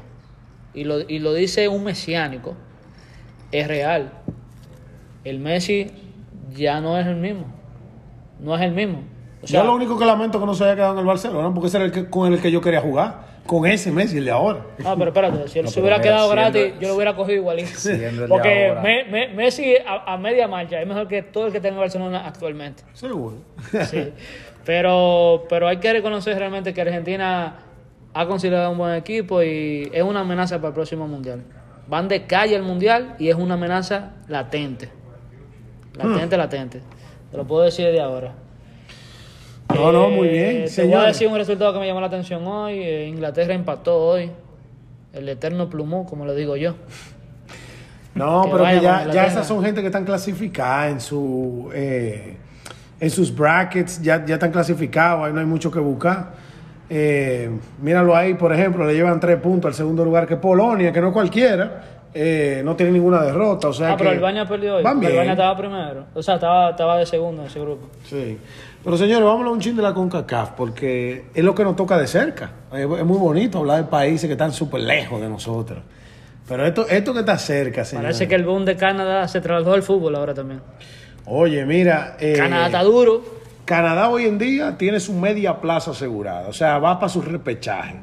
Y 0.73 0.83
lo, 0.85 0.99
y 1.01 1.19
lo 1.19 1.33
dice 1.33 1.67
un 1.67 1.83
mesiánico. 1.83 2.55
Es 3.51 3.67
real. 3.67 4.11
El 5.23 5.39
Messi 5.39 5.91
ya 6.55 6.81
no 6.81 6.97
es 6.97 7.05
el 7.07 7.15
mismo. 7.15 7.45
No 8.39 8.55
es 8.55 8.61
el 8.61 8.71
mismo. 8.73 9.03
O 9.41 9.47
sea, 9.47 9.61
yo 9.61 9.65
lo 9.67 9.75
único 9.75 9.97
que 9.99 10.05
lamento 10.05 10.37
es 10.37 10.41
que 10.41 10.45
no 10.45 10.53
se 10.55 10.63
haya 10.63 10.75
quedado 10.75 10.93
en 10.93 10.99
el 10.99 11.05
Barcelona, 11.05 11.53
porque 11.53 11.67
ese 11.67 11.77
era 11.77 11.85
el 11.85 11.91
que, 11.91 12.09
con 12.09 12.31
el 12.31 12.41
que 12.41 12.51
yo 12.51 12.61
quería 12.61 12.81
jugar. 12.81 13.33
Con 13.45 13.65
ese 13.65 13.91
Messi, 13.91 14.17
el 14.19 14.25
de 14.25 14.31
ahora. 14.31 14.61
Ah, 14.85 14.95
pero 14.97 15.09
espérate, 15.11 15.49
si 15.49 15.59
él 15.59 15.65
No, 15.65 15.71
se 15.71 15.81
hubiera 15.81 15.97
mira, 15.97 16.09
quedado 16.09 16.31
siendo- 16.31 16.41
gratis, 16.59 16.73
yo 16.79 16.87
lo 16.87 16.95
hubiera 16.95 17.13
cogido 17.15 17.37
igualito. 17.39 17.69
Porque. 18.29 18.73
Me- 18.81 19.03
Me- 19.03 19.27
Messi 19.33 19.75
a, 19.85 20.13
a 20.13 20.17
media 20.17 20.47
marcha 20.47 20.79
es 20.81 20.87
mejor 20.87 21.09
que 21.09 21.23
todo 21.23 21.47
el 21.47 21.51
que 21.51 21.59
tenga 21.59 21.75
en 21.75 21.81
Barcelona 21.81 22.25
actualmente. 22.25 22.83
Seguro. 22.93 23.35
Sí. 23.85 24.13
Pero, 24.65 25.43
pero 25.49 25.67
hay 25.67 25.77
que 25.77 25.91
reconocer 25.91 26.37
realmente 26.37 26.73
que 26.73 26.79
Argentina 26.81 27.55
ha 28.13 28.25
considerado 28.27 28.71
un 28.71 28.77
buen 28.77 28.95
equipo 28.95 29.41
y 29.41 29.89
es 29.93 30.03
una 30.03 30.21
amenaza 30.21 30.57
para 30.57 30.69
el 30.69 30.73
próximo 30.73 31.07
mundial. 31.07 31.43
Van 31.87 32.07
de 32.07 32.25
calle 32.25 32.55
al 32.55 32.63
mundial 32.63 33.15
y 33.19 33.29
es 33.29 33.35
una 33.35 33.55
amenaza 33.55 34.11
latente. 34.27 34.89
Latente, 35.95 36.37
latente. 36.37 36.81
Te 37.31 37.37
lo 37.37 37.45
puedo 37.45 37.63
decir 37.63 37.85
de 37.87 38.01
ahora. 38.01 38.33
No, 39.73 39.91
no, 39.91 40.09
muy 40.09 40.27
Eh, 40.27 40.31
bien. 40.31 40.65
Te 40.75 40.83
voy 40.85 40.93
a 40.93 41.07
decir 41.07 41.27
un 41.27 41.35
resultado 41.35 41.73
que 41.73 41.79
me 41.79 41.87
llamó 41.87 41.99
la 42.01 42.07
atención 42.07 42.45
hoy. 42.45 42.79
Eh, 42.79 43.07
Inglaterra 43.07 43.53
empató 43.53 43.97
hoy. 43.97 44.31
El 45.13 45.29
eterno 45.29 45.69
plumón, 45.69 46.05
como 46.05 46.25
le 46.25 46.35
digo 46.35 46.55
yo. 46.55 46.75
No, 48.15 48.43
Que 48.43 48.51
pero 48.51 48.63
que 48.65 48.79
ya, 48.81 49.11
ya 49.11 49.25
esas 49.25 49.47
son 49.47 49.63
gente 49.63 49.81
que 49.81 49.87
están 49.87 50.05
clasificadas 50.05 50.91
en 50.91 51.01
su 51.01 51.71
eh, 51.73 52.37
en 52.99 53.09
sus 53.09 53.35
brackets, 53.35 54.01
ya, 54.01 54.23
ya 54.25 54.35
están 54.35 54.51
clasificados, 54.51 55.25
ahí 55.25 55.33
no 55.33 55.39
hay 55.39 55.45
mucho 55.45 55.69
que 55.71 55.79
buscar. 55.79 56.31
Eh, 56.89 57.49
míralo 57.81 58.15
ahí, 58.15 58.33
por 58.33 58.53
ejemplo, 58.53 58.85
le 58.85 58.93
llevan 58.93 59.19
tres 59.19 59.37
puntos 59.39 59.69
al 59.69 59.73
segundo 59.73 60.03
lugar 60.03 60.27
que 60.27 60.37
Polonia, 60.37 60.91
que 60.91 61.01
no 61.01 61.11
cualquiera, 61.13 61.83
eh, 62.13 62.61
no 62.63 62.75
tiene 62.75 62.91
ninguna 62.91 63.23
derrota. 63.23 63.69
O 63.69 63.73
sea 63.73 63.93
ah, 63.93 63.95
pero 63.97 64.11
Albania 64.11 64.45
perdió 64.45 64.75
hoy. 64.75 64.83
Albania 64.85 65.31
estaba 65.31 65.57
primero. 65.57 66.05
O 66.13 66.21
sea, 66.21 66.35
estaba, 66.35 66.71
estaba 66.71 66.97
de 66.97 67.05
segundo 67.05 67.41
en 67.41 67.47
ese 67.47 67.59
grupo. 67.59 67.87
Sí. 68.05 68.37
Pero 68.83 68.97
señores, 68.97 69.23
vamos 69.25 69.47
a 69.47 69.49
un 69.49 69.59
chin 69.61 69.75
de 69.77 69.81
la 69.81 69.93
CONCACAF, 69.93 70.51
porque 70.51 71.25
es 71.33 71.43
lo 71.43 71.55
que 71.55 71.63
nos 71.63 71.75
toca 71.75 71.97
de 71.97 72.05
cerca. 72.05 72.51
Es, 72.73 72.81
es 72.81 73.05
muy 73.05 73.17
bonito 73.17 73.59
hablar 73.59 73.77
de 73.77 73.83
países 73.89 74.27
que 74.27 74.33
están 74.33 74.51
súper 74.51 74.81
lejos 74.81 75.21
de 75.21 75.29
nosotros. 75.29 75.79
Pero 76.47 76.65
esto, 76.65 76.85
esto 76.89 77.13
que 77.13 77.21
está 77.21 77.37
cerca, 77.37 77.85
señores. 77.85 78.07
Parece 78.07 78.27
que 78.27 78.35
el 78.35 78.43
boom 78.43 78.65
de 78.65 78.75
Canadá 78.75 79.25
se 79.29 79.39
trasladó 79.39 79.73
al 79.73 79.83
fútbol 79.83 80.15
ahora 80.15 80.33
también. 80.33 80.59
Oye, 81.25 81.65
mira. 81.65 82.17
eh, 82.19 82.33
Canadá 82.35 82.65
está 82.65 82.83
duro. 82.83 83.23
Canadá 83.65 84.09
hoy 84.09 84.25
en 84.25 84.37
día 84.37 84.77
tiene 84.77 84.99
su 84.99 85.13
media 85.13 85.61
plaza 85.61 85.91
asegurada, 85.91 86.49
o 86.49 86.53
sea, 86.53 86.79
va 86.79 86.99
para 86.99 87.09
su 87.09 87.21
repechaje. 87.21 87.95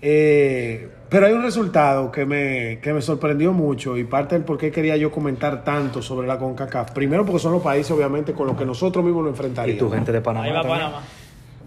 Eh, 0.00 0.90
pero 1.08 1.26
hay 1.26 1.32
un 1.32 1.42
resultado 1.42 2.10
que 2.10 2.26
me, 2.26 2.78
que 2.80 2.92
me 2.92 3.00
sorprendió 3.00 3.52
mucho 3.52 3.96
y 3.96 4.04
parte 4.04 4.34
del 4.34 4.44
por 4.44 4.58
qué 4.58 4.70
quería 4.70 4.96
yo 4.96 5.10
comentar 5.10 5.64
tanto 5.64 6.02
sobre 6.02 6.26
la 6.26 6.38
CONCACAF. 6.38 6.90
Primero 6.90 7.24
porque 7.24 7.38
son 7.40 7.52
los 7.52 7.62
países, 7.62 7.90
obviamente, 7.92 8.32
con 8.32 8.46
los 8.46 8.56
que 8.56 8.66
nosotros 8.66 9.04
mismos 9.04 9.22
nos 9.24 9.30
Y 9.30 9.34
enfrentaríamos. 9.34 9.78
tu 9.78 9.90
gente 9.90 10.12
de 10.12 10.20
Panamá. 10.20 10.46
Ahí 10.46 10.52
va 10.52 10.62
también. 10.62 10.80
Panamá. 10.80 11.02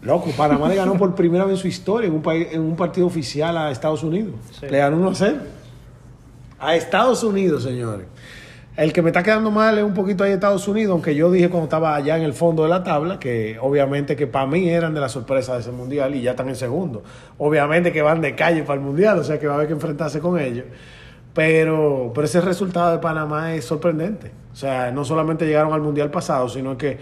Loco, 0.02 0.30
Panamá 0.32 0.70
le 0.70 0.76
ganó 0.76 0.96
por 0.98 1.14
primera 1.16 1.44
vez 1.44 1.56
en 1.56 1.62
su 1.62 1.68
historia 1.68 2.08
en 2.08 2.14
un, 2.14 2.22
país, 2.22 2.48
en 2.52 2.62
un 2.62 2.76
partido 2.76 3.08
oficial 3.08 3.58
a 3.58 3.72
Estados 3.72 4.04
Unidos. 4.04 4.36
Sí. 4.60 4.68
Le 4.70 4.78
ganó 4.78 4.98
1 4.98 5.10
a 5.10 5.16
0. 5.16 5.38
A 6.60 6.76
Estados 6.76 7.24
Unidos, 7.24 7.64
señores. 7.64 8.06
El 8.80 8.94
que 8.94 9.02
me 9.02 9.10
está 9.10 9.22
quedando 9.24 9.52
mal 9.52 9.78
es 9.78 9.84
un 9.84 9.94
poquito 9.94 10.24
ahí 10.24 10.32
Estados 10.32 10.66
Unidos, 10.70 10.94
aunque 10.94 11.14
yo 11.14 11.30
dije 11.30 11.50
cuando 11.50 11.66
estaba 11.66 11.96
allá 11.96 12.16
en 12.16 12.24
el 12.24 12.32
fondo 12.34 12.64
de 12.64 12.70
la 12.70 12.82
tabla, 12.82 13.20
que 13.20 13.58
obviamente 13.60 14.16
que 14.16 14.26
para 14.26 14.46
mí 14.46 14.70
eran 14.70 14.94
de 14.94 15.02
la 15.02 15.10
sorpresa 15.10 15.56
de 15.56 15.60
ese 15.60 15.72
mundial 15.72 16.16
y 16.16 16.22
ya 16.22 16.32
están 16.32 16.48
en 16.48 16.56
segundo. 16.56 17.04
Obviamente 17.40 17.92
que 17.92 18.02
van 18.02 18.22
de 18.22 18.36
calle 18.36 18.64
para 18.64 18.80
el 18.80 18.86
mundial, 18.86 19.20
o 19.20 19.24
sea 19.26 19.38
que 19.38 19.48
va 19.48 19.54
a 19.54 19.56
haber 19.58 19.68
que 19.68 19.74
enfrentarse 19.74 20.22
con 20.22 20.40
ellos. 20.40 20.64
Pero, 21.34 22.12
pero 22.16 22.26
ese 22.26 22.40
resultado 22.42 22.92
de 22.94 23.00
Panamá 23.00 23.54
es 23.54 23.66
sorprendente. 23.66 24.32
O 24.54 24.56
sea, 24.56 24.92
no 24.92 25.04
solamente 25.04 25.46
llegaron 25.46 25.74
al 25.74 25.82
mundial 25.82 26.10
pasado, 26.10 26.48
sino 26.48 26.78
que 26.78 26.98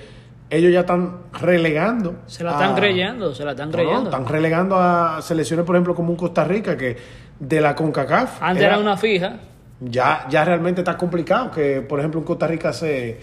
ellos 0.49 0.71
ya 0.73 0.79
están 0.79 1.17
relegando. 1.39 2.15
Se 2.25 2.43
la 2.43 2.53
están 2.53 2.71
a- 2.71 2.75
creyendo, 2.75 3.35
se 3.35 3.45
la 3.45 3.51
están 3.51 3.69
no, 3.69 3.77
no, 3.77 3.83
creyendo. 3.83 4.09
están 4.09 4.25
relegando 4.27 4.77
a 4.77 5.21
selecciones, 5.21 5.63
por 5.65 5.75
ejemplo, 5.75 5.93
como 5.93 6.09
un 6.09 6.17
Costa 6.17 6.43
Rica, 6.43 6.75
que 6.75 6.97
de 7.39 7.61
la 7.61 7.75
CONCACAF. 7.75 8.41
Antes 8.41 8.63
era 8.63 8.79
una 8.79 8.97
fija. 8.97 9.33
Ya, 9.79 10.25
ya 10.29 10.43
realmente 10.43 10.81
está 10.81 10.97
complicado 10.97 11.51
que, 11.51 11.81
por 11.81 11.99
ejemplo, 11.99 12.19
en 12.19 12.25
Costa 12.25 12.47
Rica 12.47 12.73
se, 12.73 13.19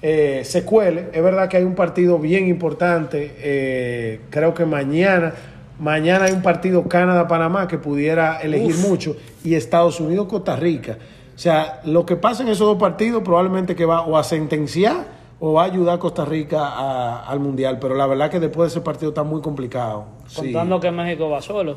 eh, 0.00 0.40
se 0.44 0.64
cuele. 0.64 1.08
Es 1.12 1.22
verdad 1.22 1.48
que 1.48 1.58
hay 1.58 1.64
un 1.64 1.74
partido 1.74 2.18
bien 2.18 2.48
importante. 2.48 3.34
eh, 3.38 4.20
creo 4.30 4.54
que 4.54 4.64
mañana, 4.64 5.34
mañana 5.78 6.24
hay 6.26 6.32
un 6.32 6.42
partido 6.42 6.84
Canadá-Panamá 6.88 7.68
que 7.68 7.76
pudiera 7.78 8.40
elegir 8.40 8.74
Uf. 8.76 8.88
mucho. 8.88 9.16
Y 9.44 9.54
Estados 9.54 10.00
Unidos-Costa 10.00 10.56
Rica. 10.56 10.96
O 11.34 11.38
sea, 11.38 11.80
lo 11.84 12.04
que 12.06 12.16
pasa 12.16 12.42
en 12.42 12.48
esos 12.48 12.66
dos 12.66 12.78
partidos 12.78 13.22
probablemente 13.22 13.74
que 13.74 13.84
va 13.84 14.02
o 14.02 14.16
a 14.16 14.24
sentenciar 14.24 15.04
o 15.38 15.54
va 15.54 15.62
a 15.62 15.66
ayudar 15.66 15.96
a 15.96 15.98
Costa 15.98 16.24
Rica 16.24 16.60
a- 16.66 17.26
al 17.26 17.40
Mundial. 17.40 17.78
Pero 17.80 17.94
la 17.94 18.06
verdad 18.06 18.30
que 18.30 18.40
después 18.40 18.70
de 18.72 18.78
ese 18.78 18.84
partido 18.84 19.10
está 19.10 19.22
muy 19.22 19.40
complicado. 19.42 20.04
Sí. 20.26 20.36
Contando 20.42 20.80
que 20.80 20.90
México 20.90 21.28
va 21.28 21.40
solo. 21.42 21.76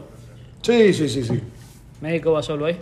sí, 0.62 0.94
sí, 0.94 1.08
sí, 1.10 1.24
sí. 1.26 1.42
México 2.02 2.32
va 2.34 2.42
solo 2.44 2.66
ahí. 2.66 2.78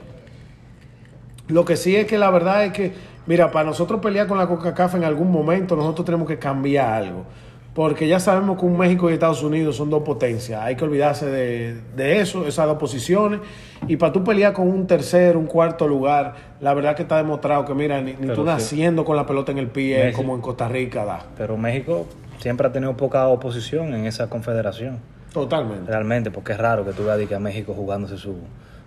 Lo 1.47 1.65
que 1.65 1.75
sí 1.75 1.95
es 1.95 2.05
que 2.05 2.17
la 2.17 2.29
verdad 2.29 2.65
es 2.65 2.73
que, 2.73 2.93
mira, 3.25 3.51
para 3.51 3.69
nosotros 3.69 3.99
pelear 4.01 4.27
con 4.27 4.37
la 4.37 4.47
CONCACAF 4.47 4.95
en 4.95 5.03
algún 5.03 5.31
momento, 5.31 5.75
nosotros 5.75 6.05
tenemos 6.05 6.27
que 6.27 6.39
cambiar 6.39 6.93
algo. 6.93 7.25
Porque 7.73 8.05
ya 8.05 8.19
sabemos 8.19 8.59
que 8.59 8.65
un 8.65 8.77
México 8.77 9.09
y 9.09 9.13
Estados 9.13 9.41
Unidos 9.43 9.77
son 9.77 9.89
dos 9.89 10.03
potencias. 10.03 10.61
Hay 10.61 10.75
que 10.75 10.83
olvidarse 10.83 11.25
de, 11.25 11.79
de 11.95 12.19
eso, 12.19 12.45
esas 12.45 12.67
dos 12.67 12.77
posiciones. 12.77 13.39
Y 13.87 13.95
para 13.95 14.11
tú 14.11 14.25
pelear 14.25 14.51
con 14.51 14.67
un 14.67 14.87
tercer, 14.87 15.37
un 15.37 15.45
cuarto 15.45 15.87
lugar, 15.87 16.35
la 16.59 16.73
verdad 16.73 16.95
que 16.97 17.03
está 17.03 17.15
demostrado 17.15 17.63
que, 17.63 17.73
mira, 17.73 18.01
ni, 18.01 18.13
ni 18.13 18.27
tú 18.27 18.41
sí. 18.41 18.43
naciendo 18.43 19.05
con 19.05 19.15
la 19.15 19.25
pelota 19.25 19.53
en 19.53 19.57
el 19.57 19.67
pie, 19.67 20.11
como 20.13 20.35
en 20.35 20.41
Costa 20.41 20.67
Rica, 20.67 21.05
da. 21.05 21.25
Pero 21.37 21.55
México 21.55 22.07
siempre 22.39 22.67
ha 22.67 22.73
tenido 22.73 22.97
poca 22.97 23.25
oposición 23.29 23.93
en 23.93 24.05
esa 24.05 24.29
confederación. 24.29 24.99
Totalmente. 25.31 25.89
Realmente, 25.89 26.29
porque 26.29 26.51
es 26.51 26.57
raro 26.57 26.83
que 26.83 26.91
tú 26.91 27.05
veas 27.05 27.31
a 27.31 27.39
México 27.39 27.73
jugándose 27.73 28.17
su, 28.17 28.35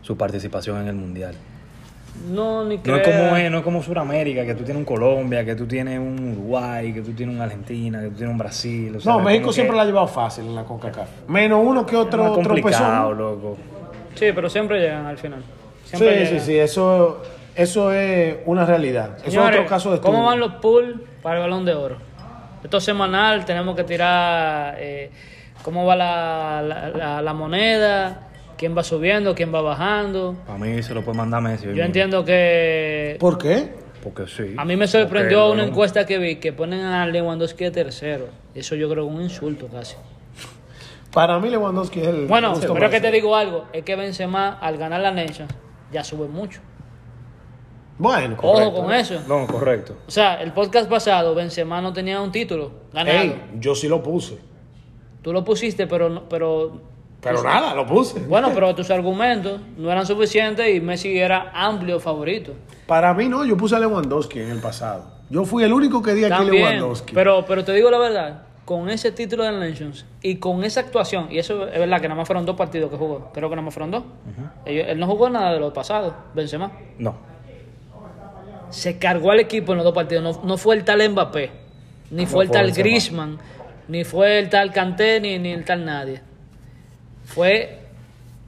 su 0.03 0.19
participación 0.19 0.83
en 0.83 0.89
el 0.89 0.95
Mundial. 0.95 1.35
No, 2.31 2.65
ni 2.65 2.79
No 2.79 2.97
es 2.97 3.03
como 3.07 3.37
es, 3.37 3.51
no 3.51 3.59
es 3.59 3.65
como 3.65 3.83
Sudamérica, 3.83 4.47
que 4.47 4.55
tú 4.55 4.65
tienes 4.65 4.79
un 4.79 4.85
Colombia, 4.85 5.45
que 5.45 5.55
tú 5.55 5.67
tienes 5.67 5.99
un 5.99 6.33
Uruguay, 6.33 6.93
que 6.93 7.03
tú 7.03 7.13
tienes 7.13 7.35
un 7.37 7.43
Argentina, 7.43 8.01
que 8.01 8.07
tú 8.09 8.15
tienes 8.17 8.33
un 8.33 8.39
Brasil. 8.39 8.97
o 8.97 9.01
sea, 9.01 9.13
No, 9.13 9.19
es 9.21 9.25
México 9.27 9.49
que 9.49 9.53
siempre 9.55 9.77
la 9.77 9.83
ha 9.83 9.87
llevado 9.87 10.07
fácil 10.09 10.47
en 10.47 10.55
la 10.55 10.65
CONCACAF. 10.65 11.09
Menos 11.29 11.61
uno 11.63 11.85
que 11.85 11.95
es 11.97 12.01
otro 12.01 12.33
complicado, 12.35 13.09
tropezón. 13.11 13.19
loco. 13.19 13.57
Sí, 14.15 14.27
pero 14.35 14.49
siempre 14.49 14.81
llegan 14.81 15.07
al 15.07 15.19
final. 15.19 15.43
Sí, 15.85 15.97
Siempre 15.97 16.19
sí, 16.27 16.31
llegan. 16.33 16.47
sí, 16.47 16.59
eso, 16.59 17.23
eso 17.55 17.93
es 17.93 18.37
una 18.47 18.65
realidad. 18.65 19.19
Eso 19.19 19.31
Señores, 19.33 19.51
es 19.51 19.57
otro 19.61 19.69
caso 19.69 19.93
de 19.93 20.01
¿Cómo 20.01 20.15
estudio. 20.19 20.31
van 20.31 20.41
los 20.41 20.53
pools 20.63 21.01
para 21.23 21.37
el 21.37 21.43
balón 21.43 21.65
de 21.67 21.75
oro? 21.75 21.97
Esto 22.63 22.79
es 22.79 22.85
semanal, 22.85 23.45
tenemos 23.45 23.77
que 23.77 23.85
tirar 23.85 24.77
eh, 24.79 25.11
cómo 25.63 25.85
va 25.85 25.95
la, 25.95 26.63
la- 26.67 26.89
la- 26.89 27.21
la 27.23 27.33
moneda, 27.35 28.29
quién 28.57 28.77
va 28.77 28.83
subiendo, 28.83 29.35
quién 29.35 29.55
va 29.55 29.61
bajando. 29.61 30.35
Para 30.47 30.59
mí 30.59 30.83
se 30.83 30.95
lo 30.95 31.03
puede 31.05 31.19
mandar 31.19 31.43
Messi. 31.43 31.65
Yo 31.67 31.71
mismo. 31.73 31.85
entiendo 31.85 32.25
que... 32.25 33.17
¿Por 33.21 33.39
qué? 33.39 33.75
Porque 34.03 34.27
sí. 34.27 34.55
A 34.57 34.65
mí 34.65 34.77
me 34.77 34.87
sorprendió 34.87 35.39
Porque, 35.39 35.53
una 35.53 35.63
bueno, 35.63 35.63
encuesta 35.73 36.05
que 36.07 36.19
vi 36.19 36.37
que 36.37 36.53
ponen 36.53 36.81
a 36.81 37.07
Lewandowski 37.07 37.65
de 37.65 37.71
tercero. 37.71 38.27
Eso 38.55 38.75
yo 38.75 38.89
creo 38.91 39.05
que 39.05 39.11
es 39.11 39.17
un 39.17 39.23
insulto 39.23 39.67
casi. 39.69 39.97
Para 41.13 41.39
mí 41.39 41.49
Lewandowski 41.49 42.01
es 42.01 42.07
el 42.09 42.27
Bueno, 42.27 42.55
pero 42.61 42.91
que 42.91 43.01
te 43.01 43.11
digo 43.11 43.35
algo, 43.37 43.67
es 43.73 43.85
que 43.85 43.95
Benzema 43.97 44.59
al 44.61 44.77
ganar 44.77 45.01
la 45.01 45.11
Nations 45.13 45.53
ya 45.93 46.03
sube 46.05 46.27
mucho. 46.29 46.61
Bueno, 47.97 48.35
Ojo 48.41 48.53
correcto. 48.53 48.83
con 48.83 48.93
eso. 48.93 49.21
No, 49.29 49.47
correcto. 49.47 49.97
O 50.09 50.11
sea, 50.11 50.43
el 50.43 50.53
podcast 50.53 50.91
pasado 50.91 51.35
Benzema 51.35 51.81
no 51.81 51.93
tenía 51.93 52.21
un 52.21 52.33
título 52.33 52.73
ganado. 52.93 53.17
Ey, 53.19 53.43
yo 53.61 53.75
sí 53.77 53.87
lo 53.89 54.03
puse. 54.03 54.39
Tú 55.23 55.33
lo 55.33 55.45
pusiste, 55.45 55.87
pero 55.87 56.09
no- 56.11 56.29
pero 57.25 57.43
nada, 57.43 57.75
lo 57.75 57.87
puse. 57.87 58.21
bueno, 58.21 58.51
pero 58.55 58.75
tus 58.75 58.91
argumentos 58.91 59.61
no 59.77 59.91
eran 59.91 60.07
suficientes 60.07 60.75
y 60.75 60.81
Messi 60.81 61.19
era 61.19 61.51
amplio 61.55 61.99
favorito. 62.01 62.53
Para 62.87 63.13
mí 63.15 63.29
no, 63.29 63.45
yo 63.45 63.57
puse 63.57 63.75
a 63.77 63.79
Lewandowski 63.79 64.41
en 64.41 64.51
el 64.51 64.59
pasado. 64.61 65.05
Yo 65.31 65.45
fui 65.45 65.65
el 65.65 65.73
único 65.73 66.03
que 66.03 66.15
di 66.15 66.25
aquí 66.25 66.31
También, 66.35 66.65
Lewandowski. 66.65 67.15
pero 67.15 67.45
pero 67.47 67.65
te 67.65 67.73
digo 67.73 67.91
la 67.91 67.99
verdad, 67.99 68.43
con 68.65 68.89
ese 68.89 69.11
título 69.11 69.45
de 69.45 69.53
Nations 69.53 70.05
y 70.23 70.37
con 70.37 70.65
esa 70.65 70.81
actuación, 70.81 71.29
y 71.31 71.39
eso 71.39 71.67
es 71.67 71.79
verdad 71.79 72.01
que 72.01 72.09
nada 72.09 72.19
más 72.19 72.27
fueron 72.27 72.47
dos 72.47 72.57
partidos 72.57 72.91
que 72.91 72.97
jugó, 72.97 73.31
creo 73.33 73.49
que 73.49 73.57
nada 73.57 73.65
más 73.65 73.75
fueron 73.75 73.91
dos. 73.91 74.05
Él 74.67 74.99
no 74.99 75.07
jugó 75.07 75.29
nada 75.31 75.53
de 75.53 75.61
lo 75.61 75.73
pasado, 75.73 76.15
Benzema. 76.35 76.73
No. 76.99 77.15
se 78.71 78.99
cargó 78.99 79.31
al 79.31 79.41
equipo 79.41 79.73
en 79.73 79.79
los 79.79 79.85
dos 79.85 79.95
partidos. 79.95 80.23
No, 80.23 80.45
no 80.45 80.57
fue 80.57 80.75
el 80.77 80.85
tal 80.85 81.07
Mbappé, 81.11 81.51
ni 82.11 82.27
fue 82.27 82.45
el 82.45 82.51
tal. 82.51 82.73
Griezmann, 82.73 83.39
ni 83.89 84.05
fue 84.05 84.39
el 84.39 84.49
tal 84.51 84.73
Kanté, 84.73 85.21
ni, 85.21 85.39
ni 85.39 85.53
el 85.53 85.65
tal 85.65 85.85
nadie. 85.85 86.21
Fue 87.25 87.79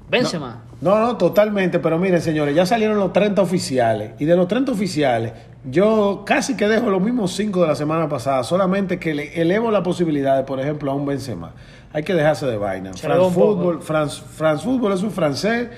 Benzema. 0.09 0.63
No, 0.81 0.99
no, 0.99 1.17
totalmente. 1.17 1.79
Pero 1.79 1.99
miren, 1.99 2.21
señores, 2.21 2.55
ya 2.55 2.67
salieron 2.67 2.99
los 2.99 3.13
30 3.13 3.43
oficiales. 3.43 4.13
Y 4.19 4.25
de 4.25 4.37
los 4.37 4.47
30 4.49 4.73
oficiales, 4.73 5.33
yo 5.65 6.23
casi 6.25 6.57
que 6.57 6.69
dejo 6.69 6.91
los 6.91 7.03
mismos 7.03 7.33
5 7.35 7.63
de 7.63 7.69
la 7.69 7.75
semana 7.75 8.09
pasada. 8.09 8.45
Solamente 8.45 8.99
que 8.99 9.15
le 9.15 9.41
elevo 9.41 9.71
la 9.71 9.83
posibilidad 9.83 10.37
de, 10.37 10.45
por 10.45 10.61
ejemplo, 10.61 10.91
a 10.91 10.95
un 10.95 11.07
Benzema. 11.07 11.53
Hay 11.93 12.03
que 12.03 12.15
dejarse 12.15 12.47
de 12.47 12.57
vaina. 12.57 12.93
France. 12.93 13.35
Football, 13.35 13.83
France, 13.83 14.23
es 14.95 15.03
un 15.03 15.11
francés. 15.11 15.69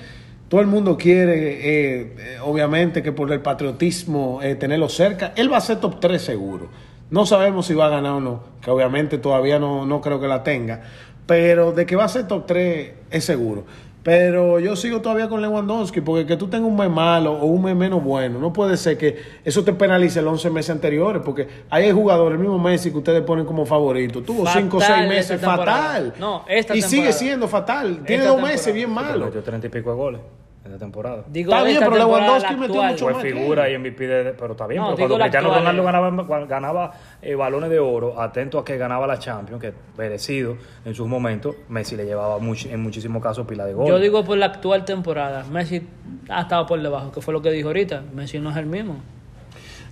Todo 0.49 0.61
el 0.61 0.67
mundo 0.67 0.97
quiere, 0.97 1.53
eh, 1.53 2.15
eh, 2.17 2.37
obviamente, 2.43 3.03
que 3.03 3.11
por 3.11 3.31
el 3.31 3.39
patriotismo, 3.39 4.39
eh, 4.41 4.55
tenerlo 4.55 4.89
cerca. 4.89 5.31
Él 5.35 5.51
va 5.51 5.57
a 5.57 5.61
ser 5.61 5.79
top 5.79 5.99
3 5.99 6.21
seguro. 6.21 6.69
No 7.11 7.25
sabemos 7.25 7.65
si 7.65 7.73
va 7.73 7.87
a 7.87 7.89
ganar 7.89 8.13
o 8.13 8.19
no, 8.19 8.43
que 8.61 8.69
obviamente 8.69 9.17
todavía 9.17 9.57
no, 9.57 9.85
no 9.85 9.99
creo 9.99 10.19
que 10.19 10.27
la 10.27 10.43
tenga, 10.43 10.81
pero 11.29 11.71
de 11.73 11.85
que 11.85 11.95
va 11.95 12.05
a 12.05 12.09
ser 12.09 12.27
top 12.27 12.47
3 12.47 12.91
es 13.11 13.23
seguro. 13.23 13.63
Pero 14.01 14.59
yo 14.59 14.75
sigo 14.75 14.99
todavía 14.99 15.29
con 15.29 15.43
Lewandowski, 15.43 16.01
porque 16.01 16.25
que 16.25 16.37
tú 16.37 16.47
tengas 16.47 16.67
un 16.67 16.75
mes 16.75 16.89
malo 16.89 17.33
o 17.33 17.45
un 17.45 17.61
mes 17.61 17.75
menos 17.75 18.03
bueno, 18.03 18.39
no 18.39 18.51
puede 18.51 18.77
ser 18.77 18.97
que 18.97 19.15
eso 19.45 19.63
te 19.63 19.73
penalice 19.73 20.23
los 20.23 20.33
11 20.33 20.49
meses 20.49 20.71
anteriores, 20.71 21.21
porque 21.23 21.47
hay 21.69 21.91
jugadores, 21.91 22.33
el 22.37 22.39
mismo 22.39 22.57
Messi 22.57 22.89
que 22.89 22.97
ustedes 22.97 23.21
ponen 23.21 23.45
como 23.45 23.63
favorito, 23.67 24.23
tuvo 24.23 24.43
Fatal 24.43 24.63
5 24.63 24.77
o 24.77 24.79
6 24.79 24.89
esta 24.89 25.07
meses 25.07 25.41
fatal. 25.41 26.13
No, 26.17 26.45
esta 26.47 26.75
y 26.75 26.81
sigue 26.81 27.13
siendo 27.13 27.47
fatal. 27.47 28.01
Tiene 28.07 28.23
Esta 28.23 28.33
dos 28.33 28.41
meses 28.41 28.73
bien 28.73 28.89
malo. 28.89 29.25
metió 29.25 29.43
30 29.43 29.67
y 29.67 29.69
pico 29.69 29.91
de 29.91 29.95
goles 29.95 30.21
esta 30.69 30.85
temporada. 30.85 31.23
Digo, 31.27 31.51
Está 31.51 31.63
bien, 31.63 31.75
esta 31.77 31.85
pero 31.89 31.97
Lewandowski 31.97 32.55
metió 32.55 32.83
mucho 32.83 33.05
Fue 33.05 33.13
más. 33.13 33.21
figura 33.21 33.69
y 33.69 33.77
MVP 33.77 34.07
de, 34.07 34.31
pero 34.33 34.51
está 34.53 34.67
bien, 34.67 34.81
No, 34.81 34.95
pero 34.95 35.07
cuando 35.09 35.17
Cristiano 35.17 35.47
actual, 35.49 35.59
Ronaldo 35.77 35.83
ganaba, 35.83 36.45
ganaba 36.45 36.91
eh, 37.21 37.35
balones 37.35 37.69
de 37.69 37.79
oro, 37.79 38.19
atento 38.21 38.59
a 38.59 38.65
que 38.65 38.77
ganaba 38.77 39.05
la 39.07 39.19
Champions, 39.19 39.61
que 39.61 39.73
merecido 39.97 40.57
en 40.85 40.93
sus 40.95 41.07
momentos, 41.07 41.55
Messi 41.69 41.95
le 41.95 42.05
llevaba 42.05 42.37
much- 42.39 42.69
en 42.71 42.81
muchísimos 42.81 43.21
casos 43.21 43.45
pila 43.47 43.65
de 43.65 43.73
goles. 43.73 43.89
Yo 43.89 43.99
digo 43.99 44.23
por 44.23 44.37
la 44.37 44.47
actual 44.47 44.85
temporada, 44.85 45.43
Messi 45.51 45.87
ha 46.29 46.41
estado 46.41 46.65
por 46.65 46.81
debajo, 46.81 47.11
que 47.11 47.21
fue 47.21 47.33
lo 47.33 47.41
que 47.41 47.51
dijo 47.51 47.69
ahorita. 47.69 48.03
Messi 48.13 48.39
no 48.39 48.51
es 48.51 48.57
el 48.57 48.65
mismo. 48.65 48.97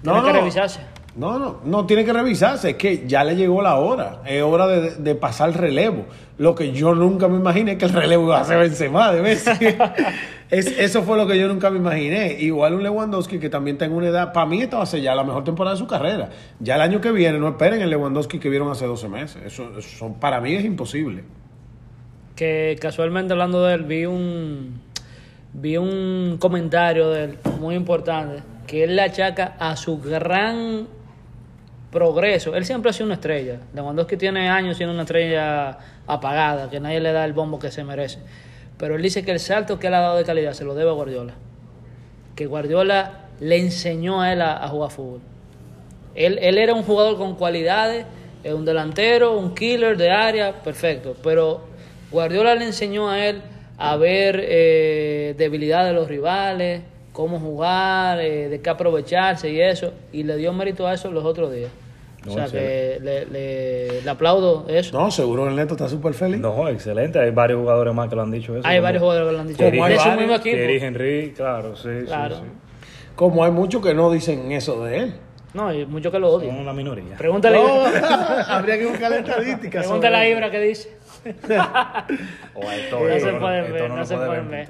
Tiene 0.03 0.21
que 0.23 0.32
revisarse. 0.34 0.80
No, 1.18 1.39
no, 1.39 1.57
no 1.65 1.86
tiene 1.88 2.05
que 2.05 2.13
revisarse, 2.13 2.70
es 2.72 2.76
que 2.76 3.07
ya 3.07 3.24
le 3.24 3.36
llegó 3.36 3.63
la 3.63 3.78
hora, 3.78 4.22
es 4.26 4.43
hora 4.43 4.68
de, 4.68 4.91
de 4.97 5.15
pasar 5.15 5.49
el 5.49 5.55
relevo. 5.55 6.05
Lo 6.38 6.53
que 6.53 6.72
yo 6.72 6.93
nunca 6.93 7.28
me 7.28 7.38
imaginé 7.38 7.76
que 7.80 7.86
el 7.86 7.93
relevo 7.93 8.26
iba 8.26 8.39
a 8.39 8.43
ser 8.45 8.59
Benzema 8.59 9.11
de 9.11 9.24
Messi. 9.24 9.49
es, 10.51 10.68
eso 10.68 11.01
fue 11.01 11.18
lo 11.18 11.26
que 11.26 11.39
yo 11.39 11.47
nunca 11.47 11.72
me 11.72 11.80
imaginé. 11.80 12.34
Igual 12.39 12.76
un 12.76 12.84
Lewandowski 12.84 13.39
que 13.39 13.49
también 13.49 13.80
tenga 13.80 13.95
una 13.95 14.09
edad, 14.09 14.32
para 14.32 14.45
mí 14.45 14.61
esta 14.61 14.78
va 14.78 14.84
a 14.84 14.86
ser 14.86 15.01
ya 15.01 15.15
la 15.15 15.24
mejor 15.24 15.43
temporada 15.43 15.76
de 15.76 15.80
su 15.80 15.88
carrera. 15.88 16.30
Ya 16.59 16.76
el 16.76 16.82
año 16.82 17.01
que 17.01 17.11
viene, 17.11 17.39
no 17.39 17.47
esperen 17.47 17.82
el 17.82 17.89
Lewandowski 17.89 18.38
que 18.38 18.49
vieron 18.49 18.70
hace 18.70 18.86
12 18.86 19.09
meses. 19.09 19.41
Eso, 19.43 19.72
eso 19.76 19.89
son- 19.97 20.20
para 20.20 20.39
mí 20.39 20.53
es 20.53 20.63
imposible. 20.63 21.24
Que 22.36 22.78
casualmente 22.80 23.34
hablando 23.34 23.65
de 23.65 23.74
él, 23.74 23.84
vi 23.86 24.05
un, 24.05 24.80
vi 25.53 25.78
un 25.78 26.38
comentario 26.39 27.09
de 27.09 27.24
él 27.24 27.38
muy 27.59 27.74
importante, 27.74 28.43
que 28.68 28.84
él 28.84 28.95
le 28.95 29.01
achaca 29.01 29.55
a 29.57 29.76
su 29.76 29.99
gran 29.99 30.88
progreso. 31.91 32.55
Él 32.55 32.65
siempre 32.65 32.89
ha 32.89 32.93
sido 32.93 33.05
una 33.05 33.15
estrella. 33.15 33.59
Lewandowski 33.73 34.17
tiene 34.17 34.49
años 34.49 34.77
siendo 34.77 34.93
una 34.93 35.03
estrella 35.03 35.77
apagada, 36.05 36.69
que 36.69 36.79
nadie 36.79 36.99
le 36.99 37.11
da 37.11 37.25
el 37.25 37.33
bombo 37.33 37.59
que 37.59 37.71
se 37.71 37.83
merece. 37.83 38.19
Pero 38.77 38.95
él 38.95 39.01
dice 39.01 39.23
que 39.23 39.31
el 39.31 39.39
salto 39.39 39.79
que 39.79 39.88
él 39.88 39.93
ha 39.93 40.01
dado 40.01 40.17
de 40.17 40.23
calidad 40.23 40.53
se 40.53 40.63
lo 40.63 40.75
debe 40.75 40.89
a 40.89 40.93
Guardiola. 40.93 41.33
Que 42.35 42.45
Guardiola 42.45 43.25
le 43.39 43.57
enseñó 43.57 44.21
a 44.21 44.31
él 44.31 44.41
a, 44.41 44.67
jugar 44.67 44.91
fútbol. 44.91 45.21
Él, 46.15 46.39
él 46.41 46.57
era 46.57 46.73
un 46.73 46.83
jugador 46.83 47.17
con 47.17 47.35
cualidades, 47.35 48.05
un 48.43 48.65
delantero, 48.65 49.38
un 49.38 49.55
killer 49.55 49.97
de 49.97 50.11
área, 50.11 50.63
perfecto. 50.63 51.15
Pero 51.23 51.61
Guardiola 52.11 52.55
le 52.55 52.65
enseñó 52.65 53.09
a 53.09 53.25
él 53.25 53.41
a 53.77 53.95
ver 53.95 54.43
eh, 54.43 55.35
debilidades 55.38 55.89
de 55.89 55.93
los 55.93 56.07
rivales, 56.07 56.81
cómo 57.18 57.39
jugar, 57.39 58.20
eh, 58.22 58.47
de 58.47 58.61
qué 58.61 58.70
aprovecharse 58.70 59.49
y 59.49 59.59
eso. 59.59 59.91
Y 60.13 60.22
le 60.22 60.38
dio 60.38 60.53
mérito 60.53 60.86
a 60.86 60.93
eso 60.93 61.09
los 61.11 61.26
otros 61.26 61.51
días. 61.51 61.72
O 62.24 62.28
No, 62.28 62.34
sea 62.34 62.45
que 62.45 62.99
le, 63.01 63.26
le- 63.26 64.01
le 64.03 64.09
aplaudo 64.09 64.65
eso. 64.68 64.95
No, 64.99 65.09
seguro 65.09 65.47
el 65.47 65.55
Neto 65.55 65.74
está 65.74 65.89
súper 65.89 66.13
feliz. 66.13 66.39
No, 66.39 66.68
excelente. 66.70 67.18
Hay 67.20 67.32
varios 67.32 67.59
jugadores 67.59 67.91
más 67.95 68.07
que 68.07 68.15
lo 68.15 68.22
han 68.22 68.30
dicho 68.30 68.55
eso. 68.55 68.68
Hay 68.68 68.76
como 68.78 68.84
varios 68.84 69.01
jugadores 69.01 69.28
que 69.30 69.34
lo 69.34 69.39
han 69.41 69.47
dicho. 69.47 69.57
Como 69.57 69.84
hay 69.86 69.95
varios, 69.97 70.18
mismo 70.20 70.36
equipo. 70.36 70.57
Henry, 70.86 71.34
claro, 71.36 71.76
sí, 71.76 71.89
Claro. 72.05 72.36
sí. 72.36 72.41
Como 73.15 73.43
hay 73.43 73.49
muchos 73.51 73.82
que 73.82 73.95
no 73.95 74.11
dicen 74.11 74.51
eso 74.51 74.84
de 74.86 74.97
él. 74.97 75.13
No, 75.55 75.70
hay 75.70 75.88
muchos 75.88 76.11
que 76.11 76.20
lo 76.20 76.30
Son 76.30 76.41
odian. 76.41 76.57
una 76.59 76.74
minoría. 76.74 77.15
Pregúntale, 77.18 77.57
No, 77.57 77.84
habría 78.47 78.78
que 78.78 78.86
buscar 78.86 79.09
la 79.09 79.18
estadística. 79.20 79.80
pregúntale 79.80 80.18
a 80.18 80.30
Ibra 80.30 80.51
qué 80.51 80.59
dice. 80.59 80.97
O 82.53 82.68
a 82.68 82.76
esto, 82.76 82.99
No 82.99 83.07
esto 83.09 83.26
se 83.28 83.34
no- 83.34 83.39
pueden 83.39 83.74
ver, 83.74 83.89
no 83.89 83.95
no 83.97 84.05
se 84.05 84.15
pueden 84.15 84.34
en 84.41 84.49
ver. 84.51 84.68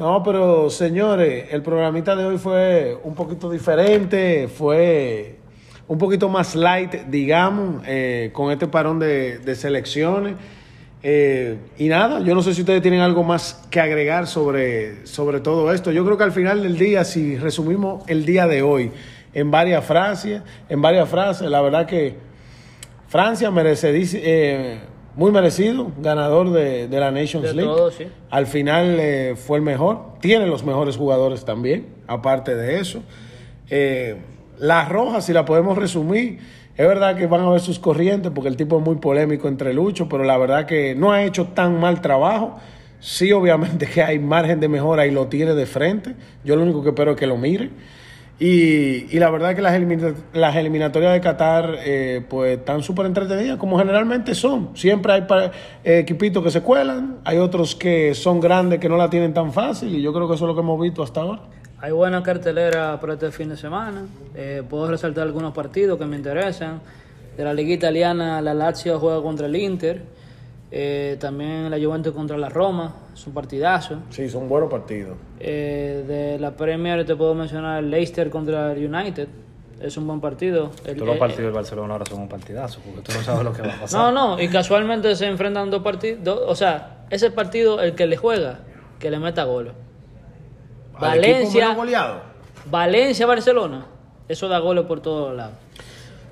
No, 0.00 0.22
pero 0.22 0.70
señores, 0.70 1.48
el 1.50 1.60
programita 1.60 2.16
de 2.16 2.24
hoy 2.24 2.38
fue 2.38 2.96
un 3.04 3.14
poquito 3.14 3.50
diferente, 3.50 4.48
fue 4.48 5.36
un 5.86 5.98
poquito 5.98 6.30
más 6.30 6.54
light, 6.54 6.94
digamos, 7.10 7.82
eh, 7.86 8.30
con 8.32 8.50
este 8.50 8.66
parón 8.66 8.98
de, 8.98 9.40
de 9.40 9.54
selecciones. 9.54 10.36
Eh, 11.02 11.58
y 11.76 11.88
nada, 11.88 12.20
yo 12.20 12.34
no 12.34 12.40
sé 12.40 12.54
si 12.54 12.62
ustedes 12.62 12.80
tienen 12.80 13.00
algo 13.00 13.24
más 13.24 13.68
que 13.70 13.78
agregar 13.78 14.26
sobre, 14.26 15.06
sobre 15.06 15.40
todo 15.40 15.70
esto. 15.70 15.92
Yo 15.92 16.02
creo 16.06 16.16
que 16.16 16.24
al 16.24 16.32
final 16.32 16.62
del 16.62 16.78
día, 16.78 17.04
si 17.04 17.36
resumimos 17.36 18.02
el 18.06 18.24
día 18.24 18.46
de 18.46 18.62
hoy 18.62 18.92
en 19.34 19.50
varias 19.50 19.84
frases, 19.84 20.40
en 20.70 20.80
varias 20.80 21.10
frases, 21.10 21.50
la 21.50 21.60
verdad 21.60 21.84
que 21.84 22.16
Francia 23.08 23.50
merece, 23.50 23.92
eh, 24.14 24.78
muy 25.16 25.32
merecido, 25.32 25.90
ganador 26.00 26.50
de, 26.50 26.88
de 26.88 27.00
la 27.00 27.10
Nations 27.10 27.46
De 27.46 27.54
League. 27.54 27.70
todo, 27.70 27.90
sí. 27.90 28.06
Al 28.30 28.46
final 28.46 28.96
eh, 29.00 29.34
fue 29.36 29.58
el 29.58 29.62
mejor. 29.62 30.18
Tiene 30.20 30.46
los 30.46 30.64
mejores 30.64 30.96
jugadores 30.96 31.44
también, 31.44 31.86
aparte 32.06 32.54
de 32.54 32.80
eso. 32.80 33.02
Eh, 33.68 34.16
la 34.58 34.84
roja, 34.88 35.20
si 35.20 35.32
la 35.32 35.44
podemos 35.44 35.76
resumir, 35.78 36.38
es 36.76 36.86
verdad 36.86 37.16
que 37.16 37.26
van 37.26 37.42
a 37.42 37.50
ver 37.50 37.60
sus 37.60 37.78
corrientes 37.78 38.30
porque 38.34 38.48
el 38.48 38.56
tipo 38.56 38.78
es 38.78 38.84
muy 38.84 38.96
polémico 38.96 39.48
entre 39.48 39.74
Lucho, 39.74 40.08
pero 40.08 40.24
la 40.24 40.36
verdad 40.38 40.66
que 40.66 40.94
no 40.94 41.12
ha 41.12 41.24
hecho 41.24 41.46
tan 41.46 41.78
mal 41.80 42.00
trabajo. 42.00 42.58
Sí, 43.00 43.32
obviamente 43.32 43.86
que 43.92 44.02
hay 44.02 44.18
margen 44.18 44.60
de 44.60 44.68
mejora 44.68 45.06
y 45.06 45.10
lo 45.10 45.26
tiene 45.28 45.54
de 45.54 45.66
frente. 45.66 46.14
Yo 46.44 46.56
lo 46.56 46.62
único 46.62 46.82
que 46.82 46.90
espero 46.90 47.12
es 47.12 47.16
que 47.16 47.26
lo 47.26 47.36
mire. 47.36 47.70
Y, 48.42 49.14
y 49.14 49.18
la 49.18 49.28
verdad 49.30 49.54
que 49.54 49.60
las, 49.60 49.74
elimina- 49.74 50.14
las 50.32 50.56
eliminatorias 50.56 51.12
de 51.12 51.20
Qatar 51.20 51.76
eh, 51.84 52.24
pues 52.26 52.58
están 52.58 52.82
súper 52.82 53.04
entretenidas, 53.04 53.58
como 53.58 53.78
generalmente 53.78 54.34
son. 54.34 54.70
Siempre 54.74 55.12
hay 55.12 55.26
eh, 55.84 55.98
equipitos 55.98 56.42
que 56.42 56.50
se 56.50 56.62
cuelan, 56.62 57.18
hay 57.24 57.36
otros 57.36 57.74
que 57.74 58.14
son 58.14 58.40
grandes 58.40 58.80
que 58.80 58.88
no 58.88 58.96
la 58.96 59.10
tienen 59.10 59.34
tan 59.34 59.52
fácil 59.52 59.94
y 59.94 60.00
yo 60.00 60.14
creo 60.14 60.26
que 60.26 60.36
eso 60.36 60.46
es 60.46 60.48
lo 60.48 60.54
que 60.54 60.62
hemos 60.62 60.80
visto 60.80 61.02
hasta 61.02 61.20
ahora. 61.20 61.42
Hay 61.82 61.92
buena 61.92 62.22
cartelera 62.22 62.98
para 62.98 63.12
este 63.12 63.30
fin 63.30 63.50
de 63.50 63.58
semana. 63.58 64.06
Eh, 64.34 64.62
puedo 64.68 64.88
resaltar 64.88 65.24
algunos 65.26 65.52
partidos 65.52 65.98
que 65.98 66.06
me 66.06 66.16
interesan. 66.16 66.80
De 67.36 67.44
la 67.44 67.52
Liga 67.54 67.74
Italiana, 67.74 68.40
la 68.40 68.54
Lazio 68.54 68.98
juega 68.98 69.22
contra 69.22 69.46
el 69.46 69.56
Inter. 69.56 70.02
Eh, 70.72 71.16
también 71.18 71.68
la 71.70 71.78
Juventus 71.78 72.12
contra 72.14 72.36
la 72.38 72.48
Roma. 72.48 72.94
Es 73.12 73.26
un 73.26 73.34
partidazo. 73.34 73.96
Sí, 74.10 74.28
son 74.28 74.48
buenos 74.48 74.70
partidos. 74.70 75.16
Eh, 75.40 76.04
de 76.06 76.38
la 76.38 76.52
Premier 76.52 77.04
te 77.04 77.16
puedo 77.16 77.34
mencionar 77.34 77.82
el 77.82 77.90
Leicester 77.90 78.30
contra 78.30 78.72
el 78.72 78.92
United. 78.94 79.28
Es 79.80 79.96
un 79.96 80.06
buen 80.06 80.20
partido. 80.20 80.70
El- 80.84 80.94
Todos 80.96 81.08
los 81.08 81.16
eh, 81.16 81.18
partidos 81.18 81.44
del 81.44 81.52
Barcelona 81.52 81.92
ahora 81.94 82.04
son 82.06 82.20
un 82.20 82.28
partidazo, 82.28 82.80
porque 82.84 83.00
tú 83.00 83.12
no 83.16 83.22
sabes 83.24 83.42
lo 83.44 83.52
que 83.52 83.62
va 83.62 83.74
a 83.74 83.80
pasar. 83.80 84.00
No, 84.14 84.36
no, 84.36 84.40
y 84.40 84.48
casualmente 84.48 85.16
se 85.16 85.26
enfrentan 85.26 85.70
dos 85.70 85.82
partidos. 85.82 86.40
O 86.46 86.54
sea, 86.54 87.06
ese 87.10 87.30
partido, 87.30 87.80
el 87.80 87.94
que 87.94 88.06
le 88.06 88.16
juega, 88.16 88.60
que 88.98 89.10
le 89.10 89.18
meta 89.18 89.44
goles. 89.44 89.72
Valencia. 91.00 91.76
Valencia, 92.70 93.26
Barcelona. 93.26 93.86
Eso 94.28 94.48
da 94.48 94.58
goles 94.58 94.84
por 94.84 95.00
todos 95.00 95.34
lados. 95.34 95.54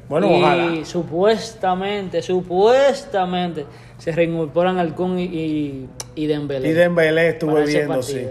Bueno, 0.08 0.30
y 0.30 0.40
ojalá. 0.42 0.84
supuestamente, 0.84 2.22
supuestamente, 2.22 3.66
se 3.98 4.12
reincorporan 4.12 4.78
Alcón 4.78 5.18
y, 5.18 5.24
y, 5.24 5.88
y 6.14 6.26
Dembélé. 6.26 6.68
Y 6.68 6.72
Dembélé 6.72 7.30
estuve 7.30 7.66
viendo, 7.66 8.02
sí. 8.02 8.26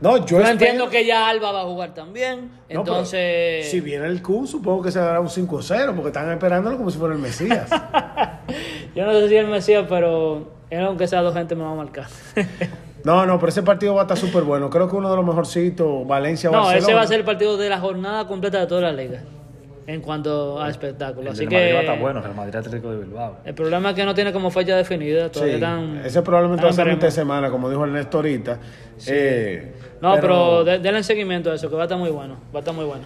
No, 0.00 0.16
yo 0.18 0.26
Yo 0.26 0.36
espero- 0.38 0.50
entiendo 0.52 0.90
que 0.90 1.06
ya 1.06 1.28
Alba 1.28 1.52
va 1.52 1.60
a 1.60 1.64
jugar 1.64 1.94
también. 1.94 2.50
No, 2.68 2.80
Entonces, 2.80 3.70
si 3.70 3.80
viene 3.80 4.06
el 4.06 4.20
Q, 4.20 4.48
supongo 4.48 4.82
que 4.82 4.90
se 4.90 4.98
dará 4.98 5.20
un 5.20 5.28
5-0, 5.28 5.94
porque 5.94 6.08
están 6.08 6.30
esperándolo 6.32 6.76
como 6.76 6.90
si 6.90 6.98
fuera 6.98 7.14
el 7.14 7.20
Mesías. 7.20 7.70
yo 8.96 9.06
no 9.06 9.12
sé 9.12 9.28
si 9.28 9.36
el 9.36 9.46
Mesías, 9.46 9.86
pero 9.88 10.48
él, 10.70 10.80
aunque 10.84 11.06
sea 11.06 11.22
dos 11.22 11.34
gente, 11.34 11.54
me 11.54 11.62
va 11.62 11.70
a 11.70 11.76
marcar. 11.76 12.06
no, 13.04 13.24
no, 13.26 13.38
pero 13.38 13.50
ese 13.50 13.62
partido 13.62 13.94
va 13.94 14.00
a 14.00 14.04
estar 14.04 14.18
súper 14.18 14.42
bueno. 14.42 14.68
Creo 14.70 14.88
que 14.90 14.96
uno 14.96 15.08
de 15.08 15.16
los 15.16 15.24
mejorcitos, 15.24 16.04
Valencia 16.04 16.50
No, 16.50 16.68
ese 16.72 16.94
va 16.94 17.02
a 17.02 17.06
ser 17.06 17.20
el 17.20 17.24
partido 17.24 17.56
de 17.56 17.68
la 17.68 17.78
jornada 17.78 18.26
completa 18.26 18.58
de 18.58 18.66
toda 18.66 18.80
la 18.80 18.92
liga. 18.92 19.22
En 19.86 20.00
cuanto 20.00 20.60
a 20.62 20.70
espectáculo. 20.70 21.22
El 21.28 21.32
Así 21.32 21.40
del 21.44 21.50
Madrid 21.52 21.66
va 21.66 21.70
a 21.70 21.80
que 21.80 21.86
estar 21.86 21.98
bueno, 22.00 22.24
el 22.24 22.34
Madrid 22.34 22.54
Atlético 22.56 22.90
de 22.92 22.98
Bilbao. 22.98 23.36
el 23.44 23.54
problema 23.54 23.90
es 23.90 23.96
que 23.96 24.04
no 24.04 24.14
tiene 24.14 24.32
como 24.32 24.50
fecha 24.50 24.76
definida. 24.76 25.24
Sí, 25.26 25.30
Todavía 25.32 25.54
están- 25.54 26.02
ese 26.04 26.22
probablemente 26.22 26.64
va 26.64 26.70
a 26.70 26.72
semana, 27.10 27.50
como 27.50 27.68
dijo 27.68 27.84
Ernesto 27.84 28.18
ahorita. 28.18 28.58
Eh, 29.08 29.72
No, 30.00 30.14
pero, 30.20 30.64
de- 30.64 30.78
denle 30.78 31.02
seguimiento 31.02 31.50
a 31.50 31.54
eso, 31.54 31.68
que 31.68 31.74
va 31.76 31.82
a 31.82 31.84
estar 31.86 31.98
muy 31.98 32.10
bueno. 32.10 32.36
Va 32.54 32.58
a 32.58 32.60
estar 32.60 32.74
muy 32.74 32.84
bueno. 32.84 33.02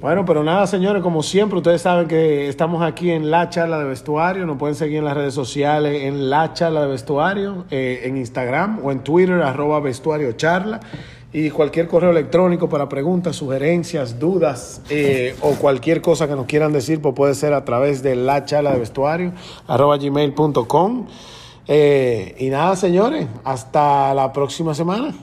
Bueno, 0.00 0.24
pero 0.24 0.44
nada, 0.44 0.64
señores, 0.68 1.02
como 1.02 1.24
siempre, 1.24 1.56
ustedes 1.58 1.82
saben 1.82 2.06
que 2.06 2.48
estamos 2.48 2.82
aquí 2.82 3.10
en 3.10 3.32
La 3.32 3.48
Charla 3.50 3.78
de 3.80 3.84
Vestuario. 3.84 4.46
Nos 4.46 4.56
pueden 4.56 4.76
seguir 4.76 4.98
en 4.98 5.04
las 5.04 5.16
redes 5.16 5.34
sociales 5.34 6.04
en 6.04 6.30
La 6.30 6.52
Charla 6.52 6.82
de 6.82 6.86
Vestuario, 6.88 7.64
eh, 7.70 8.02
en 8.04 8.16
Instagram 8.16 8.78
o 8.84 8.92
en 8.92 9.00
Twitter, 9.02 9.40
arroba 9.42 9.80
vestuario 9.80 10.30
charla. 10.32 10.78
Y 11.32 11.50
cualquier 11.50 11.88
correo 11.88 12.10
electrónico 12.10 12.70
para 12.70 12.88
preguntas, 12.88 13.36
sugerencias, 13.36 14.18
dudas 14.18 14.80
eh, 14.88 15.36
o 15.42 15.52
cualquier 15.56 16.00
cosa 16.00 16.26
que 16.26 16.34
nos 16.34 16.46
quieran 16.46 16.72
decir, 16.72 17.02
pues 17.02 17.14
puede 17.14 17.34
ser 17.34 17.52
a 17.52 17.66
través 17.66 18.02
de 18.02 18.16
La 18.16 18.46
Charla 18.46 18.72
de 18.72 18.78
Vestuario, 18.78 19.32
arroba 19.66 19.98
gmail.com. 19.98 21.06
Eh, 21.66 22.34
y 22.38 22.48
nada, 22.48 22.76
señores, 22.76 23.26
hasta 23.44 24.14
la 24.14 24.32
próxima 24.32 24.74
semana. 24.74 25.14